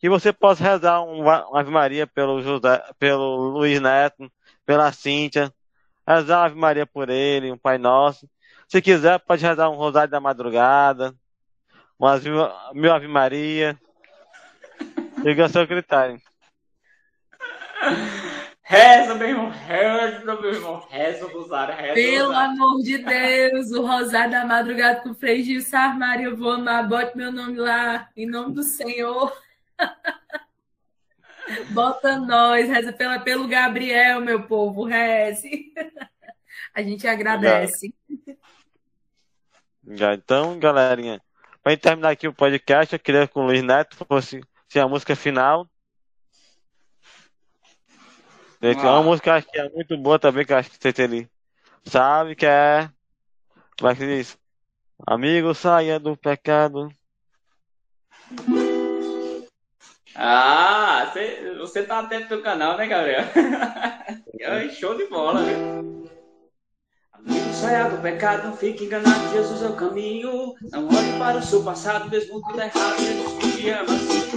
[0.00, 4.30] Que você possa rezar uma Ave Maria pelo, José, pelo Luiz Neto,
[4.64, 5.52] pela Cíntia.
[6.06, 8.28] Rezar uma Ave Maria por ele, um Pai Nosso.
[8.68, 11.14] Se quiser, pode rezar um Rosário da Madrugada,
[11.98, 12.22] umas
[12.74, 13.78] mil Ave Maria.
[15.22, 16.20] Fica a seu critério.
[18.70, 23.80] Reza, meu irmão, reza, meu irmão, reza o rosário, reza Pelo amor de Deus, o
[23.80, 28.10] rosário da madrugada com o Frei Gil Sarmário, eu vou amar, bote meu nome lá,
[28.14, 29.34] em nome do Senhor.
[31.72, 35.72] Bota nós, reza pela, pelo Gabriel, meu povo, reze.
[36.74, 37.94] A gente agradece.
[39.92, 41.22] Já, então, galerinha,
[41.62, 44.42] para terminar aqui o podcast, eu queria que o Luiz Neto fosse
[44.78, 45.66] a música final.
[48.60, 48.92] Gente, ah.
[48.92, 51.28] uma música que é muito boa também, que eu acho que você ali
[51.84, 52.88] sabe que é.
[53.78, 54.36] Como é que diz?
[55.06, 56.88] Amigo, saia do pecado.
[60.14, 63.24] Ah, você, você tá atento no canal, né, Gabriel?
[64.74, 65.54] Show de bola, né?
[67.12, 70.54] Amigo, saia do pecado, não fique enganado, Jesus é o caminho.
[70.72, 74.27] Não olhe para o seu passado, mesmo tudo errado, Jesus te ama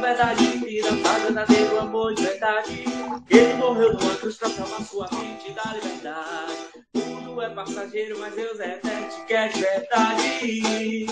[0.00, 2.84] verdade vida, verdadeiro amor de verdade.
[3.28, 6.56] Ele morreu numa cruz pra salvar sua vida dar liberdade.
[6.92, 11.06] Tudo é passageiro, mas Deus é eterno, que de verdade.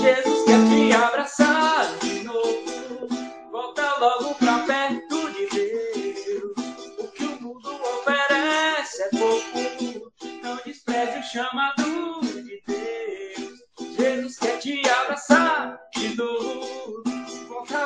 [0.00, 3.08] Jesus quer te abraçar de novo.
[3.50, 6.52] Volta logo pra perto de Deus.
[6.98, 10.12] O que o mundo oferece é pouco.
[10.42, 13.96] Não despreze o chamado de Deus.
[13.96, 16.87] Jesus quer te abraçar de novo.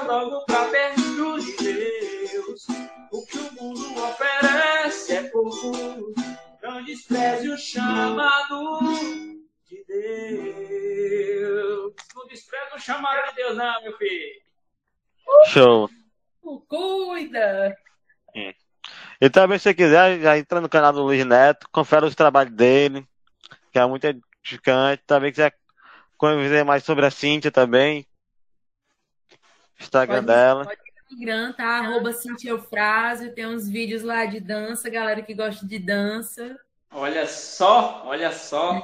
[0.06, 2.66] Logo pra perto de Deus.
[3.10, 6.14] O que o mundo oferece é pouco.
[6.62, 8.80] Não despreze o chamado
[9.68, 11.94] de Deus.
[12.14, 14.42] Não despreze o chamado de Deus, não, meu filho.
[15.46, 15.88] Show.
[16.68, 17.76] Cuida!
[19.20, 22.52] E também, se você quiser, já entra no canal do Luiz Neto, confere os trabalhos
[22.52, 23.06] dele,
[23.70, 25.02] que é muito edificante.
[25.06, 25.54] Também quiser
[26.18, 28.06] conhecer mais sobre a Cíntia também.
[29.80, 30.64] Instagram Pode- dela.
[30.64, 31.66] Pode ir no Instagram, tá?
[31.78, 33.34] Arroba Cintia Eufrásio.
[33.34, 36.58] Tem uns vídeos lá de dança, galera que gosta de dança.
[36.90, 38.82] Olha só, olha só.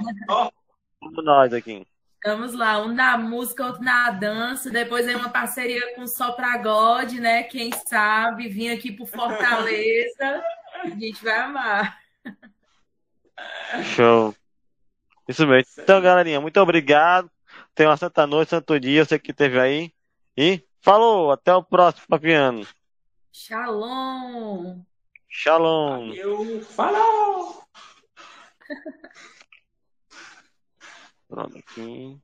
[1.22, 1.86] Nós aqui.
[2.24, 4.70] Vamos lá, um na música, outro na dança.
[4.70, 7.44] Depois aí uma parceria com o Só Pra God, né?
[7.44, 10.42] Quem sabe, vir aqui pro Fortaleza.
[10.82, 11.98] A gente vai amar.
[13.94, 14.34] Show.
[15.28, 15.70] Isso mesmo.
[15.78, 17.30] Então, galerinha, muito obrigado.
[17.74, 19.92] Tenha uma santa noite, santo dia, você que esteve aí.
[20.36, 22.66] E falou, até o próximo Papiano.
[23.32, 24.82] Shalom!
[25.28, 26.12] Shalom.
[26.14, 27.62] eu falou.
[31.28, 32.18] Pronto aqui.